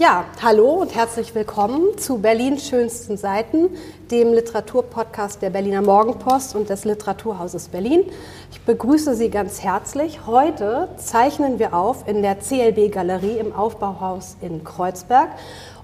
Ja, 0.00 0.24
hallo 0.40 0.80
und 0.80 0.94
herzlich 0.94 1.34
willkommen 1.34 1.98
zu 1.98 2.22
Berlins 2.22 2.66
schönsten 2.66 3.18
Seiten, 3.18 3.68
dem 4.10 4.32
Literaturpodcast 4.32 5.42
der 5.42 5.50
Berliner 5.50 5.82
Morgenpost 5.82 6.54
und 6.56 6.70
des 6.70 6.86
Literaturhauses 6.86 7.68
Berlin. 7.68 8.04
Ich 8.50 8.62
begrüße 8.62 9.14
Sie 9.14 9.28
ganz 9.28 9.62
herzlich. 9.62 10.26
Heute 10.26 10.88
zeichnen 10.96 11.58
wir 11.58 11.74
auf 11.74 12.08
in 12.08 12.22
der 12.22 12.38
CLB 12.40 12.90
Galerie 12.90 13.36
im 13.36 13.54
Aufbauhaus 13.54 14.38
in 14.40 14.64
Kreuzberg. 14.64 15.28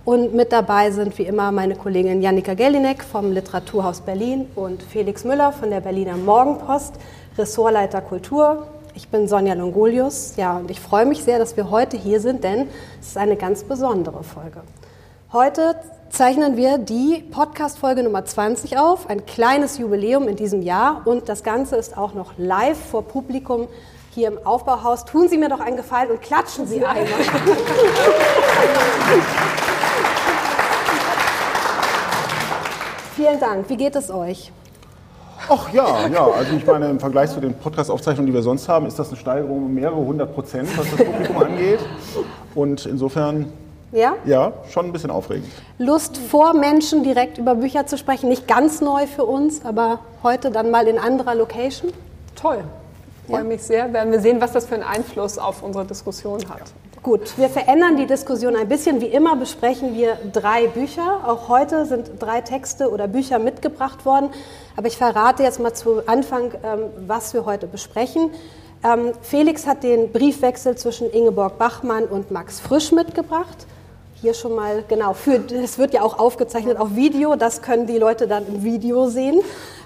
Und 0.06 0.32
mit 0.32 0.50
dabei 0.50 0.92
sind 0.92 1.18
wie 1.18 1.24
immer 1.26 1.52
meine 1.52 1.76
Kollegin 1.76 2.22
Janika 2.22 2.54
Gellinek 2.54 3.04
vom 3.04 3.32
Literaturhaus 3.32 4.00
Berlin 4.00 4.46
und 4.54 4.82
Felix 4.82 5.24
Müller 5.24 5.52
von 5.52 5.68
der 5.68 5.82
Berliner 5.82 6.16
Morgenpost, 6.16 6.94
Ressortleiter 7.36 8.00
Kultur, 8.00 8.66
ich 8.96 9.08
bin 9.08 9.28
Sonja 9.28 9.52
Longolius, 9.54 10.34
ja, 10.36 10.56
und 10.56 10.70
ich 10.70 10.80
freue 10.80 11.04
mich 11.04 11.22
sehr, 11.22 11.38
dass 11.38 11.56
wir 11.56 11.70
heute 11.70 11.98
hier 11.98 12.18
sind, 12.18 12.42
denn 12.42 12.68
es 13.00 13.08
ist 13.08 13.18
eine 13.18 13.36
ganz 13.36 13.62
besondere 13.62 14.24
Folge. 14.24 14.62
Heute 15.32 15.76
zeichnen 16.08 16.56
wir 16.56 16.78
die 16.78 17.22
Podcast-Folge 17.30 18.02
Nummer 18.02 18.24
20 18.24 18.78
auf, 18.78 19.10
ein 19.10 19.26
kleines 19.26 19.76
Jubiläum 19.76 20.28
in 20.28 20.36
diesem 20.36 20.62
Jahr 20.62 21.02
und 21.04 21.28
das 21.28 21.42
Ganze 21.42 21.76
ist 21.76 21.98
auch 21.98 22.14
noch 22.14 22.32
live 22.38 22.78
vor 22.78 23.02
Publikum 23.02 23.68
hier 24.14 24.28
im 24.28 24.46
Aufbauhaus. 24.46 25.04
Tun 25.04 25.28
Sie 25.28 25.36
mir 25.36 25.50
doch 25.50 25.60
einen 25.60 25.76
Gefallen 25.76 26.10
und 26.10 26.22
klatschen 26.22 26.66
Sie 26.66 26.76
einmal. 26.86 27.06
Vielen 33.14 33.40
Dank. 33.40 33.68
Wie 33.68 33.76
geht 33.76 33.94
es 33.94 34.10
euch? 34.10 34.52
Ach 35.48 35.72
ja, 35.72 36.06
ja. 36.08 36.26
Also 36.26 36.56
ich 36.56 36.66
meine, 36.66 36.88
im 36.88 37.00
Vergleich 37.00 37.30
zu 37.30 37.40
den 37.40 37.54
Podcast-Aufzeichnungen, 37.54 38.26
die 38.26 38.34
wir 38.34 38.42
sonst 38.42 38.68
haben, 38.68 38.86
ist 38.86 38.98
das 38.98 39.08
eine 39.08 39.16
Steigerung 39.16 39.66
um 39.66 39.74
mehrere 39.74 39.96
hundert 39.96 40.34
Prozent, 40.34 40.68
was 40.76 40.90
das 40.90 41.04
Publikum 41.04 41.36
angeht. 41.38 41.80
Und 42.54 42.86
insofern 42.86 43.52
ja? 43.92 44.14
Ja, 44.24 44.52
schon 44.68 44.86
ein 44.86 44.92
bisschen 44.92 45.10
aufregend. 45.10 45.48
Lust 45.78 46.18
vor 46.18 46.54
Menschen 46.54 47.02
direkt 47.02 47.38
über 47.38 47.54
Bücher 47.54 47.86
zu 47.86 47.96
sprechen, 47.96 48.28
nicht 48.28 48.48
ganz 48.48 48.80
neu 48.80 49.06
für 49.06 49.24
uns, 49.24 49.64
aber 49.64 50.00
heute 50.22 50.50
dann 50.50 50.70
mal 50.70 50.88
in 50.88 50.98
anderer 50.98 51.34
Location? 51.34 51.92
Toll. 52.34 52.64
Ich 53.22 53.30
freue 53.30 53.42
ja. 53.42 53.46
mich 53.46 53.62
sehr. 53.62 53.92
Werden 53.92 54.12
wir 54.12 54.20
sehen, 54.20 54.40
was 54.40 54.52
das 54.52 54.66
für 54.66 54.74
einen 54.74 54.84
Einfluss 54.84 55.38
auf 55.38 55.62
unsere 55.62 55.84
Diskussion 55.84 56.40
hat. 56.48 56.62
Gut, 57.06 57.38
wir 57.38 57.48
verändern 57.48 57.96
die 57.96 58.06
Diskussion 58.06 58.56
ein 58.56 58.68
bisschen. 58.68 59.00
Wie 59.00 59.06
immer 59.06 59.36
besprechen 59.36 59.94
wir 59.94 60.18
drei 60.32 60.66
Bücher. 60.66 61.20
Auch 61.24 61.48
heute 61.48 61.86
sind 61.86 62.10
drei 62.18 62.40
Texte 62.40 62.90
oder 62.90 63.06
Bücher 63.06 63.38
mitgebracht 63.38 64.04
worden. 64.04 64.30
Aber 64.76 64.88
ich 64.88 64.96
verrate 64.96 65.44
jetzt 65.44 65.60
mal 65.60 65.72
zu 65.72 66.02
Anfang, 66.08 66.50
ähm, 66.64 66.80
was 67.06 67.32
wir 67.32 67.44
heute 67.44 67.68
besprechen. 67.68 68.32
Ähm, 68.82 69.12
Felix 69.22 69.68
hat 69.68 69.84
den 69.84 70.10
Briefwechsel 70.10 70.76
zwischen 70.76 71.08
Ingeborg 71.08 71.58
Bachmann 71.58 72.06
und 72.06 72.32
Max 72.32 72.58
Frisch 72.58 72.90
mitgebracht. 72.90 73.68
Hier 74.20 74.34
schon 74.34 74.56
mal, 74.56 74.82
genau, 74.88 75.14
es 75.62 75.78
wird 75.78 75.94
ja 75.94 76.02
auch 76.02 76.18
aufgezeichnet 76.18 76.76
auf 76.76 76.96
Video, 76.96 77.36
das 77.36 77.62
können 77.62 77.86
die 77.86 77.98
Leute 77.98 78.26
dann 78.26 78.48
im 78.48 78.64
Video 78.64 79.08
sehen. 79.08 79.42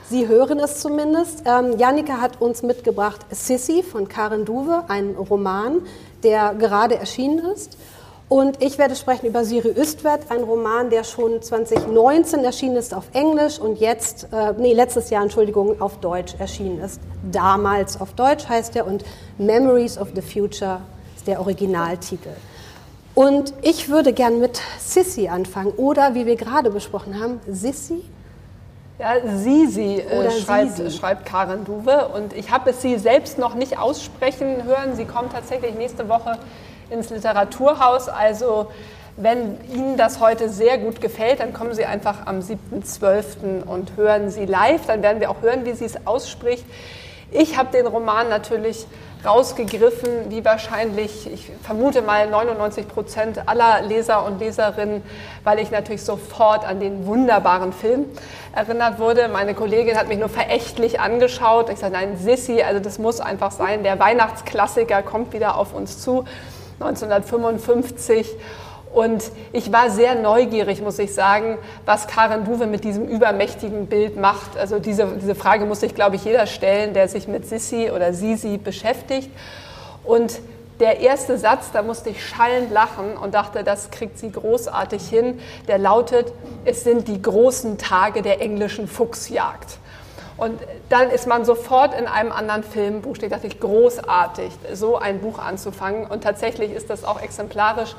Sie 0.09 0.27
hören 0.27 0.59
es 0.59 0.81
zumindest. 0.81 1.43
Ähm, 1.45 1.79
Janika 1.79 2.21
hat 2.21 2.41
uns 2.41 2.63
mitgebracht 2.63 3.21
Sissy 3.31 3.85
von 3.85 4.09
Karen 4.09 4.45
Duwe, 4.45 4.83
ein 4.89 5.15
Roman, 5.15 5.83
der 6.23 6.55
gerade 6.55 6.97
erschienen 6.97 7.39
ist. 7.53 7.77
Und 8.29 8.63
ich 8.63 8.79
werde 8.79 8.95
sprechen 8.95 9.27
über 9.27 9.45
Siri 9.45 9.71
Östwert, 9.71 10.31
ein 10.31 10.45
Roman, 10.45 10.89
der 10.89 11.03
schon 11.03 11.43
2019 11.43 12.45
erschienen 12.45 12.77
ist 12.77 12.95
auf 12.95 13.07
Englisch 13.13 13.59
und 13.59 13.81
jetzt, 13.81 14.29
äh, 14.33 14.53
nee, 14.57 14.73
letztes 14.73 15.11
Jahr, 15.11 15.25
Entschuldigung, 15.25 15.81
auf 15.81 15.99
Deutsch 15.99 16.35
erschienen 16.39 16.81
ist. 16.81 17.01
Damals 17.33 18.01
auf 18.01 18.13
Deutsch 18.13 18.49
heißt 18.49 18.77
er 18.77 18.87
und 18.87 19.05
Memories 19.39 19.99
of 19.99 20.11
the 20.15 20.23
Future 20.23 20.81
ist 21.17 21.27
der 21.27 21.41
Originaltitel. 21.41 22.31
Und 23.17 23.53
ich 23.63 23.89
würde 23.89 24.13
gern 24.13 24.39
mit 24.39 24.61
Sissy 24.79 25.27
anfangen 25.27 25.73
oder, 25.73 26.15
wie 26.15 26.25
wir 26.25 26.37
gerade 26.37 26.71
besprochen 26.71 27.21
haben, 27.21 27.41
Sissy. 27.51 28.05
Ja, 29.01 29.15
Sisi 29.25 29.97
äh, 29.97 30.31
schreibt, 30.31 30.77
Sisi. 30.77 30.99
schreibt 30.99 31.25
Karen 31.25 31.65
Duwe 31.65 32.09
und 32.09 32.35
ich 32.35 32.51
habe 32.51 32.69
es 32.69 32.83
sie 32.83 32.99
selbst 32.99 33.39
noch 33.39 33.55
nicht 33.55 33.79
aussprechen 33.79 34.65
hören. 34.65 34.95
Sie 34.95 35.07
kommt 35.07 35.33
tatsächlich 35.33 35.75
nächste 35.75 36.11
Woche 36.11 36.37
ins 36.91 37.09
Literaturhaus. 37.09 38.11
Also 38.11 38.71
wenn 39.17 39.57
Ihnen 39.73 39.97
das 39.97 40.21
heute 40.21 40.51
sehr 40.51 40.77
gut 40.77 41.01
gefällt, 41.01 41.41
dann 41.41 41.55
kommen 41.55 41.73
Sie 41.73 41.87
einfach 41.87 42.27
am 42.27 42.41
7.12. 42.41 43.63
und 43.65 43.97
hören 43.97 44.29
Sie 44.29 44.45
live. 44.45 44.85
Dann 44.87 45.03
werden 45.03 45.21
wir 45.21 45.31
auch 45.31 45.41
hören, 45.41 45.65
wie 45.65 45.73
sie 45.73 45.87
es 45.87 46.07
ausspricht. 46.07 46.67
Ich 47.31 47.57
habe 47.57 47.71
den 47.73 47.87
Roman 47.87 48.29
natürlich 48.29 48.87
rausgegriffen, 49.25 50.31
wie 50.31 50.45
wahrscheinlich, 50.45 51.31
ich 51.33 51.51
vermute 51.63 52.03
mal 52.03 52.29
99 52.29 52.89
Prozent 52.89 53.49
aller 53.49 53.83
Leser 53.83 54.25
und 54.25 54.41
Leserinnen, 54.41 55.03
weil 55.45 55.59
ich 55.59 55.71
natürlich 55.71 56.03
sofort 56.03 56.65
an 56.67 56.81
den 56.81 57.07
wunderbaren 57.07 57.73
Film 57.73 58.07
erinnert 58.55 58.99
wurde. 58.99 59.29
Meine 59.29 59.55
Kollegin 59.55 59.97
hat 59.97 60.09
mich 60.09 60.19
nur 60.19 60.29
verächtlich 60.29 61.01
angeschaut. 61.01 61.71
Ich 61.71 61.79
sagte, 61.79 61.95
nein, 61.97 62.17
Sissi, 62.17 62.63
also 62.63 62.81
das 62.81 62.99
muss 62.99 63.21
einfach 63.21 63.51
sein. 63.51 63.83
Der 63.83 63.99
Weihnachtsklassiker 63.99 65.03
kommt 65.03 65.33
wieder 65.33 65.57
auf 65.57 65.75
uns 65.75 66.01
zu, 66.01 66.25
1955. 66.81 68.37
Und 68.93 69.31
ich 69.53 69.73
war 69.73 69.91
sehr 69.91 70.17
neugierig, 70.17 70.83
muss 70.83 70.99
ich 70.99 71.15
sagen, 71.15 71.59
was 71.85 72.09
Karen 72.09 72.45
Duwe 72.45 72.67
mit 72.67 72.83
diesem 72.83 73.07
übermächtigen 73.07 73.87
Bild 73.87 74.17
macht. 74.17 74.57
Also 74.59 74.81
diese, 74.81 75.07
diese 75.21 75.37
Frage 75.37 75.65
muss 75.65 75.81
sich, 75.81 75.95
glaube 75.95 76.17
ich, 76.17 76.25
jeder 76.25 76.47
stellen, 76.47 76.93
der 76.93 77.09
sich 77.09 77.29
mit 77.29 77.47
Sissi 77.47 77.91
oder 77.95 78.13
Sisi 78.13 78.59
beschäftigt. 78.59 79.31
Und 80.03 80.41
der 80.81 81.01
erste 81.01 81.39
Satz, 81.39 81.71
da 81.73 81.83
musste 81.83 82.11
ich 82.11 82.27
schallend 82.27 82.73
lachen 82.73 83.17
und 83.17 83.35
dachte, 83.35 83.63
das 83.63 83.91
kriegt 83.91 84.19
sie 84.19 84.33
großartig 84.33 85.09
hin. 85.09 85.39
Der 85.69 85.79
lautet, 85.79 86.33
es 86.65 86.83
sind 86.83 87.07
die 87.07 87.23
großen 87.23 87.79
Tage 87.79 88.23
der 88.23 88.41
englischen 88.41 88.89
Fuchsjagd. 88.89 89.79
Und 90.37 90.59
dann 90.89 91.11
ist 91.11 91.27
man 91.27 91.45
sofort 91.45 91.97
in 91.97 92.07
einem 92.07 92.33
anderen 92.33 92.65
Filmbuch. 92.65 93.19
Da 93.19 93.29
dachte 93.29 93.47
ich, 93.47 93.61
großartig, 93.61 94.51
so 94.73 94.97
ein 94.97 95.21
Buch 95.21 95.39
anzufangen. 95.39 96.07
Und 96.07 96.25
tatsächlich 96.25 96.73
ist 96.73 96.89
das 96.89 97.05
auch 97.05 97.21
exemplarisch 97.21 97.95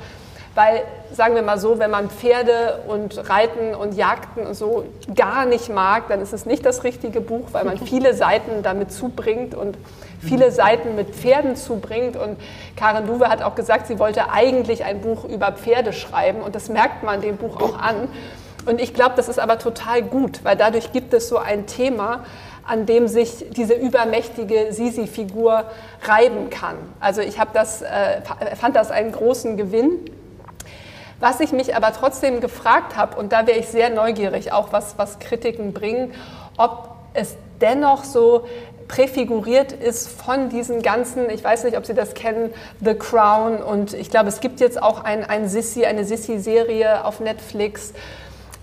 weil, 0.54 0.82
sagen 1.12 1.34
wir 1.34 1.42
mal 1.42 1.58
so, 1.58 1.78
wenn 1.78 1.90
man 1.90 2.10
Pferde 2.10 2.80
und 2.86 3.28
Reiten 3.30 3.74
und 3.74 3.94
Jagden 3.94 4.46
und 4.46 4.54
so 4.54 4.84
gar 5.14 5.46
nicht 5.46 5.68
mag, 5.70 6.08
dann 6.08 6.20
ist 6.20 6.32
es 6.32 6.44
nicht 6.44 6.66
das 6.66 6.84
richtige 6.84 7.20
Buch, 7.20 7.48
weil 7.52 7.64
man 7.64 7.78
viele 7.86 8.14
Seiten 8.14 8.62
damit 8.62 8.92
zubringt 8.92 9.54
und 9.54 9.78
viele 10.20 10.50
Seiten 10.50 10.94
mit 10.94 11.14
Pferden 11.14 11.56
zubringt. 11.56 12.16
Und 12.16 12.38
Karen 12.76 13.06
Duwe 13.06 13.28
hat 13.28 13.42
auch 13.42 13.54
gesagt, 13.54 13.86
sie 13.86 13.98
wollte 13.98 14.30
eigentlich 14.30 14.84
ein 14.84 15.00
Buch 15.00 15.24
über 15.24 15.52
Pferde 15.52 15.92
schreiben 15.92 16.42
und 16.42 16.54
das 16.54 16.68
merkt 16.68 17.02
man 17.02 17.20
dem 17.20 17.36
Buch 17.36 17.60
auch 17.60 17.78
an. 17.78 18.08
Und 18.66 18.80
ich 18.80 18.94
glaube, 18.94 19.14
das 19.16 19.28
ist 19.28 19.40
aber 19.40 19.58
total 19.58 20.02
gut, 20.02 20.44
weil 20.44 20.56
dadurch 20.56 20.92
gibt 20.92 21.12
es 21.14 21.28
so 21.28 21.38
ein 21.38 21.66
Thema, 21.66 22.24
an 22.64 22.86
dem 22.86 23.08
sich 23.08 23.46
diese 23.50 23.74
übermächtige 23.74 24.72
Sisi-Figur 24.72 25.64
reiben 26.04 26.48
kann. 26.50 26.76
Also 27.00 27.20
ich 27.20 27.38
das, 27.52 27.82
äh, 27.82 28.20
fand 28.54 28.76
das 28.76 28.90
einen 28.90 29.12
großen 29.12 29.56
Gewinn. 29.56 29.98
Was 31.22 31.38
ich 31.38 31.52
mich 31.52 31.76
aber 31.76 31.92
trotzdem 31.92 32.40
gefragt 32.40 32.96
habe, 32.96 33.16
und 33.16 33.32
da 33.32 33.46
wäre 33.46 33.56
ich 33.56 33.68
sehr 33.68 33.90
neugierig, 33.90 34.50
auch 34.50 34.72
was, 34.72 34.98
was 34.98 35.20
Kritiken 35.20 35.72
bringen, 35.72 36.12
ob 36.56 36.96
es 37.14 37.36
dennoch 37.60 38.02
so 38.02 38.44
präfiguriert 38.88 39.70
ist 39.70 40.08
von 40.08 40.48
diesen 40.48 40.82
ganzen, 40.82 41.30
ich 41.30 41.44
weiß 41.44 41.62
nicht, 41.62 41.78
ob 41.78 41.86
Sie 41.86 41.94
das 41.94 42.14
kennen, 42.14 42.52
The 42.80 42.94
Crown 42.94 43.62
und 43.62 43.94
ich 43.94 44.10
glaube, 44.10 44.30
es 44.30 44.40
gibt 44.40 44.58
jetzt 44.58 44.82
auch 44.82 45.04
ein, 45.04 45.22
ein 45.22 45.48
Sissy, 45.48 45.84
eine 45.84 46.04
Sissy-Serie 46.04 47.04
auf 47.04 47.20
Netflix, 47.20 47.92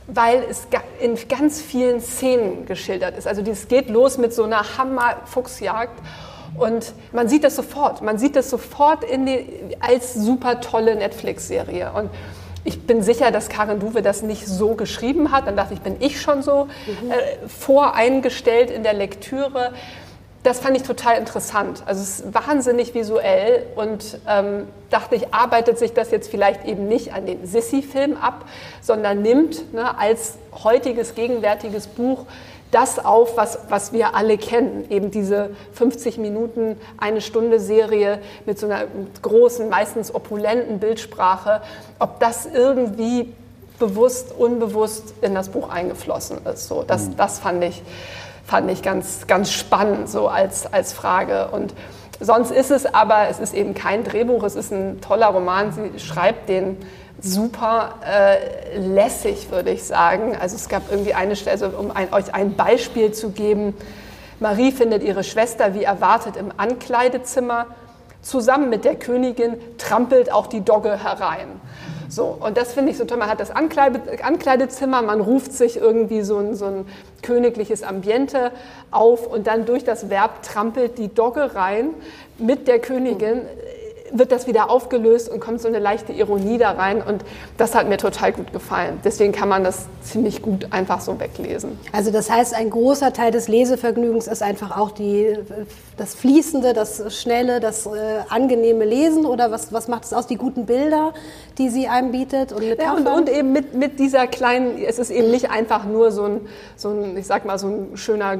weil 0.07 0.43
es 0.49 0.67
in 0.99 1.17
ganz 1.29 1.61
vielen 1.61 2.01
Szenen 2.01 2.65
geschildert 2.65 3.17
ist. 3.17 3.25
Also 3.25 3.41
es 3.41 3.69
geht 3.69 3.89
los 3.89 4.17
mit 4.17 4.33
so 4.33 4.43
einer 4.43 4.77
Hammer-Fuchsjagd 4.77 5.97
und 6.57 6.91
man 7.13 7.29
sieht 7.29 7.45
das 7.45 7.55
sofort, 7.55 8.01
man 8.01 8.17
sieht 8.17 8.35
das 8.35 8.49
sofort 8.49 9.05
die, 9.09 9.45
als 9.79 10.13
super 10.13 10.59
tolle 10.59 10.95
Netflix-Serie 10.97 11.93
und 11.93 12.09
ich 12.69 12.83
bin 12.83 13.01
sicher, 13.01 13.31
dass 13.31 13.49
Karin 13.49 13.79
Duwe 13.79 14.03
das 14.03 14.21
nicht 14.21 14.45
so 14.45 14.75
geschrieben 14.75 15.31
hat. 15.31 15.47
Dann 15.47 15.57
dachte 15.57 15.73
ich, 15.73 15.81
bin 15.81 15.95
ich 15.99 16.21
schon 16.21 16.43
so 16.43 16.65
mhm. 16.65 17.11
äh, 17.11 17.47
voreingestellt 17.47 18.69
in 18.69 18.83
der 18.83 18.93
Lektüre. 18.93 19.73
Das 20.43 20.59
fand 20.59 20.77
ich 20.77 20.83
total 20.83 21.17
interessant. 21.17 21.81
Also 21.87 22.03
es 22.03 22.19
ist 22.19 22.33
wahnsinnig 22.33 22.93
visuell 22.93 23.65
und 23.75 24.19
ähm, 24.27 24.67
dachte 24.91 25.15
ich, 25.15 25.33
arbeitet 25.33 25.79
sich 25.79 25.93
das 25.93 26.11
jetzt 26.11 26.29
vielleicht 26.29 26.63
eben 26.65 26.87
nicht 26.87 27.11
an 27.11 27.25
den 27.25 27.45
Sissy-Film 27.45 28.15
ab, 28.17 28.45
sondern 28.81 29.23
nimmt 29.23 29.73
ne, 29.73 29.97
als 29.97 30.37
heutiges, 30.63 31.15
gegenwärtiges 31.15 31.87
Buch 31.87 32.25
das 32.71 33.03
auf, 33.03 33.35
was, 33.35 33.59
was 33.69 33.93
wir 33.93 34.15
alle 34.15 34.37
kennen. 34.37 34.85
Eben 34.89 35.11
diese 35.11 35.51
50 35.73 36.17
Minuten, 36.17 36.77
eine 36.97 37.21
Stunde 37.21 37.59
Serie 37.59 38.19
mit 38.45 38.59
so 38.59 38.67
einer 38.67 38.85
großen, 39.21 39.69
meistens 39.69 40.13
opulenten 40.13 40.79
Bildsprache, 40.79 41.61
ob 41.97 42.19
das 42.19 42.45
irgendwie 42.45 43.33
bewusst, 43.79 44.33
unbewusst 44.37 45.13
in 45.21 45.33
das 45.33 45.49
Buch 45.49 45.69
eingeflossen 45.69 46.45
ist. 46.45 46.67
So, 46.67 46.83
das, 46.83 47.07
mhm. 47.07 47.17
das 47.17 47.39
fand 47.39 47.63
ich, 47.63 47.81
fand 48.45 48.69
ich 48.69 48.83
ganz, 48.83 49.25
ganz 49.25 49.51
spannend 49.51 50.09
so 50.09 50.27
als, 50.27 50.71
als 50.71 50.93
Frage. 50.93 51.47
Und 51.51 51.73
sonst 52.19 52.51
ist 52.51 52.69
es 52.69 52.85
aber, 52.85 53.29
es 53.29 53.39
ist 53.39 53.53
eben 53.55 53.73
kein 53.73 54.03
Drehbuch, 54.03 54.43
es 54.43 54.55
ist 54.55 54.71
ein 54.71 55.01
toller 55.01 55.27
Roman. 55.27 55.71
Sie 55.71 55.99
schreibt 55.99 56.49
den 56.49 56.77
super 57.21 57.95
äh, 58.05 58.77
lässig, 58.77 59.51
würde 59.51 59.71
ich 59.71 59.83
sagen. 59.83 60.35
Also 60.39 60.55
es 60.55 60.69
gab 60.69 60.91
irgendwie 60.91 61.13
eine 61.13 61.35
Stelle, 61.35 61.69
um 61.69 61.91
ein, 61.91 62.13
euch 62.13 62.33
ein 62.33 62.55
Beispiel 62.55 63.11
zu 63.11 63.31
geben. 63.31 63.75
Marie 64.39 64.71
findet 64.71 65.03
ihre 65.03 65.23
Schwester 65.23 65.73
wie 65.73 65.83
erwartet 65.83 66.35
im 66.37 66.51
Ankleidezimmer. 66.55 67.67
Zusammen 68.21 68.69
mit 68.69 68.85
der 68.85 68.95
Königin 68.95 69.57
trampelt 69.77 70.31
auch 70.31 70.47
die 70.47 70.61
Dogge 70.61 71.03
herein. 71.03 71.47
So, 72.09 72.25
und 72.39 72.57
das 72.57 72.73
finde 72.73 72.91
ich 72.91 72.97
so 72.97 73.05
toll. 73.05 73.17
Man 73.17 73.29
hat 73.29 73.39
das 73.39 73.51
Ankleide, 73.51 74.01
Ankleidezimmer, 74.23 75.01
man 75.03 75.21
ruft 75.21 75.53
sich 75.53 75.77
irgendwie 75.77 76.23
so 76.23 76.37
ein, 76.37 76.55
so 76.55 76.65
ein 76.65 76.85
königliches 77.21 77.83
Ambiente 77.83 78.51
auf 78.89 79.27
und 79.27 79.45
dann 79.45 79.65
durch 79.65 79.83
das 79.83 80.09
Verb 80.09 80.41
trampelt 80.41 80.97
die 80.97 81.13
Dogge 81.13 81.53
rein 81.53 81.89
mit 82.39 82.67
der 82.67 82.79
Königin 82.79 83.41
wird 84.11 84.31
das 84.31 84.47
wieder 84.47 84.69
aufgelöst 84.69 85.29
und 85.29 85.39
kommt 85.39 85.61
so 85.61 85.67
eine 85.67 85.79
leichte 85.79 86.13
Ironie 86.13 86.57
da 86.57 86.71
rein. 86.71 87.01
Und 87.01 87.23
das 87.57 87.75
hat 87.75 87.87
mir 87.87 87.97
total 87.97 88.31
gut 88.31 88.51
gefallen. 88.53 88.99
Deswegen 89.03 89.31
kann 89.31 89.49
man 89.49 89.63
das 89.63 89.87
ziemlich 90.01 90.41
gut 90.41 90.67
einfach 90.71 91.01
so 91.01 91.19
weglesen. 91.19 91.79
Also 91.91 92.11
das 92.11 92.29
heißt, 92.29 92.53
ein 92.53 92.69
großer 92.69 93.13
Teil 93.13 93.31
des 93.31 93.47
Lesevergnügens 93.47 94.27
ist 94.27 94.43
einfach 94.43 94.77
auch 94.77 94.91
die, 94.91 95.37
das 95.97 96.15
Fließende, 96.15 96.73
das 96.73 97.15
Schnelle, 97.15 97.59
das 97.59 97.85
äh, 97.85 97.89
angenehme 98.29 98.85
Lesen 98.85 99.25
oder 99.25 99.51
was, 99.51 99.73
was 99.73 99.87
macht 99.87 100.05
es 100.05 100.13
aus, 100.13 100.27
die 100.27 100.37
guten 100.37 100.65
Bilder, 100.65 101.13
die 101.57 101.69
sie 101.69 101.87
einem 101.87 102.11
bietet 102.11 102.51
und 102.51 102.63
Ja, 102.63 102.93
und, 102.93 103.07
und, 103.07 103.29
eben 103.29 103.51
mit, 103.51 103.73
mit 103.73 103.99
dieser 103.99 104.27
kleinen, 104.27 104.77
es 104.77 104.99
ist 104.99 105.09
eben 105.09 105.31
nicht 105.31 105.51
einfach 105.51 105.85
nur 105.85 106.11
so 106.11 106.23
ein, 106.23 106.41
so 106.75 106.89
ein, 106.89 107.17
ich 107.17 107.27
sag 107.27 107.45
mal, 107.45 107.59
so 107.59 107.67
ein 107.67 107.97
schöner 107.97 108.37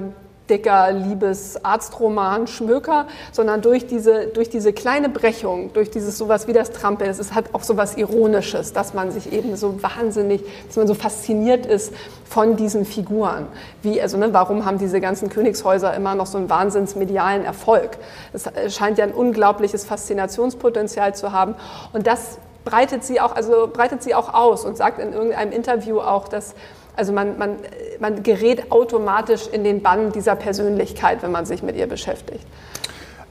dicker 0.50 0.92
Liebesarztroman 0.92 2.48
Schmöker, 2.48 3.08
sondern 3.32 3.62
durch 3.62 3.88
diese, 3.88 4.28
durch 4.28 4.50
diese 4.50 4.74
kleine 4.74 5.10
Brechung, 5.10 5.72
durch 5.74 5.92
dieses 5.92 6.18
sowas 6.18 6.48
wie 6.48 6.54
das 6.54 6.72
Trampeln, 6.72 7.10
es 7.10 7.34
hat 7.34 7.54
auch 7.54 7.64
sowas 7.64 7.98
Ironisches, 7.98 8.74
dass 8.74 8.94
man 8.94 9.12
sich 9.12 9.32
eben 9.32 9.56
so 9.56 9.82
wahnsinnig, 9.82 10.44
dass 10.68 10.78
man 10.78 10.88
so 10.88 10.94
fasziniert 10.94 11.66
ist 11.66 11.94
von 12.26 12.56
diesen 12.56 12.86
Figuren. 12.86 13.48
Wie, 13.82 14.02
also, 14.02 14.18
ne, 14.18 14.34
warum 14.34 14.66
haben 14.66 14.78
diese 14.78 15.02
ganzen 15.02 15.30
Königshäuser 15.30 15.94
immer 15.94 16.16
noch 16.16 16.26
so 16.28 16.38
einen 16.38 16.50
wahnsinnsmedialen 16.50 17.46
Erfolg? 17.46 17.98
Es 18.34 18.50
scheint 18.76 18.98
ja 18.98 19.06
ein 19.06 19.14
unglaubliches 19.14 19.86
Faszinationspotenzial 19.86 21.16
zu 21.16 21.32
haben 21.32 21.56
und 21.94 22.08
das 22.08 22.40
breitet 22.66 23.04
sie 23.04 23.20
auch, 23.20 23.36
also 23.36 23.70
breitet 23.72 24.04
sie 24.04 24.14
auch 24.14 24.34
aus 24.34 24.66
und 24.66 24.78
sagt 24.78 25.00
in 25.00 25.14
irgendeinem 25.14 25.52
Interview 25.52 26.00
auch, 26.00 26.28
dass 26.28 26.54
also 27.00 27.14
man, 27.14 27.38
man, 27.38 27.56
man 28.00 28.22
gerät 28.24 28.72
automatisch 28.72 29.48
in 29.52 29.64
den 29.64 29.82
Bann 29.82 30.12
dieser 30.12 30.36
Persönlichkeit, 30.36 31.24
wenn 31.24 31.32
man 31.32 31.46
sich 31.46 31.64
mit 31.64 31.78
ihr 31.78 31.88
beschäftigt. 31.88 32.46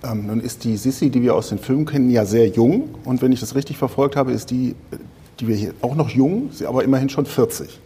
Ähm, 0.03 0.27
nun 0.27 0.41
ist 0.41 0.65
die 0.65 0.77
Sissi, 0.77 1.11
die 1.11 1.23
wir 1.23 1.35
aus 1.35 1.51
den 1.51 1.59
Filmen 1.59 1.85
kennen, 1.85 2.11
ja 2.11 2.25
sehr 2.25 2.49
jung. 2.49 2.95
Und 3.05 3.21
wenn 3.21 3.31
ich 3.31 3.41
das 3.41 3.55
richtig 3.55 3.77
verfolgt 3.77 4.17
habe, 4.17 4.33
ist 4.33 4.51
die, 4.51 4.75
die 5.39 5.49
wir 5.49 5.57
hier 5.57 5.75
auch 5.83 5.95
noch 5.95 6.09
jung, 6.09 6.51
sie 6.53 6.67
aber 6.67 6.83
immerhin 6.83 7.11
schon 7.11 7.27
40. 7.27 7.79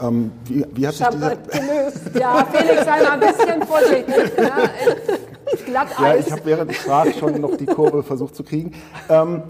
Ähm, 0.00 0.32
wie, 0.44 0.66
wie, 0.74 0.86
hat 0.86 0.94
sich 0.94 1.06
dieser... 1.06 1.36
gelöst. 1.36 2.00
Ja, 2.18 2.46
Felix, 2.52 2.84
sei 2.84 3.02
mal 3.02 3.10
ein 3.12 3.20
bisschen 3.20 3.62
vorsichtig. 3.62 4.32
Ne? 4.38 5.18
Glatteis. 5.64 5.98
Ja, 6.00 6.16
ich 6.16 6.32
habe 6.32 6.42
während 6.44 6.70
ich 6.70 6.78
sprach 6.78 7.06
schon 7.18 7.40
noch 7.40 7.56
die 7.56 7.66
Kurve 7.66 8.02
versucht 8.02 8.34
zu 8.34 8.42
kriegen. 8.42 8.72
Ähm, 9.08 9.42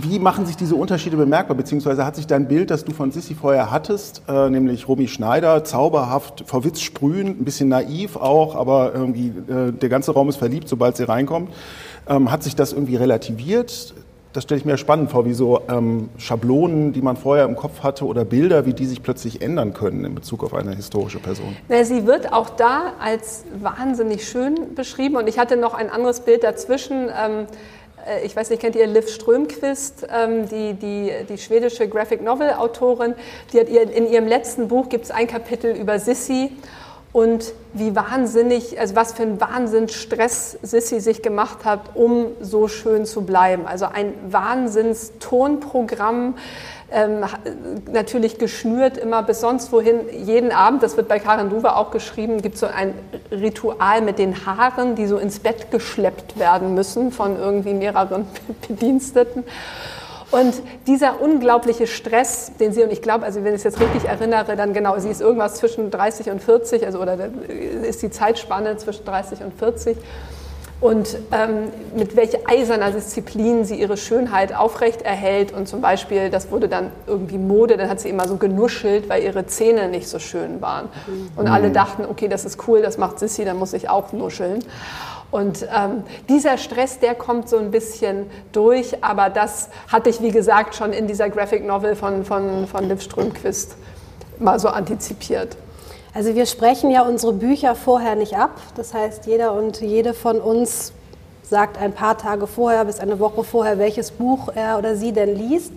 wie 0.00 0.18
machen 0.18 0.46
sich 0.46 0.56
diese 0.56 0.74
Unterschiede 0.74 1.16
bemerkbar? 1.16 1.56
Beziehungsweise 1.56 2.04
hat 2.04 2.16
sich 2.16 2.26
dein 2.26 2.48
Bild, 2.48 2.70
das 2.70 2.84
du 2.84 2.92
von 2.92 3.10
Sissi 3.10 3.34
vorher 3.34 3.70
hattest, 3.70 4.22
äh, 4.28 4.50
nämlich 4.50 4.88
Romy 4.88 5.08
Schneider, 5.08 5.64
zauberhaft, 5.64 6.44
vor 6.46 6.64
Witz 6.64 6.80
sprühend, 6.80 7.40
ein 7.40 7.44
bisschen 7.44 7.68
naiv 7.68 8.16
auch, 8.16 8.56
aber 8.56 8.92
irgendwie 8.94 9.28
äh, 9.28 9.72
der 9.72 9.88
ganze 9.88 10.12
Raum 10.12 10.28
ist 10.28 10.36
verliebt, 10.36 10.68
sobald 10.68 10.96
sie 10.96 11.04
reinkommt. 11.04 11.50
Ähm, 12.08 12.30
hat 12.30 12.42
sich 12.42 12.56
das 12.56 12.72
irgendwie 12.72 12.96
relativiert? 12.96 13.94
Das 14.32 14.44
stelle 14.44 14.58
ich 14.58 14.64
mir 14.64 14.78
spannend 14.78 15.10
vor, 15.10 15.24
wie 15.24 15.34
so 15.34 15.60
ähm, 15.68 16.08
Schablonen, 16.16 16.92
die 16.92 17.02
man 17.02 17.16
vorher 17.16 17.44
im 17.44 17.56
Kopf 17.56 17.82
hatte 17.82 18.06
oder 18.06 18.24
Bilder, 18.24 18.66
wie 18.66 18.72
die 18.72 18.86
sich 18.86 19.02
plötzlich 19.02 19.42
ändern 19.42 19.74
können 19.74 20.04
in 20.04 20.14
Bezug 20.14 20.42
auf 20.42 20.54
eine 20.54 20.74
historische 20.74 21.18
Person. 21.18 21.56
Na, 21.68 21.84
sie 21.84 22.06
wird 22.06 22.32
auch 22.32 22.50
da 22.50 22.94
als 23.00 23.44
wahnsinnig 23.60 24.26
schön 24.26 24.74
beschrieben 24.74 25.16
und 25.16 25.28
ich 25.28 25.38
hatte 25.38 25.56
noch 25.56 25.74
ein 25.74 25.90
anderes 25.90 26.20
Bild 26.20 26.44
dazwischen. 26.44 27.08
Ähm, 27.08 27.46
äh, 28.06 28.24
ich 28.24 28.34
weiß 28.34 28.50
nicht, 28.50 28.60
kennt 28.60 28.76
ihr 28.76 28.86
Liv 28.86 29.08
Strömquist, 29.08 30.06
ähm, 30.10 30.48
die, 30.48 30.74
die, 30.74 31.12
die 31.28 31.38
schwedische 31.38 31.88
Graphic 31.88 32.22
Novel 32.22 32.54
Autorin? 32.54 33.14
Die 33.52 33.60
hat 33.60 33.68
ihr, 33.68 33.82
in 33.82 34.10
ihrem 34.10 34.26
letzten 34.26 34.68
Buch 34.68 34.88
gibt 34.88 35.04
es 35.04 35.10
ein 35.10 35.26
Kapitel 35.26 35.74
über 35.76 35.98
Sissy 35.98 36.52
und 37.12 37.52
wie 37.74 37.94
wahnsinnig, 37.94 38.80
also 38.80 38.96
was 38.96 39.12
für 39.12 39.22
ein 39.22 39.40
Wahnsinnsstress 39.40 40.58
Sissy 40.62 41.00
sich 41.00 41.22
gemacht 41.22 41.64
hat, 41.64 41.94
um 41.94 42.28
so 42.40 42.68
schön 42.68 43.04
zu 43.04 43.22
bleiben. 43.22 43.66
Also 43.66 43.86
ein 43.86 44.14
Wahnsinnstonprogramm, 44.28 46.36
ähm, 46.90 47.24
natürlich 47.90 48.38
geschnürt 48.38 48.98
immer 48.98 49.22
bis 49.22 49.40
sonst 49.40 49.72
wohin. 49.72 50.00
Jeden 50.24 50.52
Abend, 50.52 50.82
das 50.82 50.96
wird 50.96 51.08
bei 51.08 51.18
Karin 51.18 51.50
Duwe 51.50 51.76
auch 51.76 51.90
geschrieben, 51.90 52.42
gibt 52.42 52.58
so 52.58 52.66
ein 52.66 52.94
Ritual 53.30 54.02
mit 54.02 54.18
den 54.18 54.46
Haaren, 54.46 54.94
die 54.94 55.06
so 55.06 55.18
ins 55.18 55.38
Bett 55.38 55.70
geschleppt 55.70 56.38
werden 56.38 56.74
müssen 56.74 57.10
von 57.10 57.38
irgendwie 57.38 57.74
mehreren 57.74 58.26
Bediensteten. 58.68 59.44
Und 60.32 60.62
dieser 60.86 61.20
unglaubliche 61.20 61.86
Stress, 61.86 62.52
den 62.58 62.72
sie, 62.72 62.82
und 62.82 62.90
ich 62.90 63.02
glaube, 63.02 63.24
also 63.24 63.44
wenn 63.44 63.54
ich 63.54 63.58
es 63.58 63.64
jetzt 63.64 63.80
richtig 63.80 64.06
erinnere, 64.06 64.56
dann 64.56 64.72
genau, 64.72 64.98
sie 64.98 65.10
ist 65.10 65.20
irgendwas 65.20 65.56
zwischen 65.56 65.90
30 65.90 66.30
und 66.30 66.42
40, 66.42 66.86
also 66.86 67.00
oder 67.00 67.16
ist 67.82 68.02
die 68.02 68.10
Zeitspanne 68.10 68.78
zwischen 68.78 69.04
30 69.04 69.42
und 69.42 69.52
40. 69.54 69.96
Und 70.80 71.16
ähm, 71.30 71.68
mit 71.94 72.16
welcher 72.16 72.38
eiserner 72.46 72.90
Disziplin 72.90 73.64
sie 73.64 73.76
ihre 73.76 73.96
Schönheit 73.96 74.52
aufrecht 74.52 75.02
erhält. 75.02 75.52
Und 75.52 75.68
zum 75.68 75.80
Beispiel, 75.80 76.28
das 76.28 76.50
wurde 76.50 76.66
dann 76.66 76.90
irgendwie 77.06 77.38
Mode, 77.38 77.76
dann 77.76 77.88
hat 77.88 78.00
sie 78.00 78.08
immer 78.08 78.26
so 78.26 78.36
genuschelt, 78.36 79.08
weil 79.08 79.22
ihre 79.22 79.46
Zähne 79.46 79.88
nicht 79.88 80.08
so 80.08 80.18
schön 80.18 80.60
waren. 80.60 80.88
Und 81.36 81.46
alle 81.46 81.68
mhm. 81.68 81.74
dachten, 81.74 82.04
okay, 82.04 82.26
das 82.26 82.44
ist 82.44 82.66
cool, 82.66 82.82
das 82.82 82.98
macht 82.98 83.20
Sissy, 83.20 83.44
dann 83.44 83.58
muss 83.58 83.74
ich 83.74 83.88
auch 83.88 84.12
nuscheln. 84.12 84.64
Und 85.32 85.66
ähm, 85.74 86.04
dieser 86.28 86.58
Stress, 86.58 86.98
der 86.98 87.14
kommt 87.14 87.48
so 87.48 87.56
ein 87.56 87.70
bisschen 87.70 88.30
durch, 88.52 89.02
aber 89.02 89.30
das 89.30 89.70
hatte 89.90 90.10
ich, 90.10 90.20
wie 90.20 90.30
gesagt, 90.30 90.74
schon 90.74 90.92
in 90.92 91.06
dieser 91.06 91.30
Graphic 91.30 91.66
Novel 91.66 91.96
von, 91.96 92.24
von, 92.24 92.68
von 92.68 92.88
Liv 92.88 93.00
Strömquist 93.00 93.74
mal 94.38 94.60
so 94.60 94.68
antizipiert. 94.68 95.56
Also 96.14 96.34
wir 96.34 96.44
sprechen 96.44 96.90
ja 96.90 97.02
unsere 97.02 97.32
Bücher 97.32 97.74
vorher 97.74 98.14
nicht 98.14 98.36
ab. 98.36 98.60
Das 98.76 98.92
heißt, 98.92 99.24
jeder 99.26 99.54
und 99.54 99.80
jede 99.80 100.12
von 100.12 100.38
uns 100.38 100.92
sagt 101.42 101.78
ein 101.78 101.94
paar 101.94 102.18
Tage 102.18 102.46
vorher 102.46 102.84
bis 102.84 103.00
eine 103.00 103.18
Woche 103.18 103.42
vorher, 103.42 103.78
welches 103.78 104.10
Buch 104.10 104.50
er 104.54 104.78
oder 104.78 104.96
sie 104.96 105.12
denn 105.12 105.34
liest. 105.34 105.72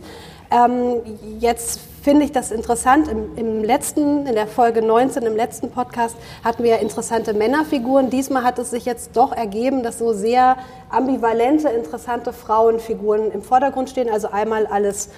Ähm, 0.51 0.97
jetzt 1.39 1.79
finde 2.05 2.23
ich 2.23 2.31
das 2.31 2.51
interessant. 2.51 3.07
Im, 3.07 3.35
Im, 3.35 3.63
letzten, 3.63 4.27
in 4.27 4.35
der 4.35 4.45
Folge 4.45 4.83
19, 4.83 5.23
im 5.23 5.35
letzten 5.35 5.71
Podcast, 5.71 6.15
hatten 6.43 6.63
wir 6.63 6.69
ja 6.69 6.77
interessante 6.77 7.33
Männerfiguren. 7.33 8.11
Diesmal 8.11 8.43
hat 8.43 8.59
es 8.59 8.69
sich 8.69 8.85
jetzt 8.85 9.17
doch 9.17 9.31
ergeben, 9.31 9.81
dass 9.81 9.97
so 9.97 10.13
sehr 10.13 10.55
ambivalente, 10.91 11.67
interessante 11.69 12.31
Frauenfiguren 12.31 13.31
im 13.31 13.41
Vordergrund 13.41 13.89
stehen. 13.89 14.07
Also 14.07 14.29
einmal 14.29 14.67
alles 14.67 15.09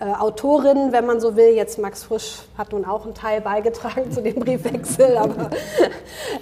äh, 0.00 0.06
Autorinnen, 0.06 0.90
wenn 0.90 1.06
man 1.06 1.20
so 1.20 1.36
will. 1.36 1.54
Jetzt 1.54 1.78
Max 1.78 2.02
Frisch 2.02 2.40
hat 2.58 2.72
nun 2.72 2.84
auch 2.84 3.04
einen 3.04 3.14
Teil 3.14 3.40
beigetragen 3.40 4.10
zu 4.10 4.22
dem 4.22 4.34
Briefwechsel, 4.34 5.16
aber 5.16 5.50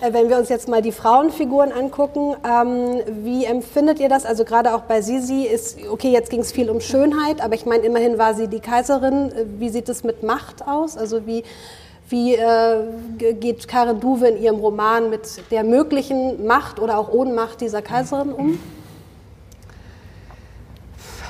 äh, 0.01 0.13
wenn 0.13 0.31
wir 0.31 0.39
uns 0.39 0.49
jetzt 0.49 0.69
mal 0.69 0.81
die 0.81 0.91
Frauenfiguren 0.91 1.71
angucken, 1.71 2.35
ähm, 2.49 3.03
wie 3.23 3.45
empfindet 3.45 4.01
ihr 4.01 4.09
das? 4.09 4.25
Also 4.25 4.45
gerade 4.45 4.75
auch 4.75 4.83
bei 4.83 5.03
Sisi 5.03 5.43
ist, 5.43 5.79
okay, 5.91 6.11
jetzt 6.11 6.31
ging 6.31 6.41
es 6.41 6.51
viel 6.51 6.71
um 6.71 6.81
Schönheit, 6.81 7.43
aber 7.43 7.55
ich 7.55 7.67
meine, 7.67 7.85
immerhin 7.85 8.17
war 8.17 8.33
sie 8.33 8.49
die 8.49 8.61
Kaiserin. 8.61 9.33
Äh, 9.33 9.45
wie 9.59 9.69
sieht 9.69 9.91
es 9.91 10.03
mit 10.03 10.23
Macht 10.23 10.67
aus? 10.67 10.97
Also 10.97 11.27
wie, 11.27 11.45
wie 12.09 12.35
äh, 12.35 12.85
geht 13.19 13.69
Karin 13.69 14.01
Duwe 14.01 14.29
in 14.29 14.43
ihrem 14.43 14.61
Roman 14.61 15.11
mit 15.11 15.43
der 15.51 15.63
möglichen 15.63 16.47
Macht 16.47 16.81
oder 16.81 16.97
auch 16.97 17.13
Ohnmacht 17.13 17.61
dieser 17.61 17.83
Kaiserin 17.83 18.33
um? 18.33 18.59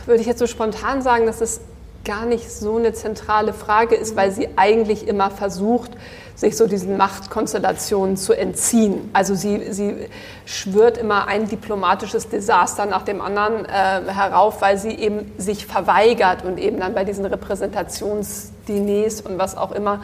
Würde 0.07 0.21
ich 0.21 0.26
jetzt 0.29 0.38
so 0.38 0.47
spontan 0.47 1.02
sagen, 1.02 1.26
dass 1.26 1.41
es 1.41 1.61
gar 2.04 2.26
nicht 2.26 2.50
so 2.50 2.76
eine 2.76 2.92
zentrale 2.92 3.52
Frage 3.52 3.94
ist, 3.94 4.16
weil 4.16 4.30
sie 4.32 4.49
eigentlich 4.56 5.06
immer 5.06 5.30
versucht, 5.30 5.92
sich 6.35 6.56
so 6.56 6.66
diesen 6.66 6.97
Machtkonstellationen 6.97 8.16
zu 8.16 8.32
entziehen. 8.32 9.11
Also 9.12 9.35
sie, 9.35 9.73
sie 9.73 10.09
schwört 10.44 10.99
immer 10.99 11.28
ein 11.28 11.49
diplomatisches 11.49 12.28
Desaster 12.28 12.87
nach 12.87 13.02
dem 13.02 13.21
anderen 13.21 13.64
äh, 13.64 14.12
herauf, 14.12 14.61
weil 14.61 14.78
sie 14.78 14.90
eben 14.90 15.30
sich 15.38 15.66
verweigert 15.66 16.44
und 16.44 16.59
eben 16.59 16.80
dann 16.80 16.94
bei 16.94 17.04
diesen 17.04 17.25
Repräsentationsdiners 17.26 19.21
und 19.21 19.38
was 19.38 19.56
auch 19.56 19.73
immer 19.73 20.00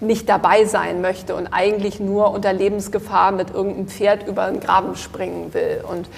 nicht 0.00 0.28
dabei 0.28 0.64
sein 0.66 1.00
möchte 1.00 1.34
und 1.34 1.48
eigentlich 1.48 2.00
nur 2.00 2.30
unter 2.32 2.52
Lebensgefahr 2.52 3.32
mit 3.32 3.50
irgendeinem 3.54 3.88
Pferd 3.88 4.26
über 4.26 4.46
den 4.50 4.60
Graben 4.60 4.96
springen 4.96 5.54
will. 5.54 5.82
Und 5.88 6.08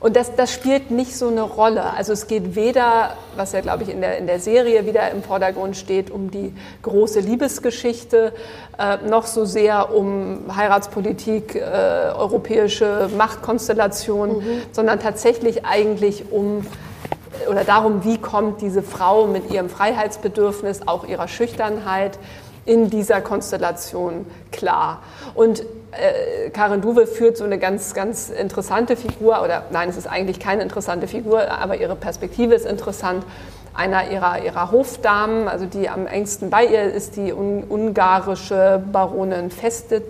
Und 0.00 0.14
das, 0.14 0.34
das 0.36 0.52
spielt 0.52 0.90
nicht 0.90 1.16
so 1.16 1.28
eine 1.28 1.42
Rolle. 1.42 1.92
Also 1.92 2.12
es 2.12 2.28
geht 2.28 2.54
weder, 2.54 3.14
was 3.36 3.52
ja, 3.52 3.60
glaube 3.60 3.82
ich, 3.82 3.88
in 3.88 4.00
der, 4.00 4.18
in 4.18 4.26
der 4.26 4.38
Serie 4.38 4.86
wieder 4.86 5.10
im 5.10 5.22
Vordergrund 5.22 5.76
steht, 5.76 6.10
um 6.10 6.30
die 6.30 6.54
große 6.82 7.20
Liebesgeschichte, 7.20 8.32
äh, 8.78 8.98
noch 9.08 9.26
so 9.26 9.44
sehr 9.44 9.92
um 9.92 10.54
Heiratspolitik, 10.54 11.56
äh, 11.56 11.60
europäische 12.16 13.10
Machtkonstellationen, 13.16 14.36
mhm. 14.36 14.62
sondern 14.70 15.00
tatsächlich 15.00 15.64
eigentlich 15.64 16.30
um 16.30 16.64
oder 17.48 17.64
darum, 17.64 18.04
wie 18.04 18.18
kommt 18.18 18.60
diese 18.60 18.82
Frau 18.82 19.26
mit 19.26 19.50
ihrem 19.50 19.70
Freiheitsbedürfnis, 19.70 20.86
auch 20.86 21.04
ihrer 21.06 21.28
Schüchternheit, 21.28 22.18
in 22.64 22.90
dieser 22.90 23.20
Konstellation 23.22 24.26
klar. 24.52 25.02
Und 25.34 25.64
äh, 25.92 26.50
Karin 26.50 26.80
Duwe 26.80 27.06
führt 27.06 27.36
so 27.36 27.44
eine 27.44 27.58
ganz, 27.58 27.94
ganz 27.94 28.30
interessante 28.30 28.96
Figur, 28.96 29.42
oder 29.42 29.64
nein, 29.70 29.88
es 29.88 29.96
ist 29.96 30.06
eigentlich 30.06 30.40
keine 30.40 30.62
interessante 30.62 31.08
Figur, 31.08 31.50
aber 31.50 31.76
ihre 31.76 31.96
Perspektive 31.96 32.54
ist 32.54 32.66
interessant. 32.66 33.24
Einer 33.74 34.10
ihrer, 34.10 34.44
ihrer 34.44 34.72
Hofdamen, 34.72 35.46
also 35.46 35.64
die 35.64 35.88
am 35.88 36.06
engsten 36.06 36.50
bei 36.50 36.64
ihr 36.64 36.82
ist, 36.92 37.16
die 37.16 37.32
un 37.32 37.62
ungarische 37.68 38.82
Baronin 38.92 39.50
Festet. 39.50 40.04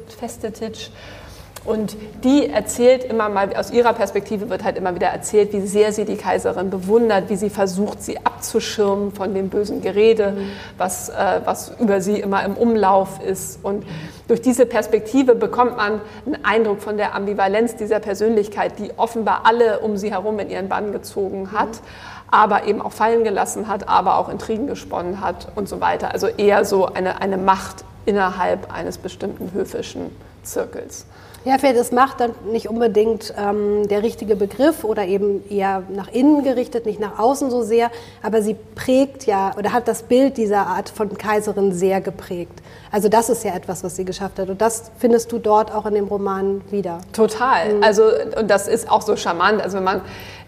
Und 1.65 1.97
die 2.25 2.49
erzählt 2.49 3.05
immer 3.05 3.29
mal, 3.29 3.55
aus 3.55 3.71
ihrer 3.71 3.93
Perspektive 3.93 4.49
wird 4.49 4.65
halt 4.65 4.77
immer 4.77 4.95
wieder 4.95 5.09
erzählt, 5.09 5.53
wie 5.53 5.61
sehr 5.61 5.93
sie 5.93 6.05
die 6.05 6.17
Kaiserin 6.17 6.71
bewundert, 6.71 7.29
wie 7.29 7.37
sie 7.37 7.51
versucht, 7.51 8.03
sie 8.03 8.19
abzuschirmen 8.19 9.13
von 9.13 9.35
dem 9.35 9.49
bösen 9.49 9.83
Gerede, 9.83 10.37
was, 10.77 11.09
äh, 11.09 11.41
was 11.45 11.73
über 11.79 12.01
sie 12.01 12.21
immer 12.21 12.45
im 12.45 12.57
Umlauf 12.57 13.21
ist. 13.23 13.59
Und 13.63 13.85
durch 14.29 14.41
diese 14.41 14.67
Perspektive 14.67 15.35
bekommt 15.35 15.77
man 15.77 16.01
einen 16.27 16.45
Eindruck 16.45 16.81
von 16.81 16.97
der 16.97 17.15
Ambivalenz 17.15 17.77
dieser 17.77 18.01
Persönlichkeit, 18.01 18.79
die 18.79 18.93
offenbar 18.97 19.43
alle 19.45 19.81
um 19.81 19.97
sie 19.97 20.11
herum 20.11 20.39
in 20.39 20.51
ihren 20.51 20.69
Bann 20.69 20.93
gezogen 20.93 21.53
hat. 21.53 21.69
Mhm 21.69 22.19
aber 22.31 22.65
eben 22.65 22.81
auch 22.81 22.93
fallen 22.93 23.25
gelassen 23.25 23.69
hat, 23.69 23.89
aber 23.89 24.19
auch 24.19 24.29
Intrigen 24.29 24.67
gesponnen 24.67 25.21
hat 25.21 25.49
und 25.57 25.69
so 25.69 25.81
weiter. 25.81 26.13
Also 26.13 26.27
eher 26.27 26.65
so 26.65 26.87
eine, 26.87 27.21
eine 27.21 27.39
Macht 27.39 27.85
innerhalb 28.07 28.73
eines 28.73 28.99
bestimmten 28.99 29.53
höfischen 29.53 30.15
Zirkels. 30.43 31.07
Ja, 31.45 31.57
vielleicht 31.59 31.77
ist 31.77 31.93
Macht 31.93 32.21
dann 32.21 32.33
nicht 32.51 32.69
unbedingt 32.69 33.33
ähm, 33.39 33.89
der 33.89 34.03
richtige 34.03 34.37
Begriff 34.37 34.85
oder 34.85 35.07
eben 35.07 35.49
eher 35.49 35.83
nach 35.89 36.09
innen 36.09 36.43
gerichtet, 36.43 36.85
nicht 36.85 37.01
nach 37.01 37.19
außen 37.19 37.51
so 37.51 37.63
sehr, 37.63 37.91
aber 38.23 38.43
sie 38.43 38.57
prägt 38.75 39.25
ja 39.27 39.53
oder 39.57 39.73
hat 39.73 39.89
das 39.89 40.03
Bild 40.03 40.37
dieser 40.37 40.67
Art 40.67 40.89
von 40.89 41.17
Kaiserin 41.17 41.73
sehr 41.73 42.01
geprägt. 42.01 42.61
Also 42.91 43.09
das 43.09 43.29
ist 43.29 43.45
ja 43.45 43.55
etwas, 43.55 43.85
was 43.85 43.97
sie 43.97 44.05
geschafft 44.05 44.39
hat 44.39 44.49
und 44.49 44.61
das 44.61 44.91
findest 44.99 45.33
du 45.33 45.39
dort 45.39 45.75
auch 45.75 45.87
in 45.87 45.95
dem 45.95 46.07
Roman 46.09 46.61
wieder. 46.71 47.01
Total. 47.13 47.75
Mhm. 47.75 47.83
Also 47.83 48.03
und 48.39 48.51
das 48.51 48.69
ist 48.69 48.91
auch 48.91 49.03
so 49.03 49.17
charmant. 49.17 49.63
Also 49.63 49.77
wenn 49.77 49.85
man 49.85 50.03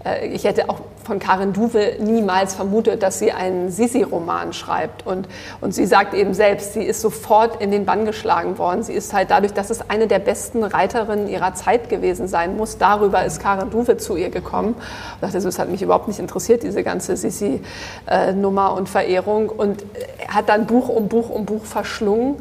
äh, 0.04 0.28
ich 0.28 0.44
hätte 0.44 0.68
auch 0.68 0.80
von 1.04 1.18
Karin 1.18 1.52
Duwe 1.52 1.96
niemals 1.98 2.54
vermutet, 2.54 3.02
dass 3.02 3.18
sie 3.18 3.32
einen 3.32 3.70
Sisi-Roman 3.70 4.52
schreibt. 4.52 5.06
Und, 5.06 5.28
und 5.60 5.74
sie 5.74 5.86
sagt 5.86 6.14
eben 6.14 6.34
selbst, 6.34 6.74
sie 6.74 6.82
ist 6.82 7.00
sofort 7.00 7.60
in 7.60 7.70
den 7.70 7.84
Bann 7.84 8.04
geschlagen 8.04 8.58
worden. 8.58 8.82
Sie 8.82 8.92
ist 8.92 9.12
halt 9.12 9.30
dadurch, 9.30 9.52
dass 9.52 9.70
es 9.70 9.88
eine 9.90 10.06
der 10.06 10.18
besten 10.18 10.62
Reiterinnen 10.80 11.28
ihrer 11.28 11.54
Zeit 11.54 11.88
gewesen 11.88 12.26
sein 12.26 12.56
muss. 12.56 12.78
Darüber 12.78 13.24
ist 13.24 13.40
Karin 13.40 13.70
Duwe 13.70 13.98
zu 13.98 14.16
ihr 14.16 14.30
gekommen. 14.30 14.74
Und 14.74 15.22
dachte, 15.22 15.38
es 15.38 15.58
hat 15.58 15.68
mich 15.68 15.82
überhaupt 15.82 16.08
nicht 16.08 16.18
interessiert, 16.18 16.62
diese 16.62 16.82
ganze 16.82 17.16
Sisi-Nummer 17.16 18.74
und 18.74 18.88
Verehrung. 18.88 19.50
Und 19.50 19.84
hat 20.28 20.48
dann 20.48 20.66
Buch 20.66 20.88
um 20.88 21.08
Buch 21.08 21.28
um 21.28 21.44
Buch 21.44 21.64
verschlungen. 21.64 22.36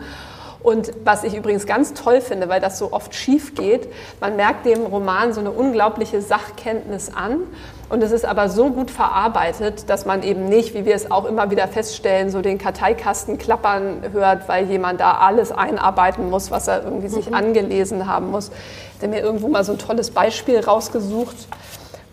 Und 0.62 0.92
was 1.06 1.24
ich 1.24 1.36
übrigens 1.36 1.66
ganz 1.66 1.94
toll 1.94 2.20
finde, 2.20 2.50
weil 2.50 2.60
das 2.60 2.78
so 2.78 2.92
oft 2.92 3.16
schief 3.16 3.56
geht, 3.56 3.88
man 4.20 4.36
merkt 4.36 4.66
dem 4.66 4.86
Roman 4.86 5.32
so 5.32 5.40
eine 5.40 5.52
unglaubliche 5.52 6.22
Sachkenntnis 6.22 7.10
an. 7.14 7.44
Und 7.88 8.04
es 8.04 8.12
ist 8.12 8.26
aber 8.26 8.50
so 8.50 8.70
gut 8.70 8.92
verarbeitet, 8.92 9.90
dass 9.90 10.06
man 10.06 10.22
eben 10.22 10.48
nicht, 10.48 10.74
wie 10.76 10.86
wir 10.86 10.94
es 10.94 11.10
auch 11.10 11.26
immer 11.26 11.50
wieder 11.50 11.68
feststellen, 11.68 12.30
so 12.30 12.42
den 12.42 12.58
Karteikasten 12.58 13.38
klappern 13.38 14.04
hört, 14.12 14.48
weil 14.48 14.70
jemand 14.70 15.00
da 15.00 15.14
alles 15.14 15.52
einarbeiten 15.52 16.30
muss, 16.30 16.52
was 16.52 16.68
er 16.68 16.84
irgendwie 16.84 17.08
sich 17.08 17.30
mhm. 17.30 17.36
angelesen 17.36 18.06
haben 18.06 18.30
muss. 18.30 18.52
Ich 18.98 19.04
habe 19.04 19.16
mir 19.16 19.22
irgendwo 19.22 19.48
mal 19.48 19.64
so 19.64 19.72
ein 19.72 19.80
tolles 19.80 20.12
Beispiel 20.12 20.60
rausgesucht 20.60 21.48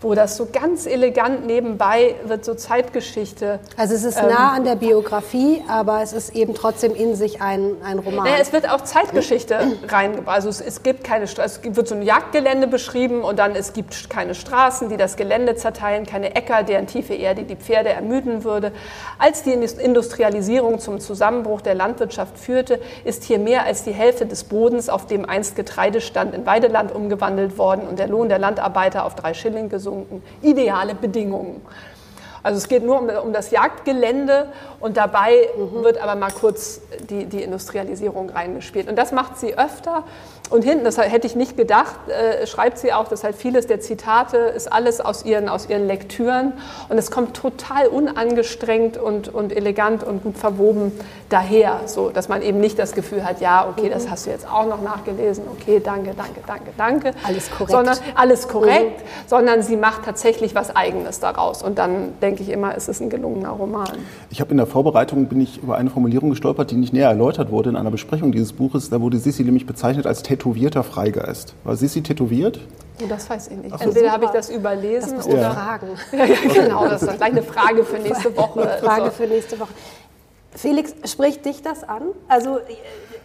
wo 0.01 0.13
das 0.13 0.37
so 0.37 0.47
ganz 0.51 0.85
elegant 0.85 1.47
nebenbei 1.47 2.15
wird, 2.25 2.45
so 2.45 2.53
Zeitgeschichte. 2.53 3.59
Also 3.77 3.95
es 3.95 4.03
ist 4.03 4.19
ähm, 4.19 4.29
nah 4.29 4.53
an 4.53 4.63
der 4.63 4.75
Biografie, 4.75 5.63
aber 5.67 6.03
es 6.03 6.13
ist 6.13 6.35
eben 6.35 6.53
trotzdem 6.53 6.93
in 6.93 7.15
sich 7.15 7.41
ein, 7.41 7.77
ein 7.83 7.97
Roman. 7.97 8.25
Naja, 8.25 8.37
es 8.39 8.53
wird 8.53 8.69
auch 8.69 8.81
Zeitgeschichte 8.81 9.59
reingebracht. 9.87 10.35
Also 10.35 10.49
es, 10.49 10.61
es, 10.61 10.83
gibt 10.83 11.03
keine, 11.03 11.23
es 11.23 11.37
wird 11.63 11.87
so 11.87 11.95
ein 11.95 12.03
Jagdgelände 12.03 12.67
beschrieben 12.67 13.21
und 13.23 13.39
dann 13.39 13.55
es 13.55 13.73
gibt 13.73 14.09
keine 14.09 14.35
Straßen, 14.35 14.89
die 14.89 14.97
das 14.97 15.15
Gelände 15.15 15.55
zerteilen, 15.55 16.05
keine 16.05 16.35
Äcker, 16.35 16.61
deren 16.61 16.85
tiefe 16.85 17.15
Erde 17.15 17.43
die 17.43 17.55
Pferde 17.55 17.89
ermüden 17.89 18.43
würde. 18.43 18.73
Als 19.17 19.41
die 19.41 19.53
Industrialisierung 19.53 20.79
zum 20.79 20.99
Zusammenbruch 20.99 21.61
der 21.61 21.73
Landwirtschaft 21.73 22.37
führte, 22.37 22.79
ist 23.03 23.23
hier 23.23 23.39
mehr 23.39 23.63
als 23.63 23.83
die 23.83 23.93
Hälfte 23.93 24.27
des 24.27 24.43
Bodens, 24.43 24.89
auf 24.89 25.07
dem 25.07 25.25
einst 25.25 25.55
Getreide 25.55 26.01
stand, 26.01 26.35
in 26.35 26.45
Weideland 26.45 26.91
umgewandelt 26.91 27.57
worden 27.57 27.87
und 27.87 27.97
der 27.97 28.07
Lohn 28.07 28.29
der 28.29 28.37
Landarbeiter 28.37 29.03
auf 29.03 29.15
drei 29.15 29.33
Schilling 29.33 29.69
gesunken 29.69 29.86
gesunken. 29.87 30.23
Ideale 30.41 30.95
Bedingungen. 30.95 31.61
Also 32.43 32.57
es 32.57 32.67
geht 32.67 32.83
nur 32.83 32.99
um, 32.99 33.09
um 33.09 33.33
das 33.33 33.51
Jagdgelände 33.51 34.49
und 34.79 34.95
dabei 34.95 35.49
mhm. 35.57 35.83
wird 35.83 35.97
aber 35.97 36.15
mal 36.15 36.31
kurz 36.31 36.81
die, 37.09 37.25
die 37.25 37.41
Industrialisierung 37.41 38.29
reingespielt. 38.29 38.87
Und 38.87 38.95
das 38.95 39.11
macht 39.11 39.37
sie 39.37 39.57
öfter. 39.57 40.03
Und 40.49 40.63
hinten, 40.63 40.85
das 40.85 40.97
hätte 40.97 41.27
ich 41.27 41.35
nicht 41.35 41.57
gedacht, 41.57 41.95
äh, 42.07 42.47
schreibt 42.47 42.77
sie 42.77 42.93
auch, 42.93 43.07
dass 43.07 43.23
halt 43.23 43.35
vieles 43.35 43.67
der 43.67 43.79
Zitate 43.79 44.37
ist 44.37 44.71
alles 44.71 45.01
aus 45.01 45.25
ihren, 45.25 45.49
aus 45.49 45.69
ihren 45.69 45.87
Lektüren. 45.87 46.53
Und 46.89 46.97
es 46.97 47.11
kommt 47.11 47.35
total 47.35 47.87
unangestrengt 47.87 48.97
und, 48.97 49.33
und 49.33 49.55
elegant 49.55 50.03
und 50.03 50.23
gut 50.23 50.37
verwoben 50.37 50.91
daher, 51.29 51.81
so 51.85 52.09
dass 52.09 52.29
man 52.29 52.41
eben 52.41 52.59
nicht 52.59 52.79
das 52.79 52.93
Gefühl 52.93 53.25
hat, 53.25 53.41
ja, 53.41 53.67
okay, 53.67 53.89
das 53.89 54.05
mhm. 54.05 54.11
hast 54.11 54.25
du 54.25 54.29
jetzt 54.29 54.47
auch 54.49 54.65
noch 54.65 54.81
nachgelesen, 54.81 55.43
okay, 55.51 55.81
danke, 55.83 56.13
danke, 56.15 56.41
danke, 56.45 56.71
danke. 56.77 57.11
Alles 57.25 57.51
korrekt. 57.51 57.71
Sondern 57.71 57.97
alles 58.15 58.47
korrekt, 58.47 59.01
mhm. 59.01 59.27
sondern 59.27 59.61
sie 59.61 59.75
macht 59.75 60.05
tatsächlich 60.05 60.55
was 60.55 60.75
Eigenes 60.75 61.19
daraus. 61.19 61.63
Und 61.63 61.77
dann 61.77 62.13
denke 62.21 62.43
ich 62.43 62.49
immer, 62.49 62.75
es 62.75 62.87
ist 62.87 63.01
ein 63.01 63.09
gelungener 63.09 63.49
Roman. 63.49 63.91
Ich 64.29 64.39
habe 64.39 64.51
in 64.51 64.57
der 64.57 64.67
Vorbereitung 64.67 65.27
bin 65.27 65.41
ich 65.41 65.61
über 65.61 65.77
eine 65.77 65.89
Formulierung 65.89 66.29
gestolpert, 66.29 66.71
die 66.71 66.75
nicht 66.75 66.93
näher 66.93 67.09
erläutert 67.09 67.51
wurde 67.51 67.69
in 67.69 67.75
einer 67.75 67.91
Besprechung 67.91 68.31
dieses 68.31 68.53
Buches. 68.53 68.89
Da 68.89 69.01
wurde 69.01 69.17
Sissi 69.17 69.43
nämlich 69.43 69.65
bezeichnet 69.65 70.07
als 70.07 70.23
tätowierter 70.37 70.83
Freigeist. 70.83 71.55
War 71.63 71.75
Sissi 71.75 72.01
tätowiert? 72.01 72.59
Oh, 73.01 73.05
das 73.07 73.29
weiß 73.29 73.49
ich 73.49 73.57
nicht. 73.57 73.77
So, 73.77 73.83
Entweder 73.85 74.11
habe 74.11 74.25
ich 74.25 74.31
das 74.31 74.49
überlesen 74.49 75.17
das 75.17 75.27
oder 75.27 75.41
ja. 75.41 75.51
fragen. 75.51 75.87
Ja, 76.11 76.25
ja, 76.25 76.35
genau, 76.53 76.87
das 76.87 77.03
ist 77.03 77.17
gleich 77.17 77.31
eine 77.31 77.43
Frage 77.43 77.83
für 77.83 77.97
nächste 77.97 78.35
Woche. 78.35 78.61
Eine 78.61 78.79
Frage 78.79 79.11
für 79.11 79.27
nächste 79.27 79.59
Woche. 79.59 79.73
Felix, 80.51 80.93
spricht 81.05 81.45
dich 81.45 81.61
das 81.61 81.83
an? 81.83 82.03
Also 82.27 82.59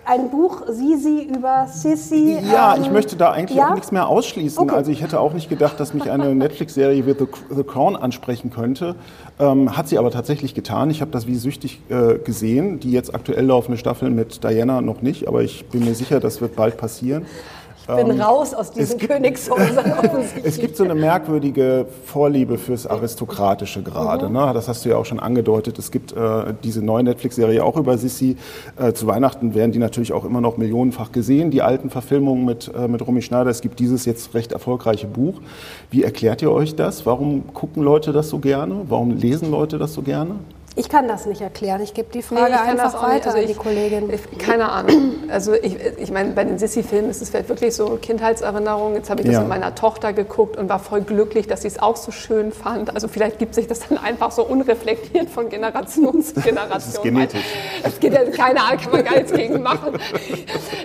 ein 0.05 0.31
Buch 0.31 0.63
Sisi 0.69 1.29
über 1.35 1.67
Sissi. 1.69 2.39
Ja, 2.53 2.75
ähm, 2.75 2.83
ich 2.83 2.91
möchte 2.91 3.17
da 3.17 3.31
eigentlich 3.31 3.59
ja? 3.59 3.71
auch 3.71 3.75
nichts 3.75 3.93
mehr 3.93 4.09
ausschließen. 4.09 4.63
Okay. 4.63 4.75
Also 4.75 4.91
ich 4.91 5.03
hätte 5.03 5.21
auch 5.21 5.33
nicht 5.33 5.49
gedacht, 5.49 5.79
dass 5.79 5.95
mich 5.95 6.11
eine 6.11 6.35
Netflix-Serie 6.35 7.07
wie 7.07 7.13
The, 7.13 7.27
The, 7.55 7.63
Crown 7.63 7.97
ansprechen 7.97 8.51
könnte. 8.51 8.97
Ähm, 9.39 9.77
hat 9.77 9.89
sie 9.89 9.99
aber 9.99 10.11
tatsächlich 10.11 10.55
getan. 10.55 10.91
Ich 10.91 11.01
habe 11.01 11.11
das 11.11 11.27
wie 11.27 11.37
süchtig 11.37 11.81
äh, 11.89 12.19
gesehen. 12.19 12.81
Die 12.81 12.91
jetzt 12.91 13.15
aktuell 13.15 13.47
laufende 13.47 13.79
Staffel 13.79 14.11
mit 14.11 14.43
Diana 14.43 14.81
noch 14.81 15.03
nicht, 15.03 15.29
aber 15.29 15.43
ich 15.43 15.67
bin 15.67 15.85
mir 15.85 15.95
sicher, 15.95 16.21
das 16.21 16.41
wird 16.41 16.57
bald 16.57 16.77
passieren. 16.77 17.27
Ich 17.83 17.95
bin 17.97 18.11
ähm, 18.11 18.21
raus 18.21 18.55
aus 18.55 18.71
diesen 18.71 18.99
Königshäusern 18.99 19.93
Es 20.45 20.59
gibt 20.59 20.77
so 20.77 20.85
eine 20.85 20.95
merkwürdige 20.95 21.87
Vorliebe 22.07 22.57
fürs 22.57 22.87
Aristokratische 22.87 23.83
gerade. 23.83 24.29
Mhm. 24.29 24.35
Ne? 24.35 24.51
Das 24.55 24.69
hast 24.69 24.85
du 24.85 24.91
ja 24.91 24.97
auch 24.97 25.05
schon 25.05 25.19
angedeutet. 25.19 25.79
Es 25.79 25.91
gibt 25.91 26.13
äh, 26.13 26.55
diese 26.63 26.81
neue 26.81 27.03
Netflix-Serie 27.03 27.65
auch 27.65 27.77
über 27.77 27.99
Sissi. 27.99 28.37
Äh, 28.77 28.93
zu 28.93 29.07
Weihnachten 29.07 29.55
werden 29.55 29.73
die 29.73 29.81
natürlich 29.81 30.13
auch 30.13 30.25
immer 30.25 30.41
noch 30.41 30.57
millionenfach 30.57 31.11
gesehen, 31.11 31.51
die 31.51 31.63
alten 31.63 31.91
Verfilmungen 31.91 32.45
mit, 32.45 32.71
äh, 32.73 32.87
mit 32.87 33.05
Romy 33.05 33.23
Schneider. 33.23 33.51
Es 33.51 33.61
gibt 33.61 33.81
dieses 33.81 34.05
jetzt 34.05 34.33
recht 34.35 34.53
erfolgreiche 34.53 35.09
Buch. 35.09 35.41
Wie 35.91 36.05
erklärt 36.05 36.41
ihr 36.43 36.53
euch 36.53 36.77
das? 36.77 37.05
Warum 37.05 37.53
gucken 37.53 37.83
Leute 37.83 38.13
das 38.13 38.29
so 38.29 38.39
gerne? 38.39 38.83
Warum 38.89 39.17
lesen 39.17 39.51
Leute 39.51 39.79
das 39.79 39.93
so 39.93 40.03
gerne? 40.03 40.37
Ich 40.75 40.89
kann 40.89 41.07
das 41.07 41.27
nicht 41.27 41.43
erklären. 41.43 41.83
Ich 41.83 41.93
gebe 41.93 42.11
die 42.13 42.23
Frage 42.23 42.53
nee, 42.53 42.71
einfach 42.71 43.03
weiter 43.03 43.31
also 43.31 43.39
an 43.39 43.47
die 43.47 43.55
Kollegin. 43.55 44.11
Ich, 44.11 44.39
keine 44.39 44.71
Ahnung. 44.71 45.15
Also 45.29 45.53
ich, 45.55 45.77
ich 45.99 46.11
meine, 46.11 46.33
bei 46.33 46.45
den 46.45 46.59
Sissi-Filmen 46.59 47.11
ist 47.11 47.21
es 47.23 47.31
vielleicht 47.31 47.49
wirklich 47.49 47.75
so 47.75 47.99
Kindheitserinnerungen. 48.01 48.97
Jetzt 48.97 49.11
habe 49.11 49.21
ich 49.21 49.27
das 49.27 49.35
ja. 49.35 49.41
mit 49.41 49.49
meiner 49.49 49.75
Tochter 49.75 50.13
geguckt 50.13 50.57
und 50.57 50.69
war 50.69 50.79
voll 50.79 51.03
glücklich, 51.03 51.47
dass 51.47 51.63
sie 51.63 51.69
es 51.69 51.79
auch 51.79 51.97
so 51.97 52.11
schön 52.11 52.53
fand. 52.53 52.95
Also 52.95 53.09
vielleicht 53.09 53.39
gibt 53.39 53.55
sich 53.55 53.67
das 53.67 53.81
dann 53.89 53.99
einfach 53.99 54.31
so 54.31 54.45
unreflektiert 54.45 55.31
von 55.31 55.49
Generation 55.49 56.23
zu 56.23 56.35
Generation. 56.41 56.71
Das 56.71 56.89
ist 56.89 57.03
genetisch. 57.03 57.45
Es 57.83 58.01
geht 58.01 58.15
ja, 58.15 58.25
keine 58.31 58.63
Ahnung, 58.63 58.81
kann 58.83 58.93
man 58.93 59.05
gar 59.05 59.15
nichts 59.15 59.33
gegen 59.33 59.63
machen. 59.63 59.99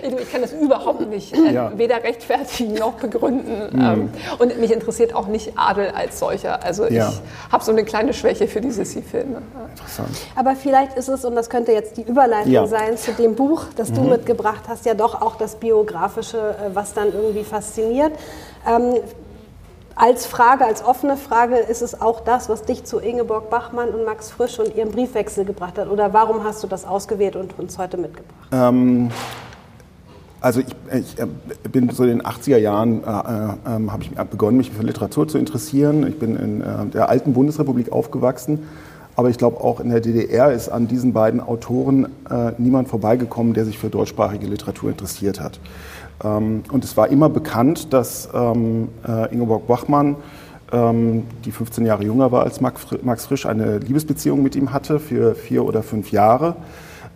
Ich 0.02 0.32
kann 0.32 0.42
das 0.42 0.52
überhaupt 0.52 1.08
nicht 1.08 1.34
äh, 1.34 1.52
ja. 1.52 1.72
weder 1.76 2.02
rechtfertigen 2.02 2.74
noch 2.74 2.94
begründen. 2.94 3.76
Mhm. 3.76 4.10
Und 4.38 4.58
mich 4.60 4.70
interessiert 4.70 5.14
auch 5.14 5.26
nicht 5.26 5.52
Adel 5.56 5.90
als 5.94 6.18
solcher. 6.18 6.62
Also 6.62 6.86
ja. 6.86 7.10
ich 7.10 7.52
habe 7.52 7.64
so 7.64 7.72
eine 7.72 7.84
kleine 7.84 8.14
Schwäche 8.14 8.48
für 8.48 8.60
die 8.60 8.70
Sissi-Filme 8.70 9.42
interessant. 9.78 10.10
Aber 10.36 10.56
vielleicht 10.56 10.96
ist 10.96 11.08
es, 11.08 11.24
und 11.24 11.34
das 11.34 11.50
könnte 11.50 11.72
jetzt 11.72 11.96
die 11.96 12.02
Überleitung 12.02 12.52
ja. 12.52 12.66
sein 12.66 12.96
zu 12.96 13.12
dem 13.12 13.34
Buch, 13.34 13.64
das 13.76 13.90
mhm. 13.90 13.94
du 13.94 14.00
mitgebracht 14.02 14.64
hast, 14.68 14.86
ja 14.86 14.94
doch 14.94 15.20
auch 15.20 15.36
das 15.36 15.56
Biografische, 15.56 16.38
äh, 16.38 16.74
was 16.74 16.94
dann 16.94 17.12
irgendwie 17.12 17.44
fasziniert. 17.44 18.12
Ähm, 18.66 18.94
als 19.94 20.26
Frage, 20.26 20.64
als 20.64 20.84
offene 20.84 21.16
Frage, 21.16 21.56
ist 21.56 21.82
es 21.82 22.00
auch 22.00 22.20
das, 22.20 22.48
was 22.48 22.62
dich 22.62 22.84
zu 22.84 23.00
Ingeborg 23.00 23.50
Bachmann 23.50 23.88
und 23.88 24.04
Max 24.04 24.30
Frisch 24.30 24.60
und 24.60 24.76
ihrem 24.76 24.92
Briefwechsel 24.92 25.44
gebracht 25.44 25.76
hat? 25.76 25.90
Oder 25.90 26.12
warum 26.12 26.44
hast 26.44 26.62
du 26.62 26.68
das 26.68 26.84
ausgewählt 26.84 27.34
und 27.34 27.58
uns 27.58 27.78
heute 27.78 27.96
mitgebracht? 27.96 28.48
Ähm, 28.52 29.10
also 30.40 30.60
ich, 30.60 30.66
ich, 30.92 31.18
äh, 31.18 31.26
bin 31.68 31.90
so 31.90 32.04
in 32.04 32.10
den 32.10 32.22
80er 32.22 32.58
Jahren, 32.58 33.02
äh, 33.02 33.06
äh, 33.06 33.88
habe 33.88 34.02
ich 34.02 34.10
begonnen, 34.10 34.58
mich 34.58 34.70
für 34.70 34.84
Literatur 34.84 35.26
zu 35.26 35.36
interessieren. 35.36 36.06
Ich 36.06 36.18
bin 36.18 36.36
in 36.36 36.60
äh, 36.60 36.86
der 36.92 37.08
alten 37.08 37.32
Bundesrepublik 37.32 37.90
aufgewachsen. 37.90 38.68
Aber 39.18 39.30
ich 39.30 39.36
glaube, 39.36 39.60
auch 39.60 39.80
in 39.80 39.88
der 39.88 39.98
DDR 39.98 40.52
ist 40.52 40.68
an 40.68 40.86
diesen 40.86 41.12
beiden 41.12 41.40
Autoren 41.40 42.04
äh, 42.30 42.52
niemand 42.56 42.86
vorbeigekommen, 42.86 43.52
der 43.52 43.64
sich 43.64 43.76
für 43.76 43.88
deutschsprachige 43.88 44.46
Literatur 44.46 44.90
interessiert 44.90 45.40
hat. 45.40 45.58
Ähm, 46.22 46.62
und 46.70 46.84
es 46.84 46.96
war 46.96 47.08
immer 47.08 47.28
bekannt, 47.28 47.92
dass 47.92 48.28
ähm, 48.32 48.90
äh, 49.04 49.34
Ingeborg 49.34 49.66
Bachmann, 49.66 50.14
ähm, 50.70 51.24
die 51.44 51.50
15 51.50 51.84
Jahre 51.84 52.04
jünger 52.04 52.30
war 52.30 52.44
als 52.44 52.60
Max 52.60 53.26
Frisch, 53.26 53.44
eine 53.44 53.78
Liebesbeziehung 53.78 54.40
mit 54.40 54.54
ihm 54.54 54.72
hatte 54.72 55.00
für 55.00 55.34
vier 55.34 55.64
oder 55.64 55.82
fünf 55.82 56.12
Jahre. 56.12 56.54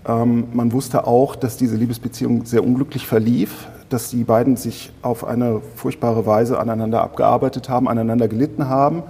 man 0.05 0.73
wusste 0.73 1.07
auch, 1.07 1.37
dass 1.37 1.57
diese 1.57 1.77
Liebesbeziehung 1.77 2.45
sehr 2.45 2.65
unglücklich 2.65 3.07
verlief, 3.07 3.69
dass 3.91 4.11
die 4.11 4.25
beiden 4.25 4.57
sich 4.57 4.91
auf 5.03 5.25
eine 5.25 5.61
furchtbare 5.77 6.27
Weise 6.27 6.59
aneinander 6.59 7.01
abgearbeitet 7.01 7.69
haben, 7.69 7.87
aneinander 7.87 8.27
gelitten 8.27 8.69
haben. 8.69 9.05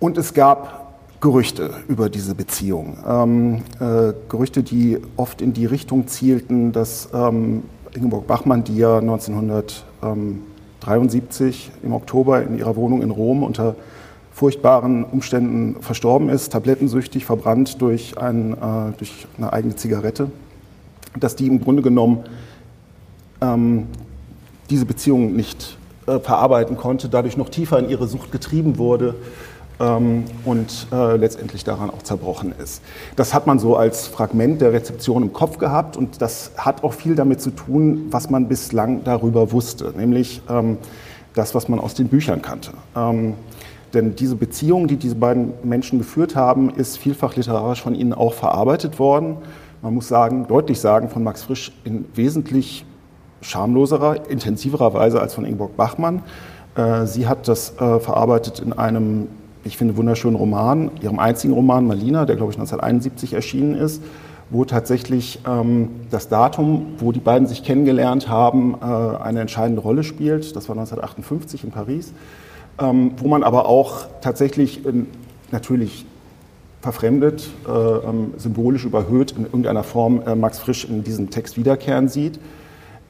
Und 0.00 0.18
es 0.18 0.34
gab 0.34 0.81
Gerüchte 1.22 1.70
über 1.86 2.10
diese 2.10 2.34
Beziehung. 2.34 2.96
Ähm, 3.08 3.62
äh, 3.78 4.12
Gerüchte, 4.28 4.64
die 4.64 4.98
oft 5.16 5.40
in 5.40 5.52
die 5.52 5.66
Richtung 5.66 6.08
zielten, 6.08 6.72
dass 6.72 7.10
ähm, 7.14 7.62
Ingeborg 7.94 8.26
Bachmann, 8.26 8.64
die 8.64 8.76
ja 8.76 8.98
1973 8.98 11.70
im 11.84 11.92
Oktober 11.92 12.42
in 12.42 12.58
ihrer 12.58 12.74
Wohnung 12.74 13.02
in 13.02 13.12
Rom 13.12 13.44
unter 13.44 13.76
furchtbaren 14.32 15.04
Umständen 15.04 15.80
verstorben 15.80 16.28
ist, 16.28 16.50
tablettensüchtig, 16.50 17.24
verbrannt 17.24 17.80
durch, 17.80 18.18
ein, 18.18 18.54
äh, 18.54 18.56
durch 18.98 19.28
eine 19.38 19.52
eigene 19.52 19.76
Zigarette, 19.76 20.28
dass 21.20 21.36
die 21.36 21.46
im 21.46 21.60
Grunde 21.60 21.82
genommen 21.82 22.24
ähm, 23.40 23.86
diese 24.70 24.86
Beziehung 24.86 25.36
nicht 25.36 25.78
äh, 26.08 26.18
verarbeiten 26.18 26.76
konnte, 26.76 27.08
dadurch 27.08 27.36
noch 27.36 27.48
tiefer 27.48 27.78
in 27.78 27.88
ihre 27.88 28.08
Sucht 28.08 28.32
getrieben 28.32 28.76
wurde 28.76 29.14
ähm, 29.80 30.24
und 30.44 30.86
äh, 30.92 31.16
letztendlich 31.16 31.64
daran 31.64 31.90
auch 31.90 32.02
zerbrochen 32.02 32.54
ist. 32.62 32.82
Das 33.16 33.34
hat 33.34 33.46
man 33.46 33.58
so 33.58 33.76
als 33.76 34.06
Fragment 34.06 34.60
der 34.60 34.72
Rezeption 34.72 35.22
im 35.22 35.32
Kopf 35.32 35.58
gehabt 35.58 35.96
und 35.96 36.22
das 36.22 36.52
hat 36.56 36.84
auch 36.84 36.92
viel 36.92 37.14
damit 37.14 37.40
zu 37.40 37.50
tun, 37.50 38.06
was 38.10 38.30
man 38.30 38.48
bislang 38.48 39.04
darüber 39.04 39.52
wusste, 39.52 39.92
nämlich 39.96 40.42
ähm, 40.48 40.78
das, 41.34 41.54
was 41.54 41.68
man 41.68 41.78
aus 41.78 41.94
den 41.94 42.08
Büchern 42.08 42.42
kannte. 42.42 42.72
Ähm, 42.96 43.34
denn 43.94 44.16
diese 44.16 44.36
Beziehung, 44.36 44.86
die 44.86 44.96
diese 44.96 45.16
beiden 45.16 45.52
Menschen 45.62 45.98
geführt 45.98 46.34
haben, 46.34 46.70
ist 46.70 46.96
vielfach 46.96 47.36
literarisch 47.36 47.82
von 47.82 47.94
ihnen 47.94 48.14
auch 48.14 48.32
verarbeitet 48.32 48.98
worden. 48.98 49.36
Man 49.82 49.94
muss 49.94 50.08
sagen, 50.08 50.46
deutlich 50.46 50.80
sagen, 50.80 51.08
von 51.08 51.22
Max 51.22 51.42
Frisch 51.42 51.72
in 51.84 52.06
wesentlich 52.14 52.86
schamloserer, 53.42 54.30
intensiverer 54.30 54.94
Weise 54.94 55.20
als 55.20 55.34
von 55.34 55.44
Ingeborg 55.44 55.76
Bachmann. 55.76 56.22
Äh, 56.74 57.06
sie 57.06 57.26
hat 57.26 57.48
das 57.48 57.74
äh, 57.78 57.98
verarbeitet 58.00 58.60
in 58.60 58.72
einem 58.72 59.28
ich 59.64 59.76
finde, 59.76 59.96
wunderschönen 59.96 60.36
Roman, 60.36 60.90
ihrem 61.00 61.18
einzigen 61.18 61.52
Roman 61.52 61.86
Malina, 61.86 62.24
der, 62.24 62.36
glaube 62.36 62.52
ich, 62.52 62.58
1971 62.58 63.34
erschienen 63.34 63.74
ist, 63.74 64.02
wo 64.50 64.64
tatsächlich 64.64 65.40
ähm, 65.48 65.88
das 66.10 66.28
Datum, 66.28 66.94
wo 66.98 67.12
die 67.12 67.20
beiden 67.20 67.48
sich 67.48 67.64
kennengelernt 67.64 68.28
haben, 68.28 68.74
äh, 68.74 68.84
eine 68.84 69.40
entscheidende 69.40 69.80
Rolle 69.80 70.04
spielt. 70.04 70.56
Das 70.56 70.68
war 70.68 70.76
1958 70.76 71.64
in 71.64 71.70
Paris, 71.70 72.12
ähm, 72.78 73.12
wo 73.16 73.28
man 73.28 73.44
aber 73.44 73.66
auch 73.66 74.06
tatsächlich 74.20 74.84
in, 74.84 75.06
natürlich 75.52 76.04
verfremdet, 76.82 77.48
äh, 77.66 77.70
ähm, 77.70 78.34
symbolisch 78.36 78.84
überhöht 78.84 79.32
in 79.32 79.44
irgendeiner 79.44 79.84
Form 79.84 80.20
äh, 80.26 80.34
Max 80.34 80.58
Frisch 80.58 80.84
in 80.84 81.04
diesem 81.04 81.30
Text 81.30 81.56
wiederkehren 81.56 82.08
sieht. 82.08 82.40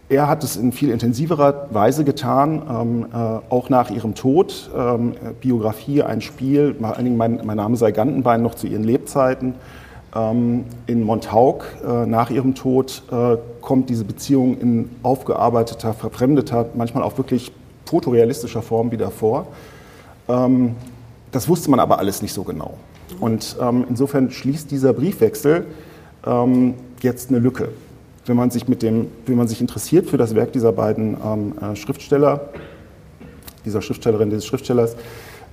Er 0.08 0.28
hat 0.28 0.44
es 0.44 0.56
in 0.56 0.72
viel 0.72 0.90
intensiverer 0.90 1.68
Weise 1.70 2.04
getan, 2.04 2.62
ähm, 2.68 3.06
äh, 3.12 3.16
auch 3.50 3.70
nach 3.70 3.90
ihrem 3.90 4.14
Tod. 4.14 4.70
Ähm, 4.76 5.14
Biografie, 5.40 6.02
ein 6.02 6.20
Spiel, 6.20 6.74
vor 6.78 6.94
allen 6.94 7.04
Dingen 7.04 7.16
mein, 7.16 7.40
mein, 7.44 7.56
Name 7.56 7.76
sei 7.76 7.92
Gantenbein 7.92 8.42
noch 8.42 8.54
zu 8.54 8.66
ihren 8.66 8.84
Lebzeiten. 8.84 9.54
Ähm, 10.14 10.64
in 10.86 11.04
Montauk, 11.04 11.64
äh, 11.86 12.04
nach 12.04 12.30
ihrem 12.30 12.54
Tod, 12.54 13.02
äh, 13.10 13.38
kommt 13.62 13.88
diese 13.88 14.04
Beziehung 14.04 14.58
in 14.58 14.90
aufgearbeiteter, 15.02 15.94
verfremdeter, 15.94 16.66
manchmal 16.74 17.04
auch 17.04 17.16
wirklich 17.16 17.52
fotorealistischer 17.86 18.60
Form 18.60 18.90
wieder 18.90 19.10
vor. 19.10 19.46
Ähm, 20.28 20.74
das 21.30 21.48
wusste 21.48 21.70
man 21.70 21.80
aber 21.80 21.98
alles 21.98 22.20
nicht 22.20 22.34
so 22.34 22.42
genau. 22.42 22.74
Und 23.20 23.56
ähm, 23.60 23.86
insofern 23.88 24.30
schließt 24.30 24.70
dieser 24.70 24.92
Briefwechsel 24.92 25.66
ähm, 26.26 26.74
jetzt 27.00 27.30
eine 27.30 27.38
Lücke 27.38 27.68
wenn 28.26 28.36
man 28.36 28.50
sich, 28.50 28.68
mit 28.68 28.82
dem, 28.82 29.08
wenn 29.26 29.36
man 29.36 29.48
sich 29.48 29.60
interessiert 29.60 30.06
für 30.08 30.16
das 30.16 30.34
Werk 30.34 30.52
dieser 30.52 30.72
beiden 30.72 31.16
ähm, 31.24 31.54
äh, 31.58 31.76
Schriftsteller, 31.76 32.48
dieser 33.64 33.82
Schriftstellerin, 33.82 34.30
dieses 34.30 34.46
Schriftstellers, 34.46 34.96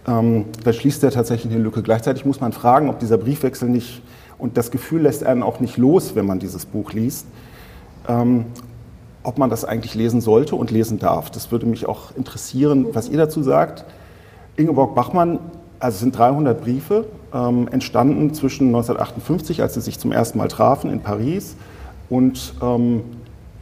ähm, 0.08 0.46
dann 0.64 0.74
schließt 0.74 1.04
er 1.04 1.12
tatsächlich 1.12 1.54
eine 1.54 1.62
Lücke. 1.62 1.82
Gleichzeitig 1.82 2.26
muss 2.26 2.40
man 2.40 2.54
fragen, 2.54 2.90
ob 2.90 3.00
dieser 3.00 3.18
Briefwechsel 3.18 3.70
nicht, 3.70 4.02
und 4.38 4.56
das 4.58 4.72
Gefühl 4.72 5.02
lässt 5.02 5.24
einen 5.24 5.44
auch 5.44 5.60
nicht 5.60 5.78
los, 5.78 6.16
wenn 6.16 6.26
man 6.26 6.40
dieses 6.40 6.66
Buch 6.66 6.94
liest, 6.94 7.26
ähm, 8.08 8.46
ob 9.24 9.38
man 9.38 9.50
das 9.50 9.66
eigentlich 9.66 9.96
lesen 9.96 10.22
sollte 10.22 10.56
und 10.56 10.72
lesen 10.72 10.98
darf. 10.98 11.30
Das 11.30 11.52
würde 11.52 11.66
mich 11.66 11.88
auch 11.88 12.16
interessieren, 12.16 12.88
was 12.94 13.10
ihr 13.10 13.18
dazu 13.18 13.44
sagt. 13.44 13.84
Ingeborg 14.56 14.96
Bachmann, 14.96 15.40
also 15.80 15.96
es 15.96 16.00
sind 16.00 16.18
300 16.18 16.62
Briefe, 16.62 17.06
ähm, 17.34 17.68
entstanden 17.70 18.34
zwischen 18.34 18.68
1958, 18.68 19.62
als 19.62 19.74
sie 19.74 19.82
sich 19.82 20.00
zum 20.00 20.12
ersten 20.12 20.38
Mal 20.38 20.48
trafen 20.48 20.90
in 20.90 21.02
Paris, 21.02 21.56
und 22.10 22.54
ähm, 22.62 23.04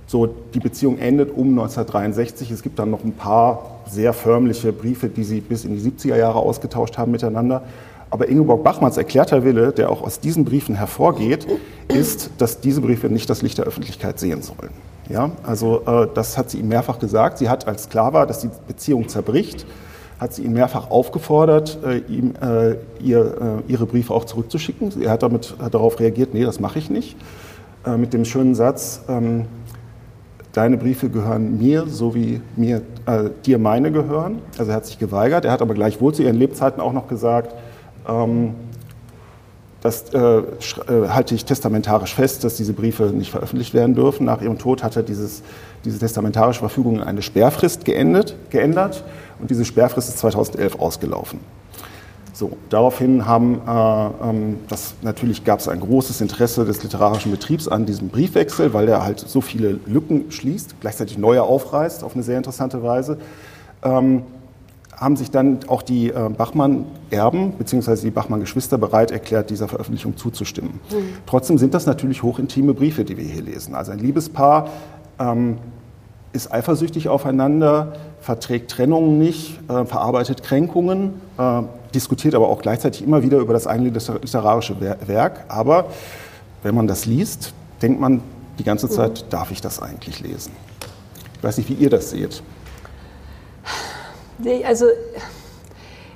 so, 0.07 0.25
die 0.25 0.59
Beziehung 0.59 0.97
endet 0.99 1.31
um 1.31 1.49
1963. 1.49 2.49
Es 2.51 2.63
gibt 2.63 2.79
dann 2.79 2.89
noch 2.89 3.03
ein 3.03 3.11
paar 3.11 3.81
sehr 3.89 4.13
förmliche 4.13 4.71
Briefe, 4.71 5.09
die 5.09 5.25
sie 5.25 5.41
bis 5.41 5.65
in 5.65 5.75
die 5.75 5.81
70er 5.81 6.15
Jahre 6.15 6.39
ausgetauscht 6.39 6.97
haben 6.97 7.11
miteinander. 7.11 7.63
Aber 8.09 8.29
Ingeborg 8.29 8.63
Bachmanns 8.63 8.95
erklärter 8.95 9.43
Wille, 9.43 9.73
der 9.73 9.91
auch 9.91 10.01
aus 10.01 10.21
diesen 10.21 10.45
Briefen 10.45 10.75
hervorgeht, 10.75 11.45
ist, 11.89 12.31
dass 12.37 12.61
diese 12.61 12.79
Briefe 12.79 13.07
nicht 13.07 13.29
das 13.29 13.41
Licht 13.41 13.57
der 13.57 13.65
Öffentlichkeit 13.65 14.17
sehen 14.17 14.41
sollen. 14.41 14.71
Ja, 15.09 15.31
also 15.43 15.81
äh, 15.85 16.07
das 16.13 16.37
hat 16.37 16.49
sie 16.49 16.59
ihm 16.59 16.69
mehrfach 16.69 16.99
gesagt. 16.99 17.37
Sie 17.37 17.49
hat, 17.49 17.67
als 17.67 17.89
klar 17.89 18.13
war, 18.13 18.25
dass 18.25 18.39
die 18.39 18.49
Beziehung 18.65 19.09
zerbricht, 19.09 19.65
hat 20.19 20.33
sie 20.33 20.43
ihn 20.43 20.53
mehrfach 20.53 20.89
aufgefordert, 20.89 21.79
äh, 21.85 21.97
ihm, 21.97 22.33
äh, 22.41 22.75
ihr, 23.01 23.63
äh, 23.67 23.71
ihre 23.71 23.85
Briefe 23.85 24.13
auch 24.13 24.25
zurückzuschicken. 24.25 25.01
Er 25.01 25.11
hat, 25.11 25.23
damit, 25.23 25.55
hat 25.59 25.73
darauf 25.73 25.99
reagiert, 25.99 26.33
nee, 26.33 26.43
das 26.43 26.61
mache 26.61 26.79
ich 26.79 26.89
nicht. 26.89 27.17
Äh, 27.87 27.97
mit 27.97 28.13
dem 28.13 28.25
schönen 28.25 28.53
Satz, 28.53 29.01
ähm, 29.07 29.45
deine 30.51 30.77
Briefe 30.77 31.09
gehören 31.09 31.57
mir, 31.57 31.85
so 31.87 32.13
wie 32.15 32.41
mir, 32.55 32.81
äh, 33.05 33.29
dir 33.45 33.59
meine 33.59 33.91
gehören. 33.91 34.39
Also 34.57 34.71
er 34.71 34.77
hat 34.77 34.85
sich 34.85 34.99
geweigert. 34.99 35.45
Er 35.45 35.51
hat 35.51 35.61
aber 35.61 35.73
gleichwohl 35.73 36.13
zu 36.13 36.23
ihren 36.23 36.35
Lebzeiten 36.35 36.81
auch 36.81 36.93
noch 36.93 37.07
gesagt, 37.07 37.55
ähm, 38.07 38.55
das 39.81 40.13
äh, 40.13 40.19
äh, 40.19 40.43
halte 41.07 41.35
ich 41.35 41.45
testamentarisch 41.45 42.15
fest, 42.15 42.43
dass 42.43 42.57
diese 42.57 42.73
Briefe 42.73 43.03
nicht 43.05 43.31
veröffentlicht 43.31 43.73
werden 43.73 43.95
dürfen. 43.95 44.25
Nach 44.25 44.41
ihrem 44.41 44.57
Tod 44.57 44.83
hat 44.83 44.97
er 44.97 45.03
dieses, 45.03 45.43
diese 45.85 45.99
testamentarische 45.99 46.59
Verfügung 46.59 46.95
in 46.95 47.03
eine 47.03 47.21
Sperrfrist 47.21 47.85
geendet, 47.85 48.35
geändert 48.49 49.03
und 49.39 49.49
diese 49.49 49.63
Sperrfrist 49.63 50.09
ist 50.09 50.17
2011 50.17 50.79
ausgelaufen. 50.79 51.39
So, 52.37 52.51
daraufhin 52.69 53.25
haben, 53.25 53.61
äh, 53.67 54.29
ähm, 54.29 54.59
das, 54.69 54.93
natürlich 55.01 55.43
gab 55.43 55.59
es 55.59 55.67
ein 55.67 55.79
großes 55.79 56.21
Interesse 56.21 56.65
des 56.65 56.83
literarischen 56.83 57.31
Betriebs 57.31 57.67
an 57.67 57.87
diesem 57.87 58.09
Briefwechsel, 58.09 58.75
weil 58.75 58.85
der 58.85 59.03
halt 59.03 59.19
so 59.19 59.41
viele 59.41 59.79
Lücken 59.87 60.29
schließt, 60.29 60.75
gleichzeitig 60.79 61.17
neue 61.17 61.41
aufreißt 61.41 62.03
auf 62.03 62.13
eine 62.13 62.21
sehr 62.21 62.37
interessante 62.37 62.83
Weise. 62.83 63.17
Ähm, 63.81 64.21
haben 64.95 65.15
sich 65.15 65.31
dann 65.31 65.61
auch 65.65 65.81
die 65.81 66.11
äh, 66.11 66.29
Bachmann-Erben 66.29 67.53
bzw. 67.53 67.95
die 68.03 68.11
Bachmann-Geschwister 68.11 68.77
bereit 68.77 69.09
erklärt, 69.09 69.49
dieser 69.49 69.67
Veröffentlichung 69.67 70.15
zuzustimmen. 70.15 70.79
Mhm. 70.91 71.17
Trotzdem 71.25 71.57
sind 71.57 71.73
das 71.73 71.87
natürlich 71.87 72.21
hochintime 72.21 72.75
Briefe, 72.75 73.03
die 73.03 73.17
wir 73.17 73.25
hier 73.25 73.41
lesen. 73.41 73.73
Also 73.73 73.93
ein 73.93 73.99
Liebespaar 73.99 74.69
ähm, 75.17 75.57
ist 76.33 76.53
eifersüchtig 76.53 77.09
aufeinander, 77.09 77.93
verträgt 78.21 78.69
Trennungen 78.69 79.17
nicht, 79.17 79.59
äh, 79.69 79.85
verarbeitet 79.85 80.43
Kränkungen, 80.43 81.15
äh, 81.39 81.63
diskutiert 81.93 82.35
aber 82.35 82.47
auch 82.49 82.61
gleichzeitig 82.61 83.03
immer 83.03 83.23
wieder 83.23 83.37
über 83.37 83.53
das 83.53 83.67
eigene 83.67 83.89
literarische 83.89 84.79
Werk. 84.79 85.45
Aber 85.47 85.87
wenn 86.63 86.75
man 86.75 86.87
das 86.87 87.05
liest, 87.05 87.53
denkt 87.81 87.99
man 87.99 88.21
die 88.59 88.63
ganze 88.63 88.89
Zeit, 88.89 89.23
mhm. 89.25 89.29
darf 89.29 89.51
ich 89.51 89.61
das 89.61 89.81
eigentlich 89.81 90.19
lesen? 90.19 90.51
Ich 91.35 91.43
weiß 91.43 91.57
nicht, 91.57 91.69
wie 91.69 91.73
ihr 91.73 91.89
das 91.89 92.09
seht. 92.09 92.41
Also 94.65 94.85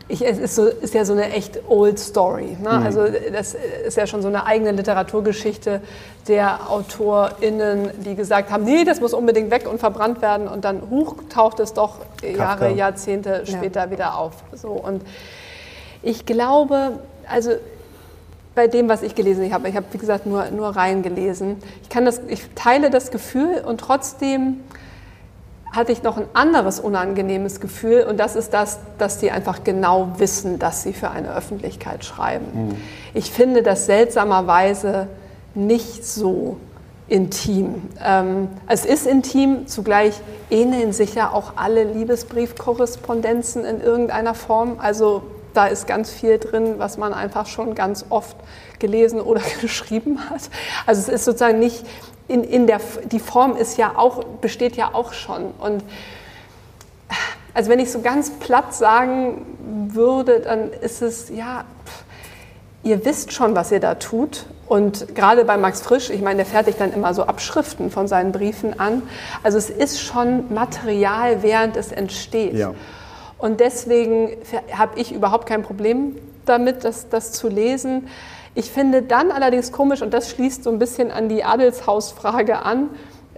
ich, 0.07 0.25
es 0.25 0.37
ist, 0.37 0.55
so, 0.55 0.65
ist, 0.65 0.93
ja 0.93 1.05
so 1.05 1.13
eine 1.13 1.31
echt 1.31 1.59
old 1.69 1.97
story. 1.97 2.57
Ne? 2.61 2.69
Mhm. 2.69 2.85
Also 2.85 3.05
das 3.31 3.55
ist 3.85 3.97
ja 3.97 4.05
schon 4.05 4.21
so 4.21 4.27
eine 4.27 4.45
eigene 4.45 4.71
Literaturgeschichte 4.71 5.81
der 6.27 6.69
AutorInnen, 6.69 7.91
die 8.05 8.15
gesagt 8.15 8.51
haben, 8.51 8.63
nee, 8.63 8.83
das 8.83 8.99
muss 8.99 9.13
unbedingt 9.13 9.51
weg 9.51 9.67
und 9.71 9.79
verbrannt 9.79 10.21
werden 10.21 10.47
und 10.47 10.65
dann 10.65 10.81
huch, 10.89 11.15
taucht 11.29 11.59
es 11.59 11.73
doch 11.73 11.99
Kafka. 12.21 12.35
Jahre, 12.35 12.73
Jahrzehnte 12.73 13.43
später 13.45 13.85
ja. 13.85 13.91
wieder 13.91 14.17
auf. 14.17 14.33
So, 14.53 14.69
und 14.69 15.01
ich 16.03 16.25
glaube, 16.25 16.99
also 17.27 17.51
bei 18.55 18.67
dem, 18.67 18.89
was 18.89 19.01
ich 19.01 19.15
gelesen 19.15 19.51
habe, 19.53 19.69
ich 19.69 19.75
habe, 19.75 19.85
wie 19.91 19.97
gesagt, 19.97 20.25
nur, 20.25 20.45
nur 20.51 20.69
reingelesen, 20.69 21.57
ich, 21.83 21.89
kann 21.89 22.05
das, 22.05 22.21
ich 22.27 22.41
teile 22.55 22.89
das 22.89 23.11
Gefühl 23.11 23.63
und 23.65 23.79
trotzdem 23.79 24.59
hatte 25.71 25.93
ich 25.93 26.03
noch 26.03 26.17
ein 26.17 26.25
anderes 26.33 26.81
unangenehmes 26.81 27.61
Gefühl 27.61 28.03
und 28.03 28.17
das 28.19 28.35
ist 28.35 28.53
das, 28.53 28.79
dass 28.97 29.19
die 29.19 29.31
einfach 29.31 29.63
genau 29.63 30.09
wissen, 30.17 30.59
dass 30.59 30.83
sie 30.83 30.91
für 30.91 31.11
eine 31.11 31.33
Öffentlichkeit 31.33 32.03
schreiben. 32.03 32.45
Mhm. 32.53 32.75
Ich 33.13 33.31
finde 33.31 33.63
das 33.63 33.85
seltsamerweise 33.85 35.07
nicht 35.55 36.05
so 36.05 36.57
intim. 37.07 37.81
Ähm, 38.03 38.49
es 38.67 38.85
ist 38.85 39.07
intim, 39.07 39.67
zugleich 39.67 40.19
ähneln 40.49 40.91
sich 40.91 41.15
ja 41.15 41.31
auch 41.31 41.53
alle 41.55 41.85
Liebesbriefkorrespondenzen 41.85 43.63
in 43.63 43.79
irgendeiner 43.79 44.33
Form. 44.33 44.75
Also 44.79 45.23
da 45.53 45.67
ist 45.67 45.87
ganz 45.87 46.09
viel 46.09 46.37
drin, 46.37 46.75
was 46.77 46.97
man 46.97 47.13
einfach 47.13 47.45
schon 47.45 47.75
ganz 47.75 48.05
oft 48.09 48.35
gelesen 48.79 49.21
oder 49.21 49.41
geschrieben 49.61 50.29
hat. 50.29 50.49
Also 50.85 51.01
es 51.01 51.09
ist 51.09 51.25
sozusagen 51.25 51.59
nicht 51.59 51.85
in, 52.27 52.43
in 52.43 52.67
der, 52.67 52.79
die 53.11 53.19
Form 53.19 53.55
ist 53.55 53.77
ja 53.77 53.93
auch, 53.97 54.23
besteht 54.23 54.75
ja 54.75 54.91
auch 54.93 55.13
schon. 55.13 55.51
Und 55.59 55.83
also 57.53 57.69
wenn 57.69 57.79
ich 57.79 57.91
so 57.91 58.01
ganz 58.01 58.31
platt 58.31 58.73
sagen 58.73 59.45
würde, 59.89 60.39
dann 60.39 60.71
ist 60.71 61.01
es, 61.01 61.29
ja, 61.29 61.65
ihr 62.83 63.03
wisst 63.05 63.33
schon, 63.33 63.55
was 63.55 63.71
ihr 63.71 63.79
da 63.79 63.95
tut. 63.95 64.45
Und 64.67 65.15
gerade 65.15 65.43
bei 65.43 65.57
Max 65.57 65.81
Frisch, 65.81 66.09
ich 66.09 66.21
meine, 66.21 66.37
der 66.37 66.45
fertigt 66.45 66.79
dann 66.79 66.93
immer 66.93 67.13
so 67.13 67.23
Abschriften 67.23 67.91
von 67.91 68.07
seinen 68.07 68.31
Briefen 68.31 68.79
an. 68.79 69.03
Also 69.43 69.57
es 69.57 69.69
ist 69.69 69.99
schon 69.99 70.53
Material, 70.53 71.43
während 71.43 71.75
es 71.75 71.91
entsteht. 71.91 72.53
Ja. 72.53 72.73
Und 73.41 73.59
deswegen 73.59 74.37
habe 74.71 74.99
ich 74.99 75.11
überhaupt 75.11 75.47
kein 75.47 75.63
Problem 75.63 76.15
damit, 76.45 76.83
das, 76.83 77.09
das 77.09 77.31
zu 77.31 77.49
lesen. 77.49 78.07
Ich 78.53 78.69
finde 78.69 79.01
dann 79.01 79.31
allerdings 79.31 79.71
komisch, 79.71 80.03
und 80.03 80.13
das 80.13 80.29
schließt 80.29 80.63
so 80.63 80.69
ein 80.69 80.77
bisschen 80.77 81.09
an 81.09 81.27
die 81.27 81.43
Adelshausfrage 81.43 82.59
an, 82.63 82.89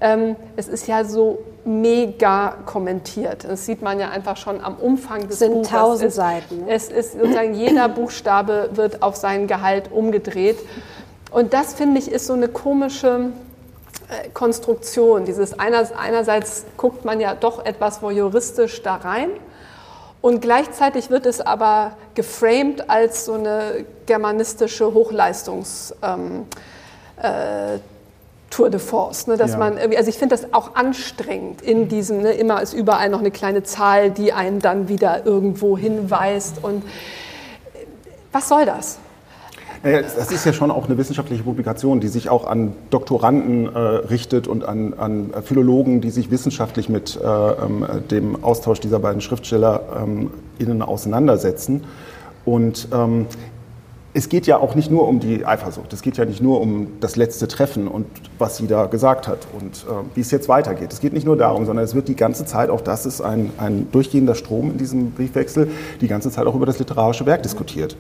ähm, 0.01 0.35
es 0.57 0.67
ist 0.67 0.87
ja 0.89 1.05
so 1.05 1.39
mega 1.63 2.57
kommentiert. 2.65 3.45
Das 3.45 3.65
sieht 3.65 3.81
man 3.81 3.97
ja 3.97 4.09
einfach 4.09 4.35
schon 4.35 4.61
am 4.61 4.75
Umfang 4.75 5.21
des 5.21 5.35
es 5.35 5.39
sind 5.39 5.53
Buches. 5.53 5.69
tausend 5.69 6.11
Seiten. 6.11 6.65
Es 6.67 6.89
ist 6.89 7.13
sozusagen 7.13 7.53
jeder 7.53 7.87
Buchstabe 7.87 8.71
wird 8.73 9.01
auf 9.01 9.15
seinen 9.15 9.47
Gehalt 9.47 9.89
umgedreht. 9.89 10.57
Und 11.31 11.53
das 11.53 11.75
finde 11.75 11.99
ich 11.99 12.11
ist 12.11 12.25
so 12.25 12.33
eine 12.33 12.49
komische 12.49 13.29
äh, 14.09 14.27
Konstruktion. 14.33 15.23
Dieses 15.23 15.57
einerseits 15.57 16.65
guckt 16.75 17.05
man 17.05 17.21
ja 17.21 17.35
doch 17.35 17.65
etwas 17.65 18.01
voyeuristisch 18.01 18.83
da 18.83 18.95
rein 18.95 19.29
und 20.23 20.41
gleichzeitig 20.41 21.09
wird 21.09 21.25
es 21.25 21.41
aber 21.41 21.97
geframed 22.15 22.89
als 22.89 23.25
so 23.25 23.33
eine 23.33 23.85
germanistische 24.05 24.85
Hochleistungs- 24.85 25.93
ähm, 26.01 26.45
äh, 27.21 27.79
Tour 28.49 28.69
de 28.69 28.79
Force, 28.79 29.27
ne, 29.27 29.35
dass 29.35 29.53
ja. 29.53 29.57
man 29.57 29.77
also 29.77 30.09
ich 30.09 30.17
finde 30.17 30.35
das 30.35 30.53
auch 30.53 30.75
anstrengend 30.75 31.61
in 31.61 31.89
diesem, 31.89 32.21
ne, 32.21 32.31
immer 32.33 32.61
ist 32.61 32.73
überall 32.73 33.09
noch 33.09 33.19
eine 33.19 33.31
kleine 33.31 33.63
Zahl, 33.63 34.11
die 34.11 34.31
einen 34.31 34.59
dann 34.59 34.87
wieder 34.87 35.25
irgendwo 35.25 35.77
hinweist 35.77 36.63
und 36.63 36.83
was 38.31 38.47
soll 38.47 38.65
das? 38.65 38.99
Naja, 39.83 40.01
das 40.01 40.31
ist 40.31 40.45
ja 40.45 40.53
schon 40.53 40.71
auch 40.71 40.85
eine 40.85 40.97
wissenschaftliche 40.97 41.43
Publikation, 41.43 41.99
die 41.99 42.07
sich 42.07 42.29
auch 42.29 42.47
an 42.47 42.71
Doktoranden 42.89 43.65
äh, 43.65 43.77
richtet 43.77 44.47
und 44.47 44.63
an, 44.63 44.93
an, 44.93 45.33
Philologen, 45.43 45.99
die 45.99 46.09
sich 46.09 46.31
wissenschaftlich 46.31 46.87
mit 46.87 47.19
äh, 47.21 47.27
ähm, 47.27 47.85
dem 48.09 48.41
Austausch 48.45 48.79
dieser 48.79 48.99
beiden 48.99 49.19
SchriftstellerInnen 49.19 50.31
ähm, 50.57 50.81
auseinandersetzen. 50.81 51.83
Und 52.45 52.87
ähm, 52.93 53.25
es 54.15 54.29
geht 54.29 54.45
ja 54.45 54.57
auch 54.57 54.75
nicht 54.75 54.91
nur 54.91 55.07
um 55.07 55.19
die 55.19 55.45
Eifersucht, 55.45 55.91
es 55.91 56.01
geht 56.01 56.17
ja 56.17 56.25
nicht 56.25 56.41
nur 56.41 56.61
um 56.61 56.99
das 56.99 57.15
letzte 57.15 57.47
Treffen 57.47 57.87
und 57.87 58.05
was 58.37 58.57
sie 58.57 58.67
da 58.67 58.85
gesagt 58.85 59.27
hat 59.27 59.47
und 59.59 59.85
äh, 59.89 60.15
wie 60.15 60.21
es 60.21 60.29
jetzt 60.29 60.47
weitergeht. 60.47 60.93
Es 60.93 60.99
geht 60.99 61.13
nicht 61.13 61.25
nur 61.25 61.35
darum, 61.35 61.65
sondern 61.65 61.83
es 61.83 61.95
wird 61.95 62.07
die 62.07 62.15
ganze 62.15 62.45
Zeit, 62.45 62.69
auch 62.69 62.81
das 62.81 63.05
ist 63.05 63.21
ein, 63.21 63.49
ein 63.57 63.87
durchgehender 63.91 64.35
Strom 64.35 64.71
in 64.71 64.77
diesem 64.77 65.11
Briefwechsel, 65.11 65.71
die 65.99 66.07
ganze 66.07 66.29
Zeit 66.29 66.45
auch 66.45 66.55
über 66.55 66.67
das 66.67 66.77
literarische 66.77 67.25
Werk 67.25 67.41
diskutiert. 67.41 67.97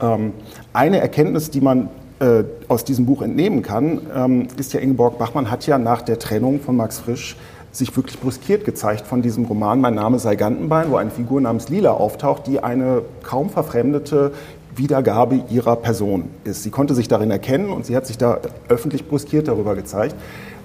Ähm, 0.00 0.32
eine 0.72 1.00
Erkenntnis, 1.00 1.50
die 1.50 1.60
man 1.60 1.90
äh, 2.20 2.44
aus 2.68 2.84
diesem 2.84 3.04
Buch 3.04 3.20
entnehmen 3.20 3.62
kann, 3.62 4.00
ähm, 4.14 4.48
ist 4.56 4.72
ja, 4.72 4.80
Ingeborg 4.80 5.18
Bachmann 5.18 5.50
hat 5.50 5.66
ja 5.66 5.76
nach 5.76 6.00
der 6.00 6.18
Trennung 6.18 6.60
von 6.60 6.76
Max 6.76 6.98
Frisch 7.00 7.36
sich 7.72 7.94
wirklich 7.96 8.18
bruskiert 8.18 8.64
gezeigt 8.64 9.06
von 9.06 9.22
diesem 9.22 9.44
Roman 9.44 9.80
Mein 9.80 9.94
Name 9.94 10.18
sei 10.18 10.34
Gantenbein, 10.34 10.90
wo 10.90 10.96
eine 10.96 11.10
Figur 11.10 11.40
namens 11.40 11.68
Lila 11.68 11.92
auftaucht, 11.92 12.46
die 12.46 12.60
eine 12.60 13.02
kaum 13.22 13.48
verfremdete 13.48 14.32
Wiedergabe 14.76 15.44
ihrer 15.50 15.76
Person 15.76 16.24
ist. 16.44 16.62
Sie 16.62 16.70
konnte 16.70 16.94
sich 16.94 17.08
darin 17.08 17.30
erkennen 17.30 17.70
und 17.70 17.86
sie 17.86 17.96
hat 17.96 18.06
sich 18.06 18.18
da 18.18 18.38
öffentlich 18.68 19.06
bruskiert 19.08 19.48
darüber 19.48 19.74
gezeigt. 19.74 20.14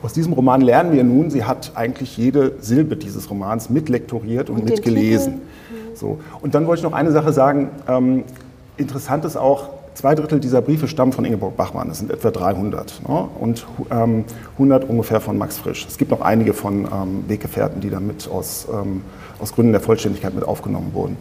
Aus 0.04 0.14
diesem 0.14 0.34
Roman 0.34 0.62
lernen 0.62 0.94
wir 0.94 1.04
nun, 1.04 1.32
sie 1.32 1.44
hat 1.44 1.72
eigentlich 1.76 2.18
jede 2.18 2.54
Silbe 2.62 2.96
dieses 2.96 3.30
Romans 3.30 3.70
mitlektoriert 3.70 4.50
und, 4.50 4.60
und 4.60 4.70
mitgelesen. 4.70 5.42
So. 5.96 6.20
Und 6.42 6.54
dann 6.56 6.68
wollte 6.68 6.82
ich 6.82 6.84
noch 6.84 6.94
eine 6.94 7.12
Sache 7.12 7.34
sagen. 7.34 7.70
Ähm, 7.88 8.24
interessant 8.78 9.26
ist 9.26 9.38
auch, 9.38 9.70
zwei 9.96 10.14
Drittel 10.14 10.40
dieser 10.40 10.62
Briefe 10.62 10.88
stammen 10.88 11.14
von 11.14 11.26
Ingeborg 11.26 11.58
Bachmann. 11.58 11.88
Das 11.88 12.00
sind 12.00 12.12
etwa 12.12 12.30
300. 12.30 13.02
Ne? 13.08 13.28
Und 13.40 13.66
ähm, 13.90 14.26
100 14.54 14.88
ungefähr 14.88 15.22
von 15.22 15.38
Max 15.38 15.58
Frisch. 15.58 15.86
Es 15.88 15.98
gibt 15.98 16.12
noch 16.12 16.22
einige 16.22 16.54
von 16.54 16.86
ähm, 16.86 17.24
Weggefährten, 17.28 17.82
die 17.82 17.90
dann 17.90 18.06
mit 18.06 18.30
aus, 18.30 18.68
ähm, 18.72 19.02
aus 19.40 19.54
Gründen 19.54 19.72
der 19.72 19.82
Vollständigkeit 19.82 20.36
mit 20.36 20.44
aufgenommen 20.44 20.92
wurden. 20.94 21.18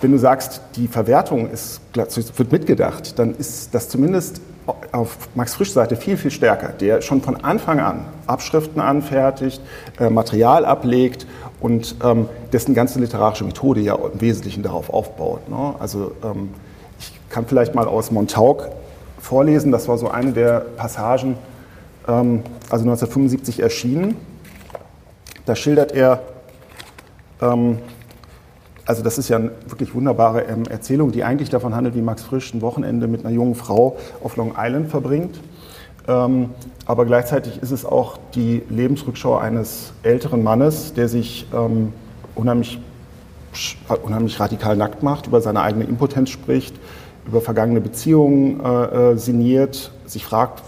Wenn 0.00 0.12
du 0.12 0.18
sagst, 0.18 0.60
die 0.76 0.86
Verwertung 0.86 1.50
ist, 1.50 1.80
wird 1.94 2.52
mitgedacht, 2.52 3.18
dann 3.18 3.34
ist 3.34 3.74
das 3.74 3.88
zumindest 3.88 4.40
auf 4.92 5.28
Max 5.34 5.54
Frisch 5.54 5.72
Seite 5.72 5.96
viel, 5.96 6.16
viel 6.16 6.30
stärker, 6.30 6.68
der 6.68 7.00
schon 7.00 7.22
von 7.22 7.36
Anfang 7.42 7.80
an 7.80 8.04
Abschriften 8.26 8.80
anfertigt, 8.80 9.60
äh, 9.98 10.10
Material 10.10 10.64
ablegt 10.64 11.26
und 11.60 11.96
ähm, 12.04 12.28
dessen 12.52 12.74
ganze 12.74 13.00
literarische 13.00 13.44
Methode 13.44 13.80
ja 13.80 13.94
im 13.94 14.20
Wesentlichen 14.20 14.62
darauf 14.62 14.90
aufbaut. 14.90 15.48
Ne? 15.48 15.74
Also 15.78 16.12
ähm, 16.22 16.50
ich 17.00 17.12
kann 17.30 17.46
vielleicht 17.46 17.74
mal 17.74 17.86
aus 17.86 18.10
Montauk 18.10 18.68
vorlesen, 19.20 19.72
das 19.72 19.88
war 19.88 19.98
so 19.98 20.10
eine 20.10 20.32
der 20.32 20.60
Passagen, 20.60 21.36
ähm, 22.06 22.42
also 22.70 22.84
1975 22.84 23.60
erschienen. 23.60 24.16
Da 25.46 25.56
schildert 25.56 25.92
er, 25.92 26.20
also 28.88 29.02
das 29.02 29.18
ist 29.18 29.28
ja 29.28 29.36
eine 29.36 29.50
wirklich 29.66 29.94
wunderbare 29.94 30.44
ähm, 30.44 30.64
Erzählung, 30.64 31.12
die 31.12 31.22
eigentlich 31.22 31.50
davon 31.50 31.74
handelt, 31.74 31.94
wie 31.94 32.00
Max 32.00 32.22
Frisch 32.22 32.54
ein 32.54 32.62
Wochenende 32.62 33.06
mit 33.06 33.22
einer 33.22 33.34
jungen 33.34 33.54
Frau 33.54 33.98
auf 34.24 34.36
Long 34.36 34.54
Island 34.56 34.88
verbringt. 34.88 35.38
Ähm, 36.08 36.48
aber 36.86 37.04
gleichzeitig 37.04 37.60
ist 37.62 37.70
es 37.70 37.84
auch 37.84 38.18
die 38.34 38.62
Lebensrückschau 38.70 39.36
eines 39.36 39.92
älteren 40.02 40.42
Mannes, 40.42 40.94
der 40.94 41.06
sich 41.08 41.46
ähm, 41.54 41.92
unheimlich, 42.34 42.80
unheimlich 44.02 44.40
radikal 44.40 44.74
nackt 44.74 45.02
macht, 45.02 45.26
über 45.26 45.42
seine 45.42 45.60
eigene 45.60 45.84
Impotenz 45.84 46.30
spricht, 46.30 46.74
über 47.26 47.42
vergangene 47.42 47.82
Beziehungen 47.82 48.64
äh, 48.64 49.12
äh 49.12 49.16
sinniert, 49.18 49.92
sich 50.06 50.24
fragt, 50.24 50.62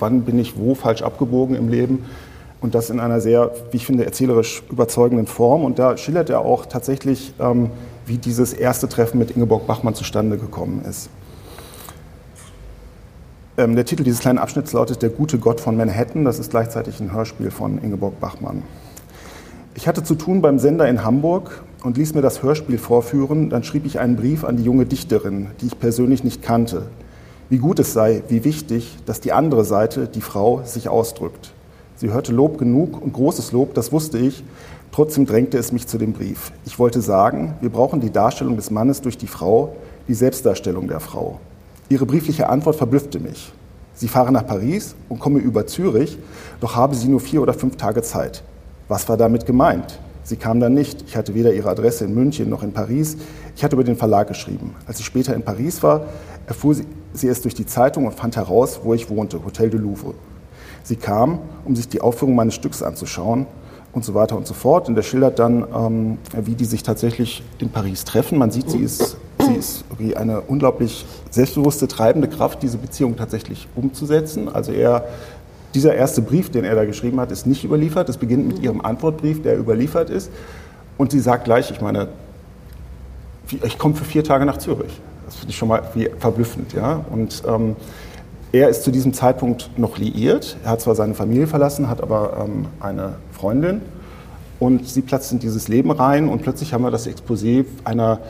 wann 0.00 0.22
bin 0.22 0.36
ich 0.40 0.58
wo 0.58 0.74
falsch 0.74 1.02
abgebogen 1.02 1.54
im 1.54 1.68
Leben 1.68 2.04
und 2.60 2.74
das 2.74 2.90
in 2.90 3.00
einer 3.00 3.20
sehr, 3.20 3.50
wie 3.70 3.78
ich 3.78 3.86
finde, 3.86 4.04
erzählerisch 4.04 4.62
überzeugenden 4.70 5.26
Form. 5.26 5.64
Und 5.64 5.78
da 5.78 5.96
schildert 5.96 6.30
er 6.30 6.40
auch 6.40 6.66
tatsächlich, 6.66 7.32
ähm, 7.40 7.70
wie 8.06 8.18
dieses 8.18 8.52
erste 8.52 8.88
Treffen 8.88 9.18
mit 9.18 9.30
Ingeborg 9.30 9.66
Bachmann 9.66 9.94
zustande 9.94 10.36
gekommen 10.36 10.84
ist. 10.88 11.08
Ähm, 13.56 13.76
der 13.76 13.84
Titel 13.84 14.04
dieses 14.04 14.20
kleinen 14.20 14.38
Abschnitts 14.38 14.72
lautet 14.72 15.02
Der 15.02 15.10
gute 15.10 15.38
Gott 15.38 15.60
von 15.60 15.76
Manhattan. 15.76 16.24
Das 16.24 16.38
ist 16.38 16.50
gleichzeitig 16.50 17.00
ein 17.00 17.12
Hörspiel 17.12 17.50
von 17.50 17.78
Ingeborg 17.78 18.20
Bachmann. 18.20 18.62
Ich 19.74 19.88
hatte 19.88 20.02
zu 20.02 20.14
tun 20.14 20.42
beim 20.42 20.58
Sender 20.58 20.88
in 20.88 21.04
Hamburg 21.04 21.62
und 21.82 21.96
ließ 21.96 22.14
mir 22.14 22.22
das 22.22 22.42
Hörspiel 22.42 22.76
vorführen. 22.76 23.48
Dann 23.48 23.64
schrieb 23.64 23.86
ich 23.86 23.98
einen 23.98 24.16
Brief 24.16 24.44
an 24.44 24.56
die 24.56 24.64
junge 24.64 24.84
Dichterin, 24.84 25.48
die 25.60 25.66
ich 25.66 25.78
persönlich 25.78 26.24
nicht 26.24 26.42
kannte. 26.42 26.86
Wie 27.48 27.58
gut 27.58 27.78
es 27.78 27.92
sei, 27.92 28.22
wie 28.28 28.44
wichtig, 28.44 28.98
dass 29.06 29.20
die 29.20 29.32
andere 29.32 29.64
Seite, 29.64 30.06
die 30.06 30.20
Frau, 30.20 30.62
sich 30.64 30.88
ausdrückt. 30.88 31.52
Sie 32.00 32.10
hörte 32.10 32.32
Lob 32.32 32.56
genug 32.56 33.02
und 33.02 33.12
großes 33.12 33.52
Lob, 33.52 33.74
das 33.74 33.92
wusste 33.92 34.16
ich. 34.16 34.42
Trotzdem 34.90 35.26
drängte 35.26 35.58
es 35.58 35.70
mich 35.70 35.86
zu 35.86 35.98
dem 35.98 36.14
Brief. 36.14 36.50
Ich 36.64 36.78
wollte 36.78 37.02
sagen, 37.02 37.56
wir 37.60 37.68
brauchen 37.68 38.00
die 38.00 38.10
Darstellung 38.10 38.56
des 38.56 38.70
Mannes 38.70 39.02
durch 39.02 39.18
die 39.18 39.26
Frau, 39.26 39.76
die 40.08 40.14
Selbstdarstellung 40.14 40.88
der 40.88 41.00
Frau. 41.00 41.40
Ihre 41.90 42.06
briefliche 42.06 42.48
Antwort 42.48 42.76
verblüffte 42.76 43.20
mich. 43.20 43.52
Sie 43.92 44.08
fahre 44.08 44.32
nach 44.32 44.46
Paris 44.46 44.94
und 45.10 45.20
komme 45.20 45.40
über 45.40 45.66
Zürich, 45.66 46.16
doch 46.58 46.74
habe 46.74 46.94
sie 46.94 47.06
nur 47.06 47.20
vier 47.20 47.42
oder 47.42 47.52
fünf 47.52 47.76
Tage 47.76 48.00
Zeit. 48.00 48.44
Was 48.88 49.06
war 49.10 49.18
damit 49.18 49.44
gemeint? 49.44 49.98
Sie 50.22 50.36
kam 50.36 50.58
dann 50.58 50.72
nicht. 50.72 51.04
Ich 51.06 51.18
hatte 51.18 51.34
weder 51.34 51.52
ihre 51.52 51.68
Adresse 51.68 52.06
in 52.06 52.14
München 52.14 52.48
noch 52.48 52.62
in 52.62 52.72
Paris. 52.72 53.18
Ich 53.54 53.62
hatte 53.62 53.76
über 53.76 53.84
den 53.84 53.96
Verlag 53.96 54.26
geschrieben. 54.26 54.74
Als 54.86 55.00
ich 55.00 55.04
später 55.04 55.34
in 55.34 55.42
Paris 55.42 55.82
war, 55.82 56.06
erfuhr 56.46 56.74
sie, 56.74 56.86
sie 57.12 57.28
es 57.28 57.42
durch 57.42 57.54
die 57.54 57.66
Zeitung 57.66 58.06
und 58.06 58.14
fand 58.14 58.36
heraus, 58.36 58.80
wo 58.82 58.94
ich 58.94 59.10
wohnte, 59.10 59.44
Hotel 59.44 59.68
de 59.68 59.78
Louvre. 59.78 60.14
Sie 60.82 60.96
kam, 60.96 61.38
um 61.64 61.76
sich 61.76 61.88
die 61.88 62.00
Aufführung 62.00 62.34
meines 62.34 62.54
Stücks 62.54 62.82
anzuschauen 62.82 63.46
und 63.92 64.04
so 64.04 64.14
weiter 64.14 64.36
und 64.36 64.46
so 64.46 64.54
fort. 64.54 64.88
Und 64.88 64.96
er 64.96 65.02
schildert 65.02 65.38
dann, 65.38 65.66
ähm, 65.74 66.18
wie 66.32 66.54
die 66.54 66.64
sich 66.64 66.82
tatsächlich 66.82 67.42
in 67.58 67.70
Paris 67.70 68.04
treffen. 68.04 68.38
Man 68.38 68.50
sieht, 68.50 68.70
sie 68.70 68.78
ist, 68.78 69.16
sie 69.38 69.54
ist 69.54 69.84
wie 69.98 70.16
eine 70.16 70.40
unglaublich 70.40 71.04
selbstbewusste, 71.30 71.88
treibende 71.88 72.28
Kraft, 72.28 72.62
diese 72.62 72.78
Beziehung 72.78 73.16
tatsächlich 73.16 73.68
umzusetzen. 73.74 74.48
Also 74.48 74.72
er 74.72 75.04
dieser 75.74 75.94
erste 75.94 76.22
Brief, 76.22 76.50
den 76.50 76.64
er 76.64 76.74
da 76.74 76.84
geschrieben 76.84 77.20
hat, 77.20 77.30
ist 77.30 77.46
nicht 77.46 77.64
überliefert. 77.64 78.08
Es 78.08 78.16
beginnt 78.16 78.46
mit 78.46 78.58
ihrem 78.58 78.80
Antwortbrief, 78.80 79.42
der 79.42 79.58
überliefert 79.58 80.10
ist. 80.10 80.30
Und 80.98 81.12
sie 81.12 81.20
sagt 81.20 81.44
gleich, 81.44 81.70
ich 81.70 81.80
meine, 81.80 82.08
ich 83.50 83.78
komme 83.78 83.94
für 83.94 84.04
vier 84.04 84.24
Tage 84.24 84.44
nach 84.44 84.58
Zürich. 84.58 85.00
Das 85.26 85.36
finde 85.36 85.50
ich 85.50 85.56
schon 85.56 85.68
mal 85.68 85.82
verblüffend. 86.18 86.72
Ja? 86.72 87.04
Und 87.10 87.42
ähm, 87.46 87.76
er 88.52 88.68
ist 88.68 88.82
zu 88.82 88.90
diesem 88.90 89.12
Zeitpunkt 89.12 89.70
noch 89.78 89.98
liiert. 89.98 90.56
Er 90.64 90.70
hat 90.70 90.80
zwar 90.80 90.94
seine 90.94 91.14
Familie 91.14 91.46
verlassen, 91.46 91.88
hat 91.88 92.02
aber 92.02 92.44
ähm, 92.44 92.66
eine 92.80 93.14
Freundin. 93.32 93.80
Und 94.58 94.88
sie 94.88 95.02
platzt 95.02 95.32
in 95.32 95.38
dieses 95.38 95.68
Leben 95.68 95.90
rein 95.90 96.28
und 96.28 96.42
plötzlich 96.42 96.74
haben 96.74 96.82
wir 96.82 96.90
das 96.90 97.08
Exposé 97.08 97.64
einer 97.84 98.20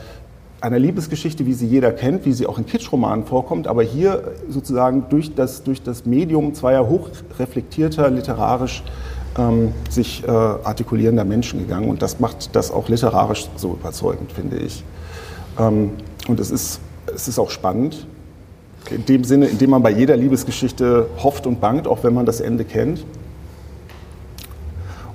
einer 0.61 0.77
Liebesgeschichte, 0.77 1.45
wie 1.45 1.53
sie 1.53 1.65
jeder 1.65 1.91
kennt, 1.91 2.25
wie 2.25 2.31
sie 2.31 2.45
auch 2.45 2.57
in 2.57 2.65
Kitschromanen 2.65 3.25
vorkommt, 3.25 3.67
aber 3.67 3.81
hier 3.81 4.33
sozusagen 4.47 5.05
durch 5.09 5.33
das, 5.33 5.63
durch 5.63 5.81
das 5.81 6.05
Medium 6.05 6.53
zweier 6.53 6.87
hochreflektierter, 6.87 8.09
literarisch 8.11 8.83
ähm, 9.37 9.73
sich 9.89 10.23
äh, 10.23 10.29
artikulierender 10.29 11.25
Menschen 11.25 11.59
gegangen. 11.59 11.89
Und 11.89 12.01
das 12.01 12.19
macht 12.19 12.55
das 12.55 12.71
auch 12.71 12.89
literarisch 12.89 13.49
so 13.55 13.73
überzeugend, 13.73 14.31
finde 14.31 14.57
ich. 14.57 14.83
Ähm, 15.59 15.91
und 16.27 16.39
es 16.39 16.51
ist, 16.51 16.79
es 17.13 17.27
ist 17.27 17.39
auch 17.39 17.49
spannend, 17.49 18.05
in 18.89 19.05
dem 19.05 19.23
Sinne, 19.23 19.47
in 19.47 19.57
dem 19.57 19.69
man 19.69 19.83
bei 19.83 19.91
jeder 19.91 20.17
Liebesgeschichte 20.17 21.07
hofft 21.21 21.45
und 21.47 21.61
bangt, 21.61 21.87
auch 21.87 22.03
wenn 22.03 22.13
man 22.13 22.25
das 22.25 22.41
Ende 22.41 22.65
kennt. 22.65 23.05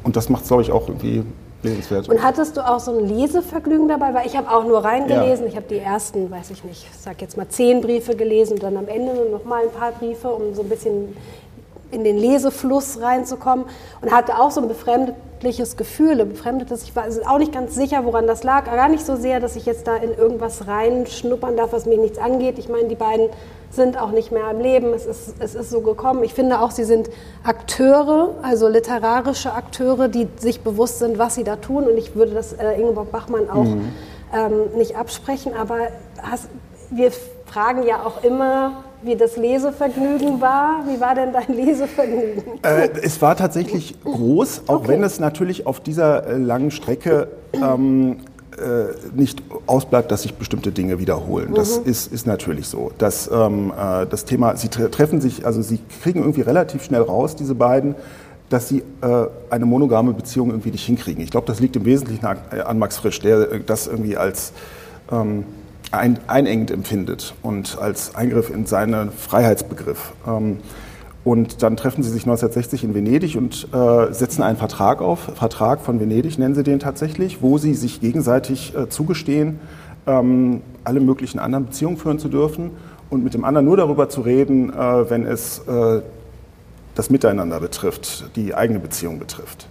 Und 0.03 0.17
das 0.17 0.29
macht 0.29 0.43
es, 0.43 0.49
glaube 0.49 0.63
ich, 0.63 0.71
auch 0.71 0.89
irgendwie 0.89 1.25
Lesenswert. 1.63 2.09
Und 2.09 2.23
hattest 2.23 2.57
du 2.57 2.67
auch 2.67 2.79
so 2.79 2.97
ein 2.97 3.07
Lesevergnügen 3.07 3.89
dabei? 3.89 4.15
Weil 4.15 4.27
ich 4.27 4.37
habe 4.37 4.51
auch 4.51 4.65
nur 4.65 4.85
reingelesen. 4.85 5.47
Ja. 5.47 5.51
Ich 5.51 5.57
habe 5.57 5.67
die 5.69 5.79
ersten, 5.79 6.31
weiß 6.31 6.51
ich 6.51 6.65
nicht, 6.65 6.87
ich 6.91 6.99
sag 6.99 7.21
jetzt 7.21 7.37
mal 7.37 7.49
zehn 7.49 7.81
Briefe 7.81 8.15
gelesen 8.15 8.55
und 8.55 8.63
dann 8.63 8.77
am 8.77 8.89
Ende 8.89 9.13
noch 9.31 9.45
mal 9.45 9.63
ein 9.63 9.71
paar 9.71 9.93
Briefe, 9.93 10.29
um 10.29 10.55
so 10.55 10.63
ein 10.63 10.69
bisschen 10.69 11.17
in 11.91 12.05
den 12.05 12.17
Lesefluss 12.17 13.01
reinzukommen 13.01 13.67
und 14.01 14.13
hatte 14.13 14.39
auch 14.39 14.51
so 14.51 14.61
ein 14.61 14.69
befremdliches 14.69 15.77
Gefühl, 15.77 16.25
befremdetes. 16.25 16.83
Ich 16.83 16.97
war 16.97 17.05
also 17.05 17.23
auch 17.23 17.39
nicht 17.39 17.53
ganz 17.53 17.75
sicher, 17.75 18.05
woran 18.05 18.27
das 18.27 18.43
lag. 18.43 18.65
Gar 18.65 18.89
nicht 18.89 19.05
so 19.05 19.17
sehr, 19.17 19.41
dass 19.41 19.57
ich 19.57 19.67
jetzt 19.67 19.87
da 19.87 19.97
in 19.97 20.13
irgendwas 20.13 20.67
reinschnuppern 20.67 21.57
darf, 21.57 21.73
was 21.73 21.87
mir 21.87 21.99
nichts 21.99 22.19
angeht. 22.19 22.59
Ich 22.59 22.69
meine, 22.69 22.89
die 22.89 22.95
beiden 22.95 23.29
sind 23.71 24.01
auch 24.01 24.11
nicht 24.11 24.33
mehr 24.33 24.45
am 24.45 24.59
Leben. 24.61 24.93
Es 24.95 25.07
ist, 25.07 25.35
es 25.39 25.55
ist 25.55 25.71
so 25.71 25.81
gekommen. 25.81 26.25
Ich 26.25 26.35
finde 26.35 26.61
auch, 26.61 26.71
sie 26.71 26.85
sind 26.85 27.09
Akteure, 27.45 28.35
also 28.43 28.69
literarische 28.69 29.53
Akteure, 29.53 30.09
die 30.09 30.29
sich 30.37 30.61
bewusst 30.61 30.99
sind, 30.99 31.19
was 31.19 31.35
sie 31.35 31.45
da 31.45 31.57
tun. 31.57 31.85
Und 31.85 31.97
ich 31.97 32.15
würde 32.17 32.33
das 32.33 32.53
äh, 32.53 32.81
Ingeborg 32.81 33.13
Bachmann 33.13 33.49
auch 33.49 33.65
mhm. 33.65 33.93
ähm, 34.35 34.77
nicht 34.77 34.97
absprechen. 34.97 35.55
Aber 35.55 35.79
hast, 36.23 36.49
wir 36.91 37.13
fragen 37.47 37.85
ja 37.85 38.05
auch 38.05 38.25
immer, 38.25 38.85
wie 39.03 39.17
das 39.17 39.37
Lesevergnügen 39.37 40.41
war. 40.41 40.85
Wie 40.87 41.01
war 41.01 41.15
denn 41.15 41.33
dein 41.33 41.55
Lesevergnügen? 41.55 42.43
Äh, 42.63 42.89
es 43.03 43.21
war 43.23 43.37
tatsächlich 43.37 43.95
groß, 44.03 44.63
auch 44.67 44.77
okay. 44.77 44.89
wenn 44.89 45.03
es 45.03 45.21
natürlich 45.21 45.67
auf 45.67 45.81
dieser 45.81 46.27
äh, 46.27 46.37
langen 46.37 46.71
Strecke 46.71 47.29
ähm, 47.53 48.19
äh, 48.59 48.95
nicht 49.15 49.43
ausbleibt, 49.67 50.11
dass 50.11 50.23
sich 50.23 50.35
bestimmte 50.35 50.73
Dinge 50.73 50.99
wiederholen. 50.99 51.53
Das 51.55 51.81
mhm. 51.81 51.91
ist, 51.91 52.13
ist 52.13 52.27
natürlich 52.27 52.69
so. 52.69 52.91
Das, 52.99 53.31
ähm, 53.31 53.71
äh, 53.71 54.07
das 54.07 54.25
Thema, 54.25 54.57
sie 54.57 54.69
treffen 54.69 55.21
sich, 55.21 55.45
also 55.45 55.61
sie 55.61 55.79
kriegen 56.03 56.21
irgendwie 56.21 56.41
relativ 56.41 56.83
schnell 56.83 57.03
raus, 57.03 57.37
diese 57.37 57.55
beiden, 57.55 57.95
dass 58.49 58.69
sie 58.69 58.83
äh, 59.03 59.27
eine 59.51 59.67
monogame 59.67 60.13
Beziehung 60.13 60.51
irgendwie 60.51 60.71
nicht 60.71 60.87
hinkriegen. 60.87 61.23
Ich 61.23 61.31
glaube, 61.31 61.47
das 61.47 61.61
liegt 61.61 61.77
im 61.77 61.85
Wesentlichen 61.85 62.25
an, 62.25 62.39
äh, 62.51 62.61
an, 62.61 62.79
Max 62.79 62.97
Frisch, 62.97 63.21
der 63.21 63.53
äh, 63.53 63.61
das 63.61 63.87
irgendwie 63.89 64.17
als 64.17 64.53
ähm, 65.11 65.45
ein, 65.93 66.19
einengend 66.27 66.71
empfindet 66.71 67.35
und 67.43 67.79
als 67.81 68.15
Eingriff 68.15 68.51
in 68.51 68.67
seinen 68.67 69.11
Freiheitsbegriff. 69.11 70.13
Ähm, 70.27 70.59
und 71.25 71.63
dann 71.63 71.77
treffen 71.77 72.05
sie 72.05 72.11
sich 72.11 72.23
1960 72.23 72.85
in 72.85 72.95
Venedig 72.95 73.37
und 73.37 73.69
äh, 73.73 74.13
setzen 74.13 74.43
einen 74.43 74.57
Vertrag 74.57 75.03
auf, 75.03 75.19
Vertrag 75.35 75.81
von 75.81 75.99
Venedig 75.99 76.39
nennen 76.39 76.55
sie 76.55 76.63
den 76.63 76.79
tatsächlich, 76.79 77.43
wo 77.43 77.59
sie 77.59 77.75
sich 77.75 78.01
gegenseitig 78.01 78.77
äh, 78.77 78.89
zugestehen, 78.89 79.59
ähm, 80.07 80.63
alle 80.85 81.01
möglichen 81.01 81.41
anderen 81.41 81.67
Beziehungen 81.67 81.97
führen 81.97 82.21
zu 82.21 82.29
dürfen 82.29 82.71
und 83.11 83.25
mit 83.25 83.35
dem 83.35 83.45
anderen 83.45 83.67
nur 83.67 83.77
darüber 83.77 84.09
zu 84.09 84.21
reden, 84.21 84.73
äh, 84.73 85.11
wenn 85.11 85.27
es 85.27 85.63
das 86.95 87.11
Miteinander 87.11 87.61
betrifft, 87.61 88.37
die 88.37 88.55
eigene 88.55 88.79
Beziehung 88.79 89.19
betrifft. 89.19 89.69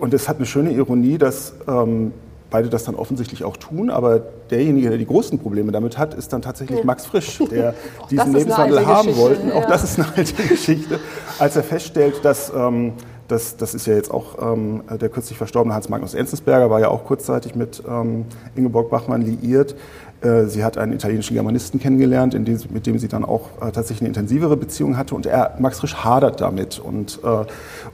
Und 0.00 0.14
es 0.14 0.28
hat 0.28 0.38
eine 0.38 0.46
schöne 0.46 0.72
Ironie, 0.72 1.18
dass 1.18 1.52
ähm, 1.68 2.12
beide 2.52 2.68
das 2.68 2.84
dann 2.84 2.94
offensichtlich 2.94 3.42
auch 3.42 3.56
tun, 3.56 3.90
aber 3.90 4.20
derjenige, 4.50 4.90
der 4.90 4.98
die 4.98 5.06
großen 5.06 5.38
Probleme 5.38 5.72
damit 5.72 5.98
hat, 5.98 6.14
ist 6.14 6.32
dann 6.32 6.42
tatsächlich 6.42 6.78
ja. 6.78 6.84
Max 6.84 7.06
Frisch, 7.06 7.42
der 7.50 7.74
diesen 8.10 8.32
Lebenswandel 8.32 8.86
haben 8.86 9.16
wollte. 9.16 9.48
Ja. 9.48 9.54
Auch 9.54 9.64
das 9.64 9.82
ist 9.82 9.98
eine 9.98 10.08
alte 10.16 10.42
Geschichte. 10.48 11.00
Als 11.38 11.56
er 11.56 11.64
feststellt, 11.64 12.24
dass, 12.24 12.52
ähm, 12.54 12.92
das, 13.26 13.56
das 13.56 13.74
ist 13.74 13.86
ja 13.86 13.94
jetzt 13.94 14.10
auch 14.10 14.52
ähm, 14.52 14.82
der 15.00 15.08
kürzlich 15.08 15.38
verstorbene 15.38 15.74
Hans 15.74 15.88
Magnus 15.88 16.14
Enzensberger, 16.14 16.70
war 16.70 16.80
ja 16.80 16.88
auch 16.88 17.04
kurzzeitig 17.04 17.54
mit 17.54 17.82
ähm, 17.88 18.26
Ingeborg 18.54 18.90
Bachmann 18.90 19.22
liiert. 19.22 19.74
Äh, 20.20 20.44
sie 20.46 20.62
hat 20.62 20.78
einen 20.78 20.92
italienischen 20.92 21.34
Germanisten 21.34 21.80
kennengelernt, 21.80 22.34
dem, 22.34 22.60
mit 22.70 22.86
dem 22.86 22.98
sie 22.98 23.08
dann 23.08 23.24
auch 23.24 23.48
äh, 23.60 23.72
tatsächlich 23.72 24.02
eine 24.02 24.08
intensivere 24.08 24.56
Beziehung 24.56 24.96
hatte. 24.96 25.14
Und 25.14 25.26
er, 25.26 25.56
Max 25.58 25.80
Frisch 25.80 25.96
hadert 25.96 26.40
damit 26.40 26.78
und, 26.78 27.18
äh, 27.24 27.44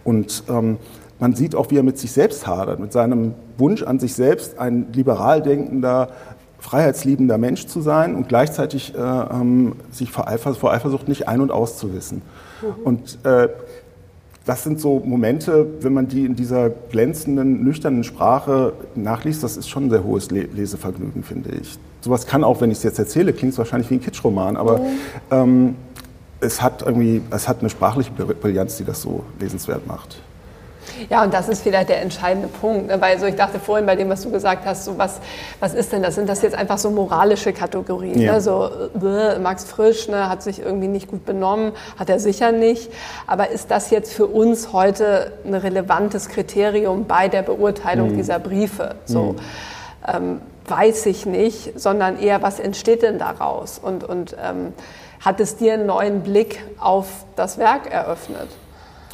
und 0.05 0.43
ähm, 0.49 0.79
man 1.21 1.35
sieht 1.35 1.55
auch, 1.55 1.71
wie 1.71 1.77
er 1.77 1.83
mit 1.83 1.99
sich 1.99 2.13
selbst 2.13 2.47
hadert, 2.47 2.81
mit 2.81 2.93
seinem 2.93 3.35
Wunsch 3.57 3.83
an 3.83 3.99
sich 3.99 4.15
selbst, 4.15 4.59
ein 4.59 4.87
liberal 4.93 5.43
denkender, 5.43 6.09
freiheitsliebender 6.61 7.39
Mensch 7.39 7.67
zu 7.67 7.81
sein 7.81 8.15
und 8.15 8.29
gleichzeitig 8.29 8.95
äh, 8.95 8.99
ähm, 8.99 9.75
sich 9.91 10.11
vor, 10.11 10.29
Eifer, 10.29 10.55
vor, 10.55 10.73
Eifersucht 10.73 11.09
nicht 11.09 11.29
ein- 11.29 11.41
und 11.41 11.51
auszuwissen. 11.51 12.23
Mhm. 12.63 12.83
Und 12.85 13.19
äh, 13.25 13.49
das 14.45 14.65
sind 14.65 14.81
so 14.81 15.01
Momente, 15.01 15.67
wenn 15.81 15.93
man 15.93 16.09
die 16.09 16.25
in 16.25 16.35
dieser 16.35 16.71
glänzenden, 16.71 17.63
nüchternen 17.63 18.03
Sprache 18.03 18.73
nachliest, 18.95 19.45
das 19.45 19.57
ist 19.57 19.69
schon 19.69 19.87
ein 19.87 19.91
sehr 19.91 20.05
hohes 20.05 20.31
Lesevergnügen, 20.31 21.23
finde 21.23 21.51
ich. 21.51 21.79
Sowas 22.01 22.27
kann 22.27 22.45
auch, 22.45 22.61
wenn 22.61 22.71
ich 22.71 22.79
es 22.79 22.85
jetzt 22.85 22.99
erzähle, 22.99 23.33
klingt 23.33 23.53
es 23.53 23.59
wahrscheinlich 23.59 23.91
wie 23.91 23.95
ein 23.95 24.01
Kitschroman, 24.01 24.57
aber 24.57 24.79
mhm. 24.79 24.87
ähm, 25.31 25.75
es 26.41 26.63
hat 26.63 26.83
irgendwie, 26.83 27.21
es 27.31 27.49
hat 27.49 27.61
eine 27.61 27.69
sprachliche 27.69 28.11
Brillanz, 28.13 28.77
die 28.79 28.85
das 28.85 29.03
so 29.03 29.25
lesenswert 29.39 29.87
macht. 29.87 30.23
Ja, 31.11 31.25
und 31.25 31.33
das 31.33 31.49
ist 31.49 31.63
vielleicht 31.63 31.89
der 31.89 32.03
entscheidende 32.03 32.49
Punkt, 32.49 32.89
ne? 32.89 33.01
weil 33.01 33.19
so 33.19 33.27
ich 33.27 33.37
dachte 33.37 33.59
vorhin 33.59 33.87
bei 33.87 33.97
dem, 33.97 34.09
was 34.09 34.23
du 34.23 34.31
gesagt 34.31 34.67
hast, 34.67 34.85
so 34.85 34.99
was, 34.99 35.21
was 35.61 35.75
ist 35.75 35.93
denn 35.93 36.03
das? 36.03 36.15
Sind 36.15 36.29
das 36.29 36.43
jetzt 36.43 36.57
einfach 36.57 36.79
so 36.79 36.91
moralische 36.91 37.53
Kategorien? 37.53 38.19
Ja. 38.21 38.35
Ne? 38.35 38.41
So 38.41 38.71
äh, 39.03 39.39
Max 39.39 39.65
Frisch 39.65 40.09
ne, 40.09 40.29
hat 40.29 40.43
sich 40.43 40.61
irgendwie 40.61 40.89
nicht 40.89 41.09
gut 41.09 41.25
benommen, 41.25 41.73
hat 41.99 42.11
er 42.11 42.21
sicher 42.21 42.53
nicht. 42.53 42.91
Aber 43.27 43.51
ist 43.51 43.71
das 43.71 43.91
jetzt 43.91 44.13
für 44.13 44.27
uns 44.27 44.73
heute 44.73 45.33
ein 45.45 45.55
relevantes 45.55 46.29
Kriterium 46.29 47.07
bei 47.07 47.29
der 47.29 47.43
Beurteilung 47.43 48.13
mhm. 48.13 48.17
dieser 48.17 48.39
Briefe? 48.39 48.97
So. 49.05 49.33
Mhm. 49.33 49.37
Ähm, 50.07 50.41
weiß 50.67 51.07
ich 51.07 51.27
nicht, 51.27 51.79
sondern 51.81 52.19
eher, 52.19 52.43
was 52.43 52.61
entsteht 52.61 53.03
denn 53.03 53.19
daraus? 53.19 53.79
Und, 53.79 54.05
und 54.05 54.37
ähm, 54.43 54.73
hat 55.25 55.41
es 55.41 55.57
dir 55.57 55.75
einen 55.75 55.87
neuen 55.87 56.23
Blick 56.23 56.63
auf 56.79 57.07
das 57.37 57.59
Werk 57.59 57.91
eröffnet? 57.91 58.49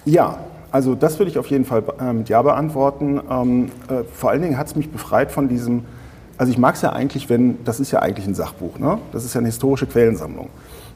Ja, 0.04 0.38
also 0.74 0.96
das 0.96 1.20
würde 1.20 1.30
ich 1.30 1.38
auf 1.38 1.46
jeden 1.46 1.64
Fall 1.64 1.84
mit 2.12 2.28
Ja 2.28 2.42
beantworten. 2.42 3.20
Ähm, 3.30 3.70
äh, 3.88 4.02
vor 4.12 4.30
allen 4.30 4.42
Dingen 4.42 4.58
hat 4.58 4.66
es 4.66 4.74
mich 4.74 4.90
befreit 4.90 5.30
von 5.30 5.46
diesem, 5.46 5.84
also 6.36 6.50
ich 6.50 6.58
mag 6.58 6.74
es 6.74 6.82
ja 6.82 6.92
eigentlich, 6.92 7.30
wenn, 7.30 7.64
das 7.64 7.78
ist 7.78 7.92
ja 7.92 8.00
eigentlich 8.00 8.26
ein 8.26 8.34
Sachbuch, 8.34 8.80
ne? 8.80 8.98
das 9.12 9.24
ist 9.24 9.34
ja 9.34 9.38
eine 9.38 9.46
historische 9.46 9.86
Quellensammlung. 9.86 10.48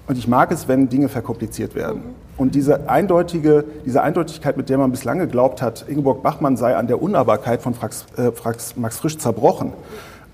Und 0.09 0.19
ich 0.19 0.27
mag 0.27 0.51
es, 0.51 0.67
wenn 0.67 0.89
Dinge 0.89 1.09
verkompliziert 1.09 1.77
werden. 1.77 2.03
Und 2.37 2.57
diese, 2.57 2.91
eindeutige, 2.91 3.65
diese 3.87 4.03
Eindeutigkeit, 4.03 4.57
mit 4.57 4.69
der 4.69 4.79
man 4.79 4.91
bislang 4.91 5.21
geglaubt 5.21 5.63
hat, 5.63 5.85
Ingeborg 5.87 6.25
Bachmann 6.25 6.57
sei 6.57 6.75
an 6.75 6.89
der 6.89 7.01
Unnahbarkeit 7.01 7.63
von 7.63 7.75
Frax, 7.75 8.05
äh, 8.17 8.33
Frax, 8.33 8.75
Max 8.75 8.99
Frisch 8.99 9.17
zerbrochen, 9.19 9.75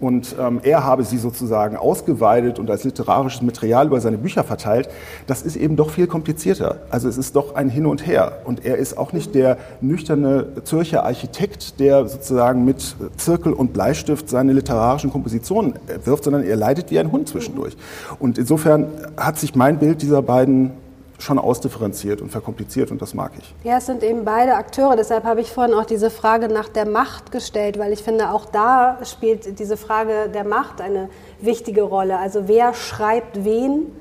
und 0.04 0.36
ähm, 0.38 0.60
er 0.62 0.84
habe 0.84 1.02
sie 1.02 1.16
sozusagen 1.16 1.78
ausgeweidet 1.78 2.58
und 2.58 2.70
als 2.70 2.84
literarisches 2.84 3.40
Material 3.40 3.86
über 3.86 4.02
seine 4.02 4.18
Bücher 4.18 4.44
verteilt, 4.44 4.90
das 5.26 5.40
ist 5.40 5.56
eben 5.56 5.76
doch 5.76 5.88
viel 5.88 6.06
komplizierter. 6.06 6.82
Also 6.90 7.08
es 7.08 7.16
ist 7.16 7.34
doch 7.36 7.54
ein 7.54 7.70
Hin 7.70 7.86
und 7.86 8.06
Her. 8.06 8.40
Und 8.44 8.66
er 8.66 8.76
ist 8.76 8.98
auch 8.98 9.14
nicht 9.14 9.34
der 9.34 9.56
nüchterne 9.80 10.62
Zürcher 10.64 11.04
Architekt, 11.04 11.80
der 11.80 12.06
sozusagen 12.06 12.66
mit 12.66 12.96
Zirkel 13.16 13.54
und 13.54 13.72
Bleistift 13.72 14.28
seine 14.28 14.52
literarischen 14.52 15.10
Kompositionen 15.10 15.72
wirft, 16.04 16.24
sondern 16.24 16.42
er 16.42 16.56
leidet 16.56 16.90
wie 16.90 16.98
ein 16.98 17.10
Hund 17.10 17.26
zwischendurch. 17.26 17.74
Und 18.18 18.36
insofern 18.36 18.88
hat 19.16 19.38
sich 19.38 19.54
mein 19.54 19.78
Bild 19.78 20.02
dieser 20.02 20.20
beiden 20.20 20.72
schon 21.18 21.38
ausdifferenziert 21.38 22.20
und 22.20 22.30
verkompliziert 22.30 22.90
und 22.90 23.00
das 23.00 23.14
mag 23.14 23.32
ich. 23.38 23.54
Ja, 23.64 23.78
es 23.78 23.86
sind 23.86 24.02
eben 24.02 24.24
beide 24.24 24.54
Akteure. 24.54 24.96
Deshalb 24.96 25.24
habe 25.24 25.40
ich 25.40 25.50
vorhin 25.50 25.74
auch 25.74 25.84
diese 25.84 26.10
Frage 26.10 26.48
nach 26.48 26.68
der 26.68 26.86
Macht 26.86 27.32
gestellt, 27.32 27.78
weil 27.78 27.92
ich 27.92 28.02
finde, 28.02 28.30
auch 28.30 28.46
da 28.46 28.98
spielt 29.04 29.58
diese 29.58 29.76
Frage 29.76 30.28
der 30.28 30.44
Macht 30.44 30.80
eine 30.80 31.08
wichtige 31.40 31.82
Rolle. 31.82 32.18
Also 32.18 32.48
wer 32.48 32.74
schreibt 32.74 33.44
wen? 33.44 33.92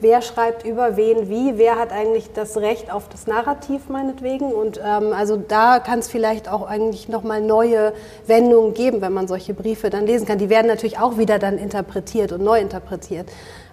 Wer 0.00 0.22
schreibt 0.22 0.64
über 0.64 0.96
wen 0.96 1.28
wie? 1.28 1.58
Wer 1.58 1.74
hat 1.74 1.90
eigentlich 1.90 2.32
das 2.32 2.56
Recht 2.56 2.92
auf 2.92 3.08
das 3.08 3.26
Narrativ 3.26 3.88
meinetwegen? 3.88 4.52
Und 4.52 4.78
ähm, 4.78 5.12
also 5.12 5.36
da 5.36 5.80
kann 5.80 5.98
es 5.98 6.08
vielleicht 6.08 6.48
auch 6.48 6.68
eigentlich 6.68 7.08
nochmal 7.08 7.40
neue 7.40 7.92
Wendungen 8.28 8.74
geben, 8.74 9.00
wenn 9.00 9.12
man 9.12 9.26
solche 9.26 9.54
Briefe 9.54 9.90
dann 9.90 10.06
lesen 10.06 10.24
kann. 10.24 10.38
Die 10.38 10.50
werden 10.50 10.68
natürlich 10.68 11.00
auch 11.00 11.18
wieder 11.18 11.40
dann 11.40 11.58
interpretiert 11.58 12.30
und 12.30 12.44
neu 12.44 12.60
interpretiert. 12.60 13.28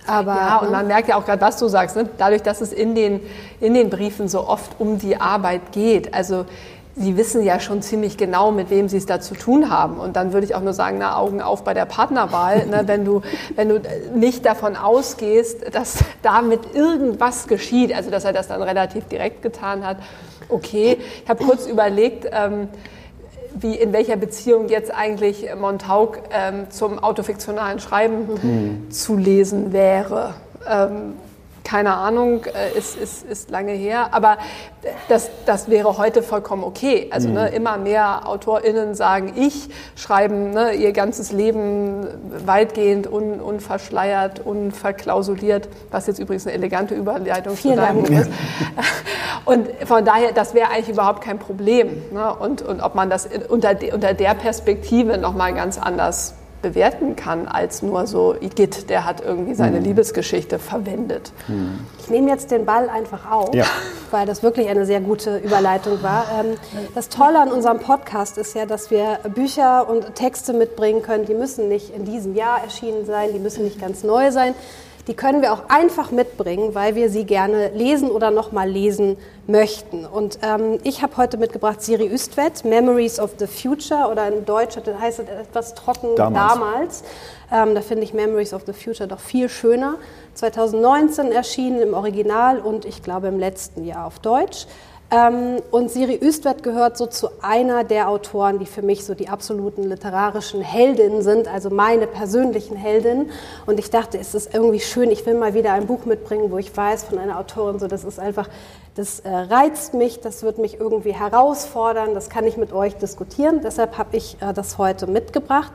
Aber, 0.08 0.36
ja, 0.36 0.58
und 0.58 0.72
man 0.72 0.88
merkt 0.88 1.10
ja 1.10 1.18
auch 1.18 1.26
gerade, 1.26 1.42
was 1.42 1.58
du 1.58 1.68
sagst, 1.68 1.96
ne? 1.96 2.08
dadurch, 2.18 2.44
dass 2.44 2.62
es 2.62 2.72
in 2.72 2.96
den, 2.96 3.22
in 3.60 3.74
den 3.74 3.90
Briefen 3.90 4.28
so 4.28 4.48
oft 4.48 4.80
um 4.80 5.00
die 5.00 5.20
Arbeit 5.20 5.72
geht. 5.72 6.14
Also 6.14 6.46
Sie 6.98 7.18
wissen 7.18 7.44
ja 7.44 7.60
schon 7.60 7.82
ziemlich 7.82 8.16
genau, 8.16 8.52
mit 8.52 8.70
wem 8.70 8.88
Sie 8.88 8.96
es 8.96 9.06
da 9.06 9.20
zu 9.20 9.36
tun 9.36 9.70
haben. 9.70 9.98
Und 9.98 10.16
dann 10.16 10.32
würde 10.32 10.46
ich 10.46 10.56
auch 10.56 10.62
nur 10.62 10.74
sagen, 10.74 10.98
na, 10.98 11.18
Augen 11.18 11.42
auf 11.42 11.66
bei 11.66 11.74
der 11.74 11.86
Partnerwahl. 11.86 12.66
ne, 12.68 12.84
wenn, 12.86 13.04
du, 13.04 13.22
wenn 13.56 13.68
du 13.68 13.82
nicht 14.14 14.46
davon 14.46 14.78
ausgehst, 14.78 15.76
dass 15.76 16.06
damit 16.22 16.74
irgendwas 16.74 17.48
geschieht, 17.48 17.94
also 17.94 18.10
dass 18.12 18.24
er 18.24 18.32
das 18.32 18.48
dann 18.48 18.62
relativ 18.62 19.06
direkt 19.10 19.42
getan 19.42 19.86
hat, 19.86 19.98
okay. 20.48 20.98
Ich 21.24 21.30
habe 21.30 21.44
kurz 21.44 21.66
überlegt, 21.66 22.28
ähm, 22.32 22.70
wie 23.56 23.76
in 23.76 23.94
welcher 23.94 24.18
Beziehung 24.18 24.70
jetzt 24.70 24.94
eigentlich 24.94 25.48
Montauk 25.60 26.20
ähm, 26.32 26.70
zum 26.70 27.00
autofiktionalen 27.00 27.80
Schreiben 27.80 28.28
mhm. 28.42 28.92
zu 28.92 29.16
lesen 29.16 29.74
wäre. 29.74 30.34
Ähm, 30.68 31.14
keine 31.66 31.96
Ahnung, 31.96 32.46
äh, 32.46 32.78
ist, 32.78 32.96
ist, 32.96 33.26
ist 33.26 33.50
lange 33.50 33.74
her, 33.74 34.10
aber 34.14 34.38
das, 35.10 35.30
das 35.46 35.70
wäre 35.70 35.98
heute 35.98 36.24
vollkommen 36.24 36.64
okay. 36.64 37.10
Also 37.12 37.28
ne, 37.28 37.50
mhm. 37.50 37.56
immer 37.58 37.78
mehr 37.78 38.28
AutorInnen 38.28 38.96
sagen, 38.96 39.34
ich 39.36 39.70
schreiben 39.96 40.52
ne, 40.52 40.74
ihr 40.74 40.94
ganzes 40.94 41.32
Leben 41.32 42.08
weitgehend 42.46 43.12
un, 43.12 43.42
unverschleiert, 43.42 44.40
unverklausuliert, 44.40 45.68
was 45.92 46.08
jetzt 46.08 46.20
übrigens 46.20 46.46
eine 46.46 46.56
elegante 46.56 46.94
Überleitung 46.96 47.56
Vielen 47.56 47.76
zu 47.76 47.82
deinem 47.82 48.06
ist. 48.06 48.30
Und 49.46 49.68
von 49.86 50.06
daher, 50.06 50.32
das 50.32 50.54
wäre 50.54 50.70
eigentlich 50.70 50.90
überhaupt 50.90 51.22
kein 51.22 51.40
Problem. 51.40 52.04
Ne? 52.12 52.34
Und, 52.34 52.62
und 52.62 52.82
ob 52.82 52.96
man 52.96 53.10
das 53.10 53.28
unter, 53.48 53.76
unter 53.94 54.14
der 54.14 54.34
Perspektive 54.34 55.18
nochmal 55.18 55.54
ganz 55.54 55.78
anders 55.78 56.34
bewerten 56.66 57.16
kann 57.16 57.48
als 57.48 57.84
nur 57.84 58.08
so 58.08 58.34
Igitt, 58.34 58.90
der 58.90 59.06
hat 59.06 59.22
irgendwie 59.22 59.54
seine 59.54 59.78
mhm. 59.78 59.86
Liebesgeschichte 59.86 60.58
verwendet. 60.58 61.32
Mhm. 61.48 61.82
Ich 62.00 62.10
nehme 62.10 62.32
jetzt 62.32 62.50
den 62.50 62.66
Ball 62.66 62.90
einfach 62.90 63.30
auf, 63.30 63.54
ja. 63.54 63.66
weil 64.10 64.26
das 64.26 64.42
wirklich 64.42 64.68
eine 64.68 64.88
sehr 64.88 65.00
gute 65.00 65.38
Überleitung 65.38 66.02
war. 66.02 66.26
Ähm, 66.40 66.58
das 66.96 67.10
Tolle 67.10 67.40
an 67.40 67.52
unserem 67.52 67.80
Podcast 67.80 68.40
ist 68.40 68.56
ja, 68.56 68.66
dass 68.66 68.90
wir 68.90 69.20
Bücher 69.36 69.88
und 69.88 70.16
Texte 70.16 70.54
mitbringen 70.54 71.04
können, 71.04 71.26
die 71.26 71.36
müssen 71.36 71.68
nicht 71.68 71.96
in 71.96 72.04
diesem 72.04 72.34
Jahr 72.34 72.64
erschienen 72.64 73.06
sein, 73.06 73.30
die 73.32 73.40
müssen 73.40 73.64
nicht 73.64 73.80
ganz 73.80 74.04
neu 74.04 74.32
sein 74.32 74.56
die 75.08 75.14
können 75.14 75.42
wir 75.42 75.54
auch 75.54 75.70
einfach 75.70 76.12
mitbringen, 76.12 76.74
weil 76.74 76.96
wir 76.96 77.10
sie 77.10 77.26
gerne 77.26 77.70
lesen 77.70 78.10
oder 78.10 78.32
nochmal 78.32 78.70
lesen 78.70 79.18
möchten. 79.48 80.06
Und 80.06 80.40
ähm, 80.42 80.80
ich 80.84 81.02
habe 81.04 81.18
heute 81.18 81.38
mitgebracht 81.38 81.82
Siri 81.82 82.08
Üstvedt, 82.08 82.66
Memories 82.66 83.20
of 83.20 83.32
the 83.38 83.48
Future 83.48 84.10
oder 84.12 84.28
in 84.28 84.46
Deutsch 84.46 84.76
heißt 84.78 85.20
es 85.20 85.28
etwas 85.28 85.76
trocken 85.76 86.16
damals. 86.16 86.54
damals. 86.54 87.04
Ähm, 87.52 87.76
da 87.76 87.82
finde 87.82 88.04
ich 88.04 88.14
Memories 88.14 88.54
of 88.54 88.64
the 88.66 88.74
Future 88.74 89.08
doch 89.08 89.20
viel 89.20 89.50
schöner. 89.50 89.96
2019 90.34 91.32
erschienen 91.32 91.82
im 91.82 91.94
Original 91.94 92.60
und 92.60 92.86
ich 92.86 93.04
glaube 93.04 93.28
im 93.28 93.40
letzten 93.40 93.86
Jahr 93.86 94.08
auf 94.08 94.20
Deutsch. 94.20 94.66
Ähm, 95.16 95.62
und 95.72 95.90
Siri 95.90 96.20
Üstvedt 96.22 96.62
gehört 96.62 96.98
so 96.98 97.06
zu 97.06 97.30
einer 97.42 97.86
der 97.86 98.10
Autoren, 98.10 98.60
die 98.60 98.66
für 98.66 98.82
mich 98.82 99.06
so 99.06 99.14
die 99.14 99.30
absoluten 99.30 99.84
literarischen 99.84 100.60
Heldinnen 100.62 101.22
sind, 101.22 101.48
also 101.48 101.70
meine 101.70 102.06
persönlichen 102.06 102.76
Heldinnen. 102.76 103.32
Und 103.66 103.80
ich 103.80 103.90
dachte, 103.90 104.18
es 104.18 104.36
ist 104.36 104.54
irgendwie 104.54 104.82
schön, 104.82 105.12
ich 105.12 105.26
will 105.26 105.36
mal 105.36 105.54
wieder 105.54 105.72
ein 105.72 105.88
Buch 105.88 106.06
mitbringen, 106.06 106.52
wo 106.52 106.58
ich 106.58 106.76
weiß 106.76 107.06
von 107.06 107.18
einer 107.18 107.40
Autorin, 107.40 107.80
so 107.80 107.88
das 107.88 108.04
ist 108.04 108.20
einfach, 108.20 108.50
das 108.96 109.22
äh, 109.22 109.30
reizt 109.30 109.94
mich, 109.94 110.20
das 110.20 110.44
wird 110.44 110.58
mich 110.58 110.82
irgendwie 110.82 111.14
herausfordern, 111.14 112.14
das 112.14 112.30
kann 112.30 112.46
ich 112.46 112.58
mit 112.58 112.74
euch 112.74 112.96
diskutieren. 112.98 113.62
Deshalb 113.64 113.98
habe 113.98 114.18
ich 114.18 114.36
äh, 114.42 114.54
das 114.54 114.78
heute 114.78 115.08
mitgebracht. 115.08 115.72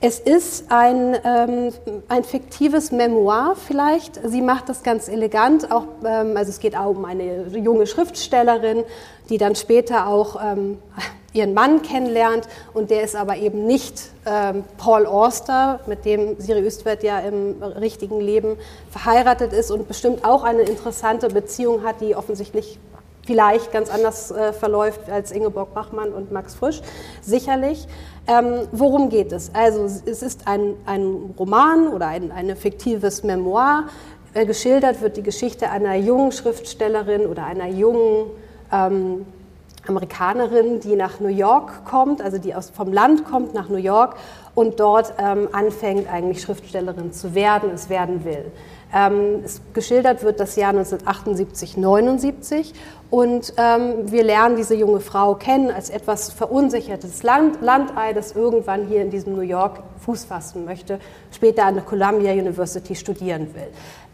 Es 0.00 0.20
ist 0.20 0.66
ein, 0.68 1.16
ähm, 1.24 1.72
ein 2.06 2.22
fiktives 2.22 2.92
Memoir 2.92 3.56
vielleicht. 3.56 4.20
Sie 4.24 4.42
macht 4.42 4.68
das 4.68 4.84
ganz 4.84 5.08
elegant. 5.08 5.72
Auch, 5.72 5.86
ähm, 6.04 6.36
also 6.36 6.50
es 6.50 6.60
geht 6.60 6.76
auch 6.76 6.90
um 6.90 7.04
eine 7.04 7.48
junge 7.48 7.84
Schriftstellerin, 7.88 8.84
die 9.28 9.38
dann 9.38 9.56
später 9.56 10.06
auch 10.06 10.40
ähm, 10.40 10.78
ihren 11.32 11.52
Mann 11.52 11.82
kennenlernt. 11.82 12.46
Und 12.74 12.92
der 12.92 13.02
ist 13.02 13.16
aber 13.16 13.38
eben 13.38 13.66
nicht 13.66 14.00
ähm, 14.24 14.62
Paul 14.76 15.04
Auster, 15.04 15.80
mit 15.86 16.04
dem 16.04 16.38
Siri 16.38 16.64
Üstvedt 16.64 17.02
ja 17.02 17.18
im 17.18 17.60
richtigen 17.60 18.20
Leben 18.20 18.56
verheiratet 18.90 19.52
ist 19.52 19.72
und 19.72 19.88
bestimmt 19.88 20.24
auch 20.24 20.44
eine 20.44 20.62
interessante 20.62 21.26
Beziehung 21.26 21.82
hat, 21.82 22.00
die 22.00 22.14
offensichtlich 22.14 22.78
vielleicht 23.28 23.72
ganz 23.72 23.90
anders 23.90 24.30
äh, 24.30 24.54
verläuft 24.54 25.10
als 25.10 25.32
Ingeborg 25.32 25.74
Bachmann 25.74 26.14
und 26.14 26.32
Max 26.32 26.54
Frisch, 26.54 26.80
sicherlich. 27.20 27.86
Ähm, 28.28 28.68
worum 28.72 29.08
geht 29.08 29.32
es? 29.32 29.50
Also 29.54 29.84
es 29.84 30.22
ist 30.22 30.46
ein, 30.46 30.74
ein 30.84 31.34
Roman 31.38 31.88
oder 31.88 32.08
ein, 32.08 32.30
ein 32.30 32.54
fiktives 32.54 33.22
Memoir. 33.22 33.84
Äh, 34.34 34.44
geschildert 34.44 35.00
wird 35.00 35.16
die 35.16 35.22
Geschichte 35.22 35.70
einer 35.70 35.94
jungen 35.94 36.30
Schriftstellerin 36.32 37.26
oder 37.26 37.46
einer 37.46 37.68
jungen 37.68 38.26
ähm, 38.70 39.24
Amerikanerin, 39.88 40.80
die 40.80 40.96
nach 40.96 41.20
New 41.20 41.28
York 41.28 41.84
kommt, 41.84 42.20
also 42.22 42.38
die 42.38 42.54
aus, 42.54 42.70
vom 42.70 42.92
Land 42.92 43.24
kommt 43.24 43.54
nach 43.54 43.68
New 43.68 43.76
York 43.76 44.16
und 44.54 44.80
dort 44.80 45.14
ähm, 45.18 45.48
anfängt 45.52 46.12
eigentlich 46.12 46.42
Schriftstellerin 46.42 47.12
zu 47.12 47.34
werden, 47.34 47.70
es 47.74 47.88
werden 47.88 48.24
will. 48.24 48.50
Ähm, 48.92 49.42
es 49.44 49.60
geschildert 49.74 50.22
wird 50.22 50.40
das 50.40 50.56
Jahr 50.56 50.70
1978, 50.70 51.76
79 51.76 52.72
und 53.10 53.52
ähm, 53.56 54.10
wir 54.10 54.24
lernen 54.24 54.56
diese 54.56 54.74
junge 54.74 55.00
Frau 55.00 55.34
kennen 55.34 55.70
als 55.70 55.90
etwas 55.90 56.32
verunsichertes 56.32 57.22
Land, 57.22 57.60
Landei, 57.60 58.12
das 58.12 58.32
irgendwann 58.32 58.86
hier 58.86 59.02
in 59.02 59.10
diesem 59.10 59.34
New 59.34 59.42
York 59.42 59.80
Fuß 60.00 60.24
fassen 60.24 60.64
möchte, 60.64 61.00
später 61.30 61.64
an 61.66 61.74
der 61.74 61.84
Columbia 61.84 62.32
University 62.32 62.94
studieren 62.94 63.54
will. 63.54 63.68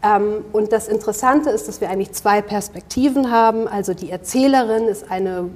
Ähm, 0.05 0.45
und 0.53 0.71
das 0.71 0.87
Interessante 0.87 1.49
ist, 1.49 1.67
dass 1.67 1.81
wir 1.81 1.89
eigentlich 1.89 2.11
zwei 2.11 2.41
Perspektiven 2.41 3.31
haben. 3.31 3.67
Also 3.67 3.93
die 3.93 4.11
Erzählerin 4.11 4.87
ist 4.87 5.09
eine 5.09 5.49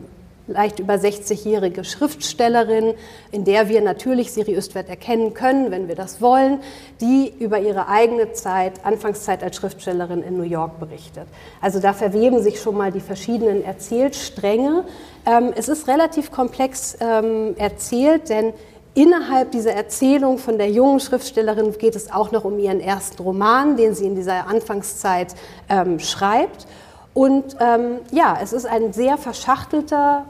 leicht 0.50 0.80
über 0.80 0.96
60-jährige 0.96 1.84
Schriftstellerin, 1.84 2.96
in 3.32 3.46
der 3.46 3.70
wir 3.70 3.82
natürlich 3.82 4.32
Siri 4.32 4.56
Östwert 4.56 4.90
erkennen 4.90 5.36
können, 5.36 5.70
wenn 5.70 5.88
wir 5.88 5.94
das 5.94 6.22
wollen, 6.22 6.60
die 7.02 7.32
über 7.40 7.60
ihre 7.60 7.88
eigene 7.88 8.34
Zeit, 8.34 8.84
Anfangszeit 8.84 9.44
als 9.44 9.58
Schriftstellerin 9.58 10.24
in 10.24 10.38
New 10.38 10.44
York 10.44 10.80
berichtet. 10.80 11.28
Also 11.62 11.80
da 11.80 11.94
verweben 11.94 12.42
sich 12.42 12.60
schon 12.60 12.76
mal 12.76 12.92
die 12.92 13.00
verschiedenen 13.00 13.64
Erzählstränge. 13.64 14.86
Ähm, 15.26 15.54
es 15.56 15.70
ist 15.70 15.88
relativ 15.88 16.32
komplex 16.32 16.98
ähm, 17.00 17.56
erzählt, 17.58 18.30
denn 18.30 18.54
Innerhalb 19.00 19.52
dieser 19.52 19.72
Erzählung 19.72 20.38
von 20.38 20.58
der 20.58 20.70
jungen 20.70 21.00
Schriftstellerin 21.00 21.72
geht 21.78 21.96
es 21.96 22.12
auch 22.12 22.34
noch 22.34 22.44
um 22.44 22.60
ihren 22.60 22.82
ersten 22.82 23.24
Roman, 23.24 23.78
den 23.78 23.96
sie 23.96 24.06
in 24.06 24.14
dieser 24.14 24.46
Anfangszeit 24.46 25.36
ähm, 25.70 26.00
schreibt. 26.00 26.68
Und 27.14 27.56
ähm, 27.62 28.00
ja, 28.12 28.38
es 28.44 28.52
ist 28.52 28.66
ein 28.66 28.92
sehr 28.92 29.18
verschachtelter 29.18 30.26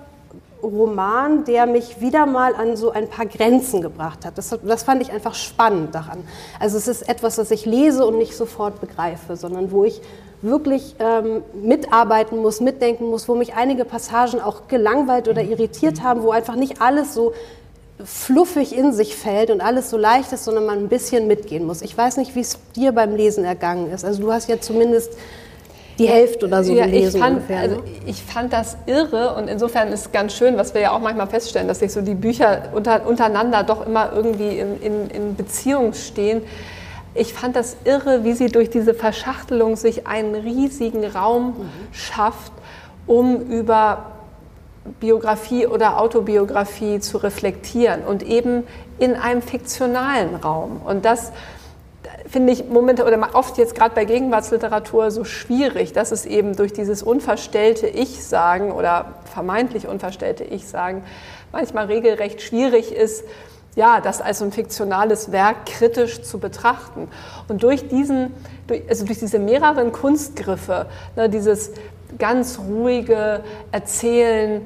Roman, 0.61 1.45
der 1.45 1.65
mich 1.65 1.99
wieder 1.99 2.27
mal 2.27 2.53
an 2.53 2.75
so 2.75 2.91
ein 2.91 3.09
paar 3.09 3.25
Grenzen 3.25 3.81
gebracht 3.81 4.23
hat. 4.23 4.37
Das, 4.37 4.55
das, 4.63 4.83
fand 4.83 5.01
ich 5.01 5.11
einfach 5.11 5.33
spannend 5.33 5.95
daran. 5.95 6.19
Also 6.59 6.77
es 6.77 6.87
ist 6.87 7.09
etwas, 7.09 7.39
was 7.39 7.49
ich 7.49 7.65
lese 7.65 8.05
und 8.05 8.19
nicht 8.19 8.37
sofort 8.37 8.79
begreife, 8.81 9.35
sondern 9.35 9.71
wo 9.71 9.83
ich 9.83 9.99
wirklich 10.43 10.95
ähm, 10.99 11.41
mitarbeiten 11.53 12.37
muss, 12.37 12.61
mitdenken 12.61 13.09
muss, 13.09 13.27
wo 13.27 13.33
mich 13.33 13.55
einige 13.55 13.83
Passagen 13.83 14.39
auch 14.39 14.67
gelangweilt 14.67 15.27
oder 15.27 15.41
irritiert 15.41 16.03
haben, 16.03 16.21
wo 16.21 16.29
einfach 16.29 16.55
nicht 16.55 16.81
alles 16.81 17.15
so 17.15 17.33
fluffig 18.03 18.75
in 18.75 18.93
sich 18.93 19.15
fällt 19.15 19.49
und 19.49 19.61
alles 19.61 19.89
so 19.89 19.97
leicht 19.97 20.31
ist, 20.31 20.45
sondern 20.45 20.65
man 20.65 20.79
ein 20.79 20.87
bisschen 20.87 21.27
mitgehen 21.27 21.65
muss. 21.65 21.81
Ich 21.81 21.97
weiß 21.97 22.17
nicht, 22.17 22.35
wie 22.35 22.39
es 22.39 22.57
dir 22.75 22.91
beim 22.93 23.15
Lesen 23.15 23.43
ergangen 23.43 23.91
ist. 23.91 24.05
Also 24.05 24.21
du 24.21 24.31
hast 24.31 24.47
ja 24.47 24.59
zumindest 24.61 25.13
die 25.97 26.07
Hälfte 26.07 26.45
oder 26.47 26.63
so 26.63 26.73
ja, 26.73 26.85
gelesen 26.85 27.17
ich 27.17 27.21
fand, 27.21 27.35
ungefähr. 27.35 27.59
Also 27.59 27.75
ne? 27.75 27.83
ich 28.05 28.23
fand 28.23 28.53
das 28.53 28.77
irre 28.85 29.35
und 29.35 29.49
insofern 29.49 29.89
ist 29.89 29.99
es 29.99 30.11
ganz 30.13 30.33
schön, 30.33 30.55
was 30.55 30.73
wir 30.73 30.81
ja 30.81 30.91
auch 30.91 31.01
manchmal 31.01 31.27
feststellen, 31.27 31.67
dass 31.67 31.79
sich 31.79 31.91
so 31.91 32.01
die 32.01 32.15
Bücher 32.15 32.69
unter, 32.73 33.05
untereinander 33.05 33.63
doch 33.63 33.85
immer 33.85 34.13
irgendwie 34.15 34.59
in, 34.59 34.81
in, 34.81 35.09
in 35.09 35.35
Beziehung 35.35 35.93
stehen. 35.93 36.41
Ich 37.15 37.33
fand 37.33 37.57
das 37.57 37.75
irre, 37.83 38.23
wie 38.23 38.31
sie 38.31 38.47
durch 38.47 38.69
diese 38.69 38.93
Verschachtelung 38.93 39.75
sich 39.75 40.07
einen 40.07 40.35
riesigen 40.35 41.03
Raum 41.03 41.47
mhm. 41.47 41.69
schafft, 41.91 42.53
um 43.05 43.41
über 43.41 44.18
Biografie 44.99 45.67
oder 45.67 45.99
Autobiografie 45.99 46.99
zu 46.99 47.17
reflektieren 47.17 48.03
und 48.03 48.23
eben 48.23 48.65
in 48.97 49.15
einem 49.15 49.41
fiktionalen 49.41 50.35
Raum. 50.35 50.81
Und 50.83 51.05
das 51.05 51.31
finde 52.27 52.53
ich 52.53 52.65
momentan 52.69 53.07
oder 53.07 53.29
oft 53.33 53.57
jetzt 53.57 53.75
gerade 53.75 53.95
bei 53.95 54.05
Gegenwartsliteratur 54.05 55.11
so 55.11 55.23
schwierig, 55.23 55.93
dass 55.93 56.11
es 56.11 56.25
eben 56.25 56.55
durch 56.55 56.73
dieses 56.73 57.01
unverstellte 57.01 57.87
Ich-Sagen 57.87 58.71
oder 58.71 59.13
vermeintlich 59.25 59.87
unverstellte 59.87 60.43
Ich-Sagen 60.43 61.03
manchmal 61.51 61.85
regelrecht 61.85 62.41
schwierig 62.41 62.93
ist, 62.93 63.23
ja, 63.75 64.01
das 64.01 64.21
als 64.21 64.41
ein 64.41 64.51
fiktionales 64.51 65.31
Werk 65.31 65.65
kritisch 65.65 66.21
zu 66.21 66.39
betrachten. 66.39 67.07
Und 67.47 67.63
durch 67.63 67.87
diesen, 67.87 68.33
also 68.87 69.05
durch 69.05 69.19
diese 69.19 69.39
mehreren 69.39 69.91
Kunstgriffe, 69.91 70.87
ne, 71.15 71.29
dieses 71.29 71.71
ganz 72.19 72.59
ruhige 72.59 73.43
Erzählen, 73.71 74.61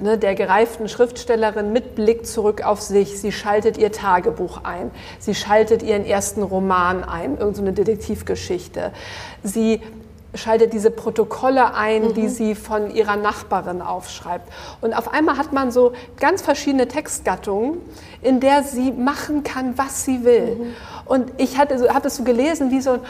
Ne, 0.00 0.16
der 0.16 0.34
gereiften 0.34 0.88
Schriftstellerin 0.88 1.72
mit 1.72 1.96
Blick 1.96 2.26
zurück 2.26 2.64
auf 2.64 2.80
sich. 2.80 3.20
Sie 3.20 3.30
schaltet 3.30 3.76
ihr 3.76 3.92
Tagebuch 3.92 4.64
ein. 4.64 4.90
Sie 5.18 5.34
schaltet 5.34 5.82
ihren 5.82 6.06
ersten 6.06 6.42
Roman 6.42 7.04
ein, 7.04 7.36
irgendeine 7.36 7.72
Detektivgeschichte. 7.72 8.92
Sie 9.42 9.82
schaltet 10.34 10.72
diese 10.72 10.90
Protokolle 10.90 11.74
ein, 11.74 12.08
mhm. 12.08 12.14
die 12.14 12.28
sie 12.28 12.54
von 12.54 12.90
ihrer 12.90 13.16
Nachbarin 13.16 13.82
aufschreibt. 13.82 14.50
Und 14.80 14.94
auf 14.94 15.12
einmal 15.12 15.36
hat 15.36 15.52
man 15.52 15.70
so 15.70 15.92
ganz 16.18 16.42
verschiedene 16.42 16.88
Textgattungen, 16.88 17.78
in 18.22 18.40
der 18.40 18.62
sie 18.62 18.92
machen 18.92 19.42
kann, 19.44 19.76
was 19.76 20.04
sie 20.04 20.24
will. 20.24 20.56
Mhm. 20.56 20.74
Und 21.04 21.32
ich 21.36 21.58
hatte, 21.58 21.92
habe 21.92 22.08
es 22.08 22.16
so 22.16 22.24
gelesen 22.24 22.70
wie 22.70 22.80
so 22.80 22.92
ein 22.92 23.00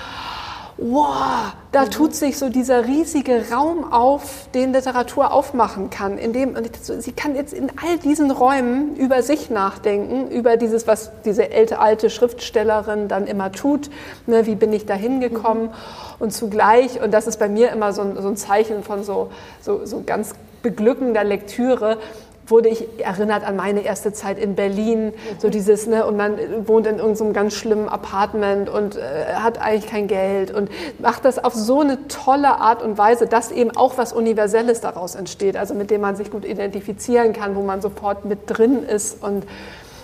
wow, 0.78 1.52
da 1.72 1.84
mhm. 1.84 1.90
tut 1.90 2.14
sich 2.14 2.38
so 2.38 2.48
dieser 2.48 2.86
riesige 2.86 3.50
Raum 3.50 3.92
auf, 3.92 4.48
den 4.54 4.72
Literatur 4.72 5.32
aufmachen 5.32 5.90
kann. 5.90 6.18
In 6.18 6.32
dem, 6.32 6.54
und 6.54 6.70
sie 6.76 7.12
kann 7.12 7.34
jetzt 7.34 7.52
in 7.52 7.70
all 7.82 7.98
diesen 7.98 8.30
Räumen 8.30 8.94
über 8.96 9.22
sich 9.22 9.50
nachdenken, 9.50 10.30
über 10.30 10.56
dieses, 10.56 10.86
was 10.86 11.10
diese 11.24 11.50
alte, 11.52 11.78
alte 11.78 12.10
Schriftstellerin 12.10 13.08
dann 13.08 13.26
immer 13.26 13.52
tut. 13.52 13.90
Ne, 14.26 14.46
wie 14.46 14.54
bin 14.54 14.72
ich 14.72 14.86
da 14.86 14.94
hingekommen? 14.94 15.64
Mhm. 15.64 15.70
Und 16.18 16.32
zugleich, 16.32 17.00
und 17.02 17.12
das 17.12 17.26
ist 17.26 17.38
bei 17.38 17.48
mir 17.48 17.70
immer 17.70 17.92
so 17.92 18.02
ein, 18.02 18.20
so 18.20 18.28
ein 18.28 18.36
Zeichen 18.36 18.82
von 18.82 19.04
so, 19.04 19.30
so, 19.60 19.84
so 19.84 20.02
ganz 20.04 20.34
beglückender 20.62 21.22
Lektüre, 21.22 21.98
wurde 22.46 22.68
ich 22.68 22.86
erinnert 22.98 23.44
an 23.44 23.56
meine 23.56 23.80
erste 23.80 24.12
Zeit 24.12 24.38
in 24.38 24.54
Berlin, 24.54 25.12
so 25.38 25.48
dieses, 25.48 25.86
ne, 25.86 26.06
und 26.06 26.16
man 26.16 26.38
wohnt 26.66 26.86
in 26.86 26.98
irgendeinem 26.98 27.32
ganz 27.32 27.54
schlimmen 27.54 27.88
Apartment 27.88 28.68
und 28.68 28.96
äh, 28.96 29.34
hat 29.34 29.60
eigentlich 29.60 29.90
kein 29.90 30.06
Geld 30.06 30.52
und 30.52 30.70
macht 30.98 31.24
das 31.24 31.42
auf 31.42 31.54
so 31.54 31.80
eine 31.80 32.06
tolle 32.08 32.60
Art 32.60 32.82
und 32.82 32.98
Weise, 32.98 33.26
dass 33.26 33.50
eben 33.50 33.76
auch 33.76 33.98
was 33.98 34.12
Universelles 34.12 34.80
daraus 34.80 35.14
entsteht, 35.14 35.56
also 35.56 35.74
mit 35.74 35.90
dem 35.90 36.00
man 36.00 36.16
sich 36.16 36.30
gut 36.30 36.44
identifizieren 36.44 37.32
kann, 37.32 37.56
wo 37.56 37.62
man 37.62 37.80
sofort 37.80 38.24
mit 38.24 38.40
drin 38.46 38.84
ist 38.84 39.22
und, 39.22 39.44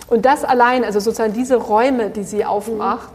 und 0.08 0.24
das 0.24 0.44
allein, 0.44 0.84
also 0.84 1.00
sozusagen 1.00 1.32
diese 1.32 1.56
Räume, 1.56 2.10
die 2.10 2.24
sie 2.24 2.44
aufmacht, 2.44 3.08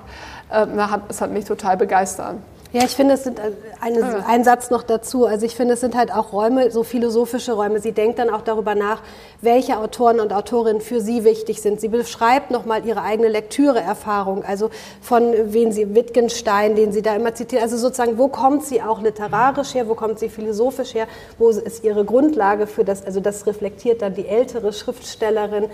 äh, 0.50 0.66
das 1.08 1.22
hat 1.22 1.32
mich 1.32 1.46
total 1.46 1.78
begeistert. 1.78 2.36
Ja, 2.74 2.84
ich 2.84 2.92
finde, 2.92 3.14
es 3.14 3.24
sind 3.24 3.40
äh, 3.40 3.52
eine, 3.80 4.04
ah. 4.04 4.24
ein 4.28 4.44
Satz 4.44 4.70
noch 4.70 4.84
dazu. 4.84 5.26
Also 5.26 5.46
ich 5.46 5.56
finde, 5.56 5.76
es 5.76 5.80
sind 5.80 5.96
halt 5.96 6.14
auch 6.14 6.34
Räume, 6.34 6.70
so 6.70 6.84
philosophische 6.84 7.54
Räume. 7.54 7.80
Sie 7.80 7.94
denkt 7.94 8.20
dann 8.20 8.30
auch 8.30 8.42
darüber 8.42 8.76
nach, 8.76 9.02
welche 9.42 9.78
Autoren 9.78 10.20
und 10.20 10.34
Autorinnen 10.34 10.82
für 10.82 11.00
sie 11.00 11.24
wichtig 11.24 11.62
sind. 11.62 11.80
Sie 11.80 11.88
beschreibt 11.88 12.52
nochmal 12.52 12.86
ihre 12.86 13.04
eigene 13.04 13.30
Lektüreerfahrung, 13.30 14.44
also 14.44 14.70
von 15.02 15.34
wen 15.46 15.72
sie 15.72 15.96
Wittgenstein, 15.96 16.76
den 16.76 16.92
sie 16.92 17.02
da 17.02 17.16
immer 17.16 17.34
zitiert. 17.36 17.62
Also 17.62 17.78
sozusagen, 17.78 18.18
wo 18.18 18.28
kommt 18.28 18.66
sie 18.66 18.82
auch 18.82 19.02
literarisch 19.02 19.74
her, 19.74 19.88
wo 19.88 19.96
kommt 19.96 20.20
sie 20.20 20.30
philosophisch 20.30 20.94
her, 20.94 21.08
wo 21.38 21.50
ist 21.50 21.84
ihre 21.84 22.04
Grundlage 22.04 22.68
für 22.68 22.84
das, 22.84 23.06
also 23.06 23.22
das 23.22 23.46
reflektiert 23.48 24.02
dann 24.02 24.14
die 24.14 24.28
ältere 24.28 24.74
Schriftstellerin, 24.74 25.70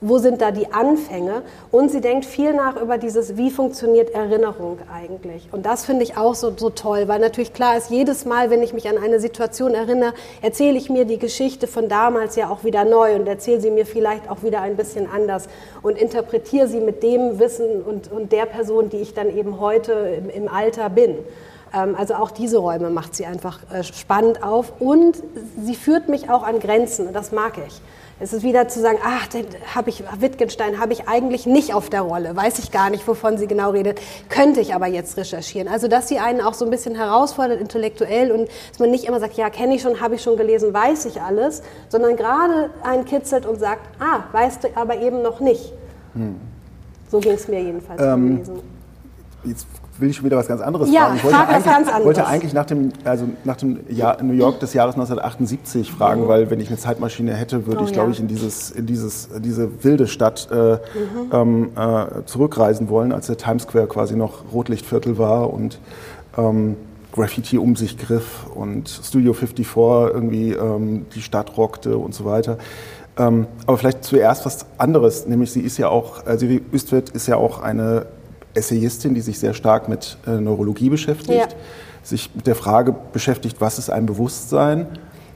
wo 0.00 0.18
sind 0.18 0.40
da 0.40 0.52
die 0.52 0.72
Anfänge? 0.72 1.42
Und 1.70 1.90
sie 1.90 2.00
denkt 2.00 2.24
viel 2.24 2.54
nach 2.54 2.80
über 2.80 2.98
dieses, 2.98 3.36
wie 3.36 3.50
funktioniert 3.50 4.10
Erinnerung 4.10 4.78
eigentlich? 4.92 5.48
Und 5.52 5.66
das 5.66 5.84
finde 5.84 6.04
ich 6.04 6.16
auch 6.16 6.34
so, 6.40 6.52
so 6.56 6.70
toll, 6.70 7.08
weil 7.08 7.20
natürlich 7.20 7.52
klar 7.52 7.76
ist, 7.76 7.90
jedes 7.90 8.24
Mal, 8.24 8.50
wenn 8.50 8.62
ich 8.62 8.72
mich 8.72 8.88
an 8.88 8.98
eine 8.98 9.20
Situation 9.20 9.74
erinnere, 9.74 10.14
erzähle 10.42 10.76
ich 10.76 10.90
mir 10.90 11.04
die 11.04 11.18
Geschichte 11.18 11.66
von 11.66 11.88
damals 11.88 12.36
ja 12.36 12.50
auch 12.50 12.64
wieder 12.64 12.84
neu 12.84 13.14
und 13.16 13.26
erzähle 13.26 13.60
sie 13.60 13.70
mir 13.70 13.86
vielleicht 13.86 14.30
auch 14.30 14.42
wieder 14.42 14.60
ein 14.60 14.76
bisschen 14.76 15.08
anders 15.10 15.48
und 15.82 15.98
interpretiere 15.98 16.68
sie 16.68 16.80
mit 16.80 17.02
dem 17.02 17.38
Wissen 17.38 17.82
und, 17.82 18.10
und 18.10 18.32
der 18.32 18.46
Person, 18.46 18.88
die 18.88 18.98
ich 18.98 19.14
dann 19.14 19.36
eben 19.36 19.60
heute 19.60 19.92
im, 19.92 20.30
im 20.30 20.48
Alter 20.48 20.90
bin. 20.90 21.16
Ähm, 21.74 21.94
also 21.96 22.14
auch 22.14 22.30
diese 22.30 22.58
Räume 22.58 22.90
macht 22.90 23.14
sie 23.14 23.26
einfach 23.26 23.58
äh, 23.72 23.82
spannend 23.82 24.42
auf 24.42 24.72
und 24.80 25.22
sie 25.62 25.74
führt 25.74 26.08
mich 26.08 26.30
auch 26.30 26.42
an 26.42 26.60
Grenzen, 26.60 27.12
das 27.12 27.32
mag 27.32 27.54
ich. 27.66 27.80
Es 28.20 28.32
ist 28.32 28.42
wieder 28.42 28.66
zu 28.66 28.80
sagen, 28.80 28.98
ach, 29.04 29.28
den 29.28 29.46
habe 29.74 29.90
ich, 29.90 30.02
Wittgenstein 30.18 30.80
habe 30.80 30.92
ich 30.92 31.06
eigentlich 31.06 31.46
nicht 31.46 31.72
auf 31.72 31.88
der 31.88 32.00
Rolle, 32.00 32.34
weiß 32.34 32.58
ich 32.58 32.72
gar 32.72 32.90
nicht, 32.90 33.06
wovon 33.06 33.38
sie 33.38 33.46
genau 33.46 33.70
redet, 33.70 34.00
könnte 34.28 34.60
ich 34.60 34.74
aber 34.74 34.88
jetzt 34.88 35.16
recherchieren. 35.16 35.68
Also, 35.68 35.86
dass 35.86 36.08
sie 36.08 36.18
einen 36.18 36.40
auch 36.40 36.54
so 36.54 36.64
ein 36.64 36.70
bisschen 36.70 36.96
herausfordert, 36.96 37.60
intellektuell 37.60 38.32
und 38.32 38.48
dass 38.70 38.80
man 38.80 38.90
nicht 38.90 39.04
immer 39.04 39.20
sagt, 39.20 39.34
ja, 39.34 39.50
kenne 39.50 39.76
ich 39.76 39.82
schon, 39.82 40.00
habe 40.00 40.16
ich 40.16 40.22
schon 40.22 40.36
gelesen, 40.36 40.74
weiß 40.74 41.04
ich 41.04 41.22
alles, 41.22 41.62
sondern 41.88 42.16
gerade 42.16 42.70
einen 42.82 43.04
kitzelt 43.04 43.46
und 43.46 43.60
sagt, 43.60 43.82
ah, 44.00 44.24
weißt 44.32 44.64
du 44.64 44.68
aber 44.74 45.00
eben 45.00 45.22
noch 45.22 45.38
nicht. 45.38 45.72
Hm. 46.14 46.40
So 47.10 47.20
ging 47.20 47.32
es 47.32 47.46
mir 47.46 47.62
jedenfalls 47.62 48.02
ähm. 48.02 48.42
Jetzt 49.44 49.66
will 50.00 50.10
ich 50.10 50.16
schon 50.16 50.24
wieder 50.24 50.36
was 50.36 50.48
ganz 50.48 50.60
anderes 50.60 50.90
ja, 50.92 51.06
fragen. 51.06 51.16
Ich 51.16 51.24
wollte, 51.24 51.38
eigentlich, 51.38 51.64
ganz 51.64 51.88
anderes. 51.88 52.04
wollte 52.04 52.26
eigentlich 52.26 52.52
nach 52.52 52.66
dem, 52.66 52.92
also 53.04 53.28
nach 53.44 53.56
dem 53.56 53.80
Jahr, 53.88 54.22
New 54.22 54.32
York 54.32 54.60
des 54.60 54.74
Jahres 54.74 54.94
1978 54.94 55.92
fragen, 55.92 56.22
mhm. 56.22 56.28
weil 56.28 56.50
wenn 56.50 56.60
ich 56.60 56.68
eine 56.68 56.78
Zeitmaschine 56.78 57.34
hätte, 57.34 57.66
würde 57.66 57.80
oh, 57.82 57.84
ich, 57.84 57.92
glaube 57.92 58.08
ja. 58.08 58.14
ich, 58.14 58.20
in, 58.20 58.28
dieses, 58.28 58.70
in 58.70 58.86
dieses, 58.86 59.28
diese 59.40 59.84
wilde 59.84 60.06
Stadt 60.06 60.48
äh, 60.50 60.74
mhm. 60.74 60.78
ähm, 61.32 61.70
äh, 61.76 62.24
zurückreisen 62.26 62.88
wollen, 62.88 63.12
als 63.12 63.26
der 63.26 63.36
Times 63.36 63.64
Square 63.64 63.86
quasi 63.86 64.16
noch 64.16 64.52
Rotlichtviertel 64.52 65.18
war 65.18 65.52
und 65.52 65.78
ähm, 66.36 66.76
Graffiti 67.12 67.58
um 67.58 67.74
sich 67.74 67.98
griff 67.98 68.46
und 68.54 68.88
Studio 68.88 69.32
54 69.32 69.76
irgendwie 70.14 70.52
ähm, 70.52 71.06
die 71.14 71.22
Stadt 71.22 71.56
rockte 71.56 71.98
und 71.98 72.14
so 72.14 72.24
weiter. 72.24 72.58
Ähm, 73.18 73.48
aber 73.66 73.76
vielleicht 73.78 74.04
zuerst 74.04 74.46
was 74.46 74.66
anderes, 74.78 75.26
nämlich 75.26 75.50
sie 75.50 75.60
ist 75.60 75.76
ja 75.76 75.88
auch, 75.88 76.24
äh, 76.26 76.38
Siri 76.38 76.62
Üstwit 76.72 77.10
ist 77.10 77.26
ja 77.26 77.36
auch 77.36 77.60
eine 77.60 78.06
Essayistin, 78.54 79.14
die 79.14 79.20
sich 79.20 79.38
sehr 79.38 79.54
stark 79.54 79.88
mit 79.88 80.16
äh, 80.26 80.32
Neurologie 80.32 80.90
beschäftigt, 80.90 81.30
ja. 81.30 81.46
sich 82.02 82.34
mit 82.34 82.46
der 82.46 82.54
Frage 82.54 82.94
beschäftigt, 83.12 83.60
was 83.60 83.78
ist 83.78 83.90
ein 83.90 84.06
Bewusstsein, 84.06 84.86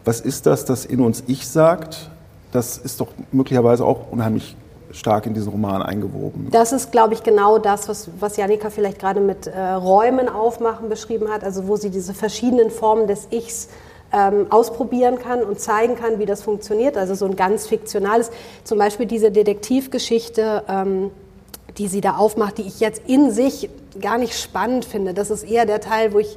was 0.05 0.21
ist 0.21 0.47
das, 0.47 0.65
das 0.65 0.85
in 0.85 1.01
uns 1.01 1.23
Ich 1.27 1.49
sagt. 1.49 2.11
Das 2.51 2.77
ist 2.77 3.01
doch 3.01 3.09
möglicherweise 3.31 3.85
auch 3.85 4.11
unheimlich 4.11 4.57
stark 4.91 5.27
in 5.27 5.35
diesen 5.35 5.49
Roman 5.49 5.83
eingewoben. 5.83 6.49
Das 6.51 6.73
ist, 6.73 6.93
glaube 6.93 7.15
ich, 7.15 7.23
genau 7.23 7.59
das, 7.59 7.89
was, 7.89 8.11
was 8.21 8.37
Janika 8.37 8.71
vielleicht 8.71 8.99
gerade 8.99 9.21
mit 9.21 9.47
äh, 9.47 9.59
Räumen 9.59 10.29
aufmachen 10.29 10.89
beschrieben 10.89 11.31
hat, 11.31 11.45
also 11.45 11.67
wo 11.67 11.77
sie 11.77 11.91
diese 11.91 12.15
verschiedenen 12.15 12.71
Formen 12.71 13.07
des 13.07 13.29
Ichs 13.31 13.69
ähm, 14.13 14.47
ausprobieren 14.51 15.19
kann 15.19 15.43
und 15.43 15.59
zeigen 15.59 15.97
kann, 15.97 16.19
wie 16.19 16.27
das 16.27 16.43
funktioniert. 16.43 16.97
Also 16.97 17.15
so 17.15 17.25
ein 17.25 17.37
ganz 17.37 17.67
fiktionales, 17.67 18.31
zum 18.65 18.79
Beispiel 18.79 19.07
diese 19.07 19.31
Detektivgeschichte. 19.31 20.65
Ähm, 20.69 21.11
die 21.79 21.89
sie 21.89 22.01
da 22.01 22.17
aufmacht, 22.17 22.59
die 22.59 22.63
ich 22.63 22.81
jetzt 22.81 23.03
in 23.07 23.31
sich 23.31 23.69
gar 24.01 24.19
nicht 24.19 24.39
spannend 24.39 24.85
finde. 24.85 25.15
Das 25.15 25.31
ist 25.31 25.43
eher 25.43 25.67
der 25.67 25.81
Teil, 25.81 26.13
wo 26.13 26.19
ich 26.19 26.37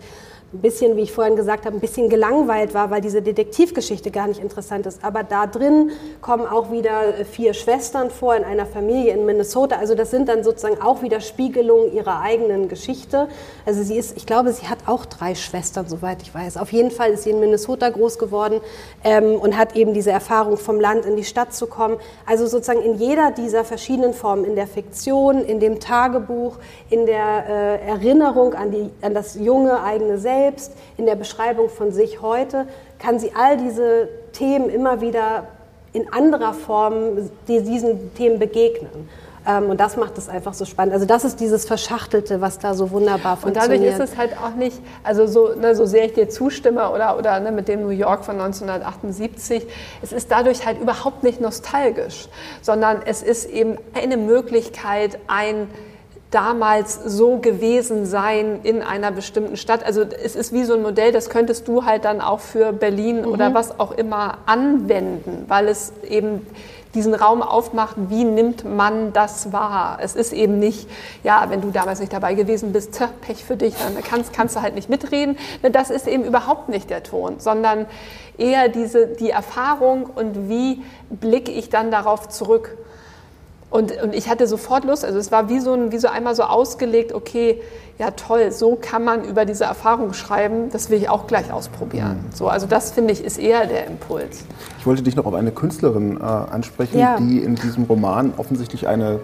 ein 0.54 0.62
bisschen, 0.62 0.96
wie 0.96 1.02
ich 1.02 1.12
vorhin 1.12 1.36
gesagt 1.36 1.66
habe, 1.66 1.76
ein 1.76 1.80
bisschen 1.80 2.10
gelangweilt 2.10 2.74
war, 2.74 2.90
weil 2.90 3.02
diese 3.02 3.22
Detektivgeschichte 3.22 4.12
gar 4.12 4.28
nicht 4.28 4.40
interessant 4.40 4.86
ist. 4.86 5.04
Aber 5.04 5.24
da 5.24 5.48
drin 5.48 5.92
kommen 6.22 6.46
auch 6.48 6.72
wieder 6.72 7.26
vier 7.30 7.54
Schwestern 7.54 8.10
vor 8.10 8.36
in 8.36 8.44
einer 8.44 8.66
Familie 8.66 9.14
in 9.14 9.26
Minnesota. 9.26 9.78
Also 9.78 9.96
das 9.96 10.12
sind 10.12 10.30
dann 10.30 10.44
sozusagen 10.44 10.82
auch 10.82 11.02
wieder 11.02 11.20
Spiegelungen 11.20 11.94
ihrer 11.94 12.22
eigenen 12.22 12.70
Geschichte. 12.70 13.28
Also 13.66 13.84
sie 13.84 13.98
ist, 13.98 14.16
ich 14.18 14.26
glaube, 14.26 14.54
sie 14.54 14.68
hat 14.68 14.80
auch 14.86 15.06
drei 15.06 15.36
Schwestern, 15.36 15.88
soweit 15.88 16.22
ich 16.22 16.34
weiß. 16.34 16.58
Auf 16.58 16.72
jeden 16.72 16.92
Fall 16.92 17.12
ist 17.12 17.24
sie 17.24 17.32
in 17.32 17.40
Minnesota 17.40 17.90
groß 17.90 18.18
geworden 18.18 18.62
ähm, 19.04 19.36
und 19.36 19.58
hat 19.58 19.76
eben 19.76 19.94
diese 19.94 20.12
Erfahrung 20.12 20.58
vom 20.58 20.80
Land 20.80 21.06
in 21.06 21.16
die 21.16 21.24
Stadt 21.24 21.54
zu 21.54 21.68
kommen. 21.68 21.98
Also 22.26 22.48
sozusagen 22.48 22.82
in 22.82 22.96
jeder 22.96 23.32
dieser 23.32 23.66
verschiedenen 23.66 24.14
Formen, 24.14 24.46
in 24.46 24.56
der 24.56 24.68
Fiktion, 24.68 25.44
in 25.44 25.60
dem 25.60 25.80
Tagebuch, 25.80 26.58
in 26.90 27.06
der 27.06 27.46
äh, 27.48 27.88
Erinnerung 27.88 28.54
an, 28.54 28.72
die, 28.72 28.90
an 29.02 29.14
das 29.14 29.36
junge 29.36 29.82
eigene 29.84 30.18
Selbst, 30.18 30.35
selbst, 30.36 30.74
in 30.98 31.06
der 31.06 31.16
Beschreibung 31.16 31.70
von 31.70 31.92
sich 31.92 32.22
heute, 32.22 32.68
kann 33.00 33.20
sie 33.20 33.32
all 33.36 33.58
diese 33.58 34.10
Themen 34.34 34.70
immer 34.70 35.02
wieder 35.02 35.48
in 35.94 36.12
anderer 36.12 36.54
Form 36.54 37.30
die 37.48 37.62
diesen 37.62 38.14
Themen 38.16 38.38
begegnen. 38.38 39.10
Ähm, 39.48 39.70
und 39.70 39.80
das 39.80 39.96
macht 39.96 40.18
es 40.18 40.28
einfach 40.28 40.54
so 40.54 40.66
spannend. 40.66 40.94
Also 40.94 41.06
das 41.06 41.24
ist 41.24 41.40
dieses 41.40 41.66
Verschachtelte, 41.66 42.42
was 42.42 42.60
da 42.60 42.74
so 42.74 42.92
wunderbar 42.92 43.38
funktioniert. 43.38 43.80
Und 43.80 43.86
dadurch 43.86 44.08
ist 44.08 44.12
es 44.12 44.18
halt 44.18 44.38
auch 44.38 44.56
nicht, 44.56 44.78
also 45.04 45.28
so, 45.28 45.54
ne, 45.56 45.76
so 45.76 45.86
sehr 45.86 46.06
ich 46.06 46.14
dir 46.14 46.28
zustimme 46.30 46.90
oder, 46.92 47.18
oder 47.18 47.40
ne, 47.40 47.52
mit 47.52 47.68
dem 47.68 47.84
New 47.84 47.90
York 47.90 48.26
von 48.26 48.36
1978, 48.36 49.66
es 50.02 50.12
ist 50.12 50.32
dadurch 50.32 50.66
halt 50.66 50.82
überhaupt 50.82 51.24
nicht 51.24 51.40
nostalgisch, 51.40 52.28
sondern 52.62 53.02
es 53.06 53.22
ist 53.22 53.50
eben 53.50 53.78
eine 53.94 54.18
Möglichkeit, 54.18 55.20
ein 55.28 55.70
damals 56.36 57.00
so 57.06 57.38
gewesen 57.38 58.06
sein 58.06 58.60
in 58.64 58.84
einer 58.84 59.12
bestimmten 59.12 59.56
Stadt. 59.56 59.86
Also 59.86 60.02
es 60.02 60.36
ist 60.36 60.52
wie 60.52 60.66
so 60.66 60.74
ein 60.74 60.82
Modell, 60.82 61.14
das 61.14 61.30
könntest 61.30 61.68
du 61.70 61.86
halt 61.86 62.04
dann 62.04 62.20
auch 62.20 62.42
für 62.42 62.74
Berlin 62.74 63.22
mhm. 63.22 63.28
oder 63.28 63.54
was 63.54 63.80
auch 63.80 63.92
immer 63.94 64.40
anwenden, 64.46 65.46
weil 65.48 65.70
es 65.70 65.94
eben 66.08 66.46
diesen 66.94 67.14
Raum 67.14 67.42
aufmacht, 67.42 67.96
wie 68.10 68.26
nimmt 68.26 68.66
man 68.66 69.14
das 69.14 69.54
wahr. 69.54 70.00
Es 70.02 70.16
ist 70.16 70.34
eben 70.34 70.60
nicht, 70.60 70.90
ja, 71.24 71.46
wenn 71.50 71.62
du 71.62 71.72
damals 71.72 72.00
nicht 72.00 72.12
dabei 72.12 72.34
gewesen 72.34 72.74
bist, 72.74 72.94
tja, 72.98 73.10
Pech 73.22 73.44
für 73.44 73.56
dich, 73.56 73.76
dann 73.76 74.02
kannst, 74.04 74.34
kannst 74.34 74.56
du 74.56 74.62
halt 74.62 74.76
nicht 74.76 74.90
mitreden. 74.90 75.38
Das 75.62 75.90
ist 75.90 76.08
eben 76.08 76.24
überhaupt 76.24 76.70
nicht 76.70 76.90
der 76.90 77.04
Ton, 77.04 77.36
sondern 77.40 77.86
eher 78.38 78.70
diese, 78.70 79.08
die 79.08 79.30
Erfahrung 79.30 80.06
und 80.06 80.50
wie 80.50 80.84
blicke 81.10 81.52
ich 81.52 81.70
dann 81.70 81.92
darauf 81.92 82.30
zurück. 82.30 82.78
Und, 83.70 83.92
und 84.02 84.14
ich 84.14 84.30
hatte 84.30 84.48
sofort 84.48 84.86
Lust, 84.86 85.04
also 85.04 85.18
es 85.18 85.32
war 85.32 85.50
wie 85.50 85.60
so, 85.60 85.74
ein, 85.74 85.92
wie 85.92 85.98
so 85.98 86.08
einmal 86.08 86.36
so 86.36 86.44
ausgelegt, 86.44 87.14
okay, 87.14 87.62
ja 87.98 88.12
toll, 88.12 88.52
so 88.52 88.78
kann 88.80 89.04
man 89.04 89.24
über 89.24 89.46
diese 89.46 89.64
Erfahrung 89.64 90.14
schreiben, 90.14 90.70
das 90.70 90.90
will 90.90 90.98
ich 90.98 91.10
auch 91.10 91.28
gleich 91.28 91.52
ausprobieren. 91.52 92.26
Mhm. 92.28 92.36
So, 92.36 92.48
also 92.48 92.68
das 92.68 92.92
finde 92.92 93.14
ich 93.14 93.24
ist 93.24 93.38
eher 93.38 93.66
der 93.66 93.88
Impuls. 93.88 94.46
Ich 94.80 94.86
wollte 94.86 95.02
dich 95.02 95.16
noch 95.16 95.26
auf 95.26 95.34
eine 95.34 95.52
Künstlerin 95.52 96.18
äh, 96.18 96.24
ansprechen, 96.24 97.00
ja. 97.00 97.18
die 97.18 97.40
in 97.40 97.56
diesem 97.56 97.86
Roman 97.86 98.34
offensichtlich 98.38 98.88
eine 98.88 99.20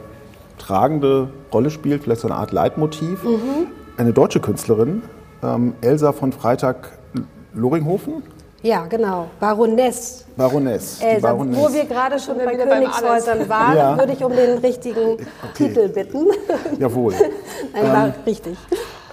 tragende 0.58 1.30
Rolle 1.54 1.70
spielt, 1.70 2.04
vielleicht 2.04 2.22
so 2.22 2.28
eine 2.28 2.38
Art 2.38 2.52
Leitmotiv. 2.52 3.24
Mhm. 3.24 3.68
Eine 3.98 4.14
deutsche 4.14 4.39
Künstlerin, 4.39 5.04
ähm, 5.44 5.76
Elsa 5.82 6.14
von 6.14 6.32
Freitag-Loringhofen. 6.32 8.24
Ja, 8.64 8.86
genau. 8.86 9.28
Baroness. 9.39 10.26
Baroness. 10.38 11.01
Elsa, 11.01 11.28
Baroness. 11.32 11.57
Wo 11.57 11.74
wir 11.74 11.86
gerade 11.86 12.20
schon 12.20 12.38
bei 12.38 12.55
Königshäusern 12.55 13.49
waren, 13.49 13.76
ja. 13.76 13.97
würde 13.97 14.14
ich 14.14 14.24
um 14.24 14.32
den 14.32 14.59
richtigen 14.59 15.14
okay. 15.14 15.24
Titel 15.55 15.89
bitten. 15.89 16.28
Jawohl. 16.80 17.14
Nein, 17.74 17.84
war 17.91 18.07
ähm, 18.07 18.14
richtig. 18.26 18.57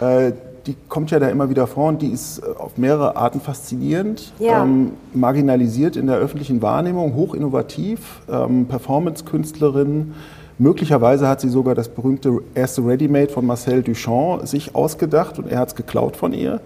Äh, 0.01 0.33
die 0.67 0.77
kommt 0.89 1.11
ja 1.11 1.19
da 1.19 1.29
immer 1.29 1.49
wieder 1.49 1.67
vor 1.67 1.89
und 1.89 2.03
die 2.03 2.11
ist 2.11 2.41
äh, 2.41 2.43
auf 2.59 2.77
mehrere 2.77 3.17
Arten 3.17 3.41
faszinierend, 3.41 4.33
ja. 4.39 4.63
ähm, 4.63 4.93
marginalisiert 5.15 5.97
in 5.97 6.07
der 6.07 6.17
öffentlichen 6.17 6.61
Wahrnehmung, 6.61 7.15
hochinnovativ, 7.15 8.21
ähm, 8.31 8.67
Performance-Künstlerin. 8.67 10.15
Möglicherweise 10.59 11.27
hat 11.27 11.41
sie 11.41 11.49
sogar 11.49 11.75
das 11.75 11.89
berühmte 11.89 12.41
erste 12.55 12.85
Ready-Made 12.85 13.33
von 13.33 13.47
Marcel 13.47 13.83
Duchamp 13.83 14.47
sich 14.47 14.75
ausgedacht 14.75 15.39
und 15.39 15.51
er 15.51 15.61
hat 15.61 15.69
es 15.69 15.75
geklaut 15.75 16.17
von 16.17 16.35
ihr. 16.35 16.61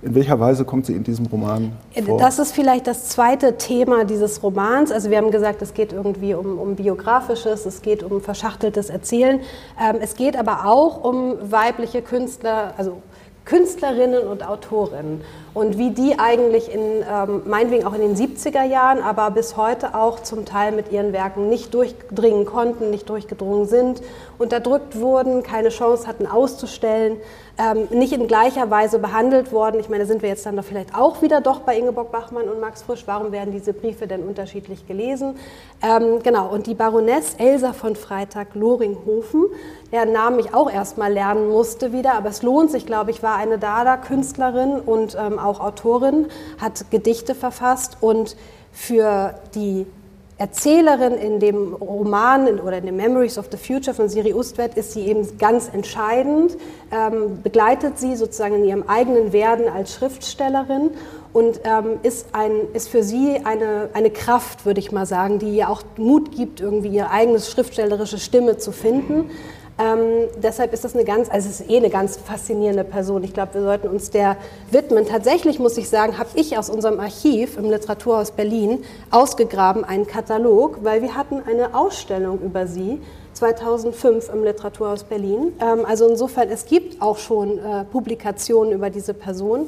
In 0.00 0.14
welcher 0.14 0.38
Weise 0.38 0.64
kommt 0.64 0.86
sie 0.86 0.94
in 0.94 1.02
diesem 1.02 1.26
Roman 1.26 1.72
vor? 2.06 2.18
Das 2.18 2.38
ist 2.38 2.52
vielleicht 2.52 2.86
das 2.86 3.08
zweite 3.08 3.58
Thema 3.58 4.04
dieses 4.04 4.40
Romans. 4.44 4.92
Also 4.92 5.10
wir 5.10 5.18
haben 5.18 5.32
gesagt, 5.32 5.60
es 5.60 5.74
geht 5.74 5.92
irgendwie 5.92 6.34
um, 6.34 6.58
um 6.58 6.76
biografisches, 6.76 7.66
es 7.66 7.82
geht 7.82 8.04
um 8.04 8.20
verschachteltes 8.20 8.90
Erzählen. 8.90 9.40
Ähm, 9.80 9.96
es 10.00 10.14
geht 10.14 10.38
aber 10.38 10.66
auch 10.66 11.02
um 11.02 11.34
weibliche 11.50 12.00
Künstler, 12.00 12.74
also 12.76 13.02
Künstlerinnen 13.48 14.28
und 14.28 14.46
Autorinnen 14.46 15.22
und 15.54 15.78
wie 15.78 15.90
die 15.90 16.18
eigentlich 16.18 16.72
in, 16.72 16.80
ähm, 16.80 17.42
meinetwegen 17.46 17.86
auch 17.86 17.94
in 17.94 18.02
den 18.02 18.14
70er 18.14 18.62
Jahren, 18.62 19.02
aber 19.02 19.30
bis 19.30 19.56
heute 19.56 19.94
auch 19.94 20.20
zum 20.20 20.44
Teil 20.44 20.70
mit 20.72 20.92
ihren 20.92 21.14
Werken 21.14 21.48
nicht 21.48 21.72
durchdringen 21.72 22.44
konnten, 22.44 22.90
nicht 22.90 23.08
durchgedrungen 23.08 23.66
sind, 23.66 24.02
unterdrückt 24.36 25.00
wurden, 25.00 25.42
keine 25.42 25.70
Chance 25.70 26.06
hatten 26.06 26.26
auszustellen 26.26 27.16
ähm, 27.58 27.88
nicht 27.90 28.12
in 28.12 28.28
gleicher 28.28 28.70
Weise 28.70 29.00
behandelt 29.00 29.52
worden. 29.52 29.80
Ich 29.80 29.88
meine, 29.88 30.06
sind 30.06 30.22
wir 30.22 30.28
jetzt 30.28 30.46
dann 30.46 30.56
doch 30.56 30.64
vielleicht 30.64 30.94
auch 30.94 31.22
wieder 31.22 31.40
doch 31.40 31.60
bei 31.60 31.76
Ingeborg 31.76 32.12
Bachmann 32.12 32.48
und 32.48 32.60
Max 32.60 32.82
Frisch. 32.82 33.02
Warum 33.06 33.32
werden 33.32 33.52
diese 33.52 33.72
Briefe 33.72 34.06
denn 34.06 34.22
unterschiedlich 34.22 34.86
gelesen? 34.86 35.36
Ähm, 35.82 36.22
genau, 36.22 36.48
und 36.48 36.68
die 36.68 36.74
Baroness 36.74 37.34
Elsa 37.38 37.72
von 37.72 37.96
Freitag-Loringhofen, 37.96 39.46
deren 39.92 40.12
Namen 40.12 40.38
ich 40.38 40.54
auch 40.54 40.70
erst 40.70 40.98
mal 40.98 41.12
lernen 41.12 41.48
musste 41.48 41.92
wieder, 41.92 42.14
aber 42.14 42.28
es 42.28 42.42
lohnt 42.42 42.70
sich, 42.70 42.86
glaube 42.86 43.10
ich, 43.10 43.22
war 43.22 43.36
eine 43.36 43.58
Dada-Künstlerin 43.58 44.80
und 44.80 45.16
ähm, 45.20 45.38
auch 45.40 45.58
Autorin, 45.58 46.28
hat 46.60 46.90
Gedichte 46.90 47.34
verfasst 47.34 47.96
und 48.00 48.36
für 48.72 49.34
die 49.56 49.86
Erzählerin 50.38 51.14
in 51.14 51.40
dem 51.40 51.74
Roman 51.74 52.60
oder 52.60 52.78
in 52.78 52.86
den 52.86 52.96
Memories 52.96 53.38
of 53.38 53.46
the 53.50 53.56
Future 53.56 53.92
von 53.92 54.08
Siri 54.08 54.32
Ustwet 54.32 54.76
ist 54.76 54.92
sie 54.92 55.06
eben 55.06 55.36
ganz 55.36 55.68
entscheidend, 55.72 56.56
ähm, 56.92 57.42
begleitet 57.42 57.98
sie 57.98 58.14
sozusagen 58.14 58.54
in 58.54 58.64
ihrem 58.64 58.84
eigenen 58.84 59.32
Werden 59.32 59.66
als 59.68 59.94
Schriftstellerin 59.94 60.90
und 61.32 61.60
ähm, 61.64 61.98
ist, 62.04 62.28
ein, 62.34 62.52
ist 62.72 62.88
für 62.88 63.02
sie 63.02 63.40
eine, 63.42 63.90
eine 63.94 64.10
Kraft, 64.10 64.64
würde 64.64 64.78
ich 64.78 64.92
mal 64.92 65.06
sagen, 65.06 65.40
die 65.40 65.56
ihr 65.56 65.68
auch 65.68 65.82
Mut 65.96 66.30
gibt, 66.30 66.60
irgendwie 66.60 66.88
ihre 66.88 67.10
eigene 67.10 67.40
schriftstellerische 67.40 68.18
Stimme 68.18 68.58
zu 68.58 68.70
finden. 68.70 69.30
Ähm, 69.78 70.28
deshalb 70.42 70.72
ist 70.72 70.84
das 70.84 70.94
eine 70.94 71.04
ganz, 71.04 71.30
also 71.30 71.48
es 71.48 71.60
ist 71.60 71.70
eh 71.70 71.76
eine 71.76 71.90
ganz 71.90 72.16
faszinierende 72.16 72.82
Person. 72.82 73.22
Ich 73.22 73.32
glaube, 73.32 73.54
wir 73.54 73.62
sollten 73.62 73.88
uns 73.88 74.10
der 74.10 74.36
widmen. 74.70 75.06
Tatsächlich 75.06 75.60
muss 75.60 75.78
ich 75.78 75.88
sagen, 75.88 76.18
habe 76.18 76.30
ich 76.34 76.58
aus 76.58 76.68
unserem 76.68 76.98
Archiv 76.98 77.56
im 77.56 77.70
Literaturhaus 77.70 78.32
Berlin 78.32 78.82
ausgegraben 79.10 79.84
einen 79.84 80.06
Katalog, 80.06 80.80
weil 80.82 81.00
wir 81.02 81.14
hatten 81.14 81.42
eine 81.46 81.76
Ausstellung 81.76 82.40
über 82.40 82.66
sie 82.66 83.00
2005 83.34 84.30
im 84.30 84.42
Literaturhaus 84.42 85.04
Berlin. 85.04 85.52
Ähm, 85.60 85.84
also 85.86 86.08
insofern, 86.08 86.48
es 86.48 86.66
gibt 86.66 87.00
auch 87.00 87.18
schon 87.18 87.58
äh, 87.58 87.84
Publikationen 87.84 88.72
über 88.72 88.90
diese 88.90 89.14
Person. 89.14 89.66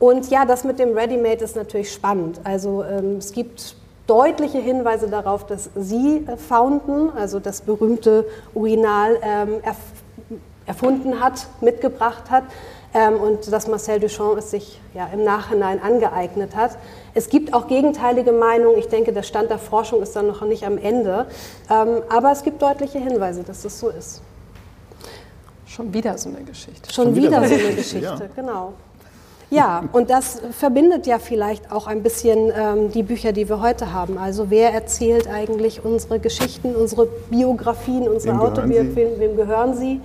Und 0.00 0.30
ja, 0.30 0.44
das 0.44 0.64
mit 0.64 0.80
dem 0.80 0.96
Ready-Made 0.96 1.44
ist 1.44 1.54
natürlich 1.54 1.92
spannend. 1.92 2.40
Also 2.42 2.82
ähm, 2.82 3.18
es 3.18 3.30
gibt 3.32 3.76
deutliche 4.06 4.58
Hinweise 4.58 5.08
darauf, 5.08 5.46
dass 5.46 5.70
sie 5.74 6.24
äh, 6.26 6.36
Fountain, 6.36 7.10
also 7.16 7.40
das 7.40 7.62
berühmte 7.62 8.26
Urinal, 8.54 9.18
ähm, 9.22 9.60
erf 9.62 9.76
erfunden 10.66 11.20
hat, 11.20 11.46
mitgebracht 11.60 12.30
hat 12.30 12.44
ähm, 12.94 13.20
und 13.20 13.52
dass 13.52 13.66
Marcel 13.66 14.00
Duchamp 14.00 14.38
es 14.38 14.50
sich 14.50 14.80
ja, 14.94 15.08
im 15.12 15.24
Nachhinein 15.24 15.82
angeeignet 15.82 16.56
hat. 16.56 16.78
Es 17.12 17.28
gibt 17.28 17.52
auch 17.52 17.66
gegenteilige 17.66 18.32
Meinungen. 18.32 18.78
Ich 18.78 18.88
denke, 18.88 19.12
der 19.12 19.24
Stand 19.24 19.50
der 19.50 19.58
Forschung 19.58 20.00
ist 20.00 20.16
dann 20.16 20.26
noch 20.26 20.42
nicht 20.42 20.64
am 20.64 20.78
Ende. 20.78 21.26
Ähm, 21.70 22.02
aber 22.08 22.32
es 22.32 22.42
gibt 22.42 22.62
deutliche 22.62 22.98
Hinweise, 22.98 23.42
dass 23.42 23.62
das 23.62 23.78
so 23.78 23.90
ist. 23.90 24.22
Schon 25.66 25.92
wieder 25.92 26.16
so 26.16 26.28
eine 26.28 26.42
Geschichte. 26.44 26.92
Schon, 26.92 27.06
Schon 27.06 27.16
wieder, 27.16 27.42
wieder, 27.42 27.48
so 27.48 27.54
eine 27.54 27.74
Geschichte, 27.74 28.00
ja. 28.00 28.28
genau. 28.34 28.72
Ja, 29.54 29.84
und 29.92 30.10
das 30.10 30.40
verbindet 30.50 31.06
ja 31.06 31.20
vielleicht 31.20 31.70
auch 31.70 31.86
ein 31.86 32.02
bisschen 32.02 32.50
ähm, 32.56 32.90
die 32.90 33.04
Bücher, 33.04 33.30
die 33.32 33.48
wir 33.48 33.60
heute 33.60 33.92
haben. 33.92 34.18
Also 34.18 34.50
wer 34.50 34.72
erzählt 34.72 35.28
eigentlich 35.28 35.84
unsere 35.84 36.18
Geschichten, 36.18 36.74
unsere 36.74 37.06
Biografien, 37.30 38.08
unsere 38.08 38.40
Autobiografien, 38.40 39.12
wem 39.18 39.36
gehören 39.36 39.74
sie? 39.76 40.00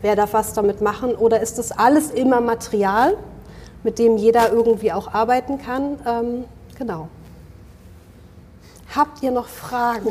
Wer 0.00 0.16
darf 0.16 0.32
was 0.32 0.54
damit 0.54 0.80
machen? 0.80 1.14
Oder 1.14 1.40
ist 1.40 1.58
das 1.58 1.70
alles 1.70 2.10
immer 2.12 2.40
Material, 2.40 3.14
mit 3.82 3.98
dem 3.98 4.16
jeder 4.16 4.50
irgendwie 4.50 4.90
auch 4.90 5.12
arbeiten 5.12 5.58
kann? 5.58 5.98
Ähm, 6.06 6.44
genau. 6.78 7.08
Habt 8.94 9.22
ihr 9.22 9.30
noch 9.30 9.48
Fragen? 9.48 10.06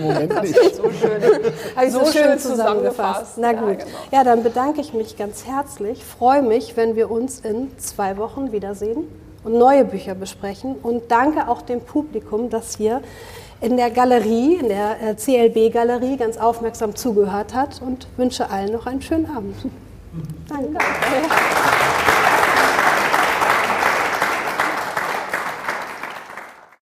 Moment 0.00 0.42
nicht. 0.42 0.58
Das 0.58 0.76
so 0.76 0.90
schön, 0.90 1.22
Habe 1.76 1.86
ich 1.86 1.92
so, 1.92 2.04
so 2.04 2.12
schön 2.12 2.38
zusammengefasst. 2.38 3.34
Na 3.36 3.52
gut. 3.52 3.78
Ja, 3.78 3.84
genau. 3.84 3.98
ja, 4.12 4.24
dann 4.24 4.42
bedanke 4.42 4.80
ich 4.80 4.94
mich 4.94 5.16
ganz 5.16 5.44
herzlich. 5.46 6.02
Freue 6.02 6.42
mich, 6.42 6.76
wenn 6.76 6.96
wir 6.96 7.10
uns 7.10 7.40
in 7.40 7.76
zwei 7.78 8.16
Wochen 8.16 8.52
wiedersehen 8.52 9.08
und 9.44 9.58
neue 9.58 9.84
Bücher 9.84 10.14
besprechen. 10.14 10.76
Und 10.82 11.10
danke 11.10 11.48
auch 11.48 11.60
dem 11.62 11.80
Publikum, 11.80 12.48
das 12.48 12.76
hier 12.76 13.02
in 13.60 13.76
der 13.76 13.90
Galerie, 13.90 14.56
in 14.56 14.68
der 14.68 14.96
äh, 15.02 15.14
CLB-Galerie 15.14 16.16
ganz 16.16 16.38
aufmerksam 16.38 16.96
zugehört 16.96 17.54
hat 17.54 17.80
und 17.82 18.08
wünsche 18.16 18.50
allen 18.50 18.72
noch 18.72 18.86
einen 18.86 19.02
schönen 19.02 19.26
Abend. 19.26 19.56
Danke. 20.48 20.78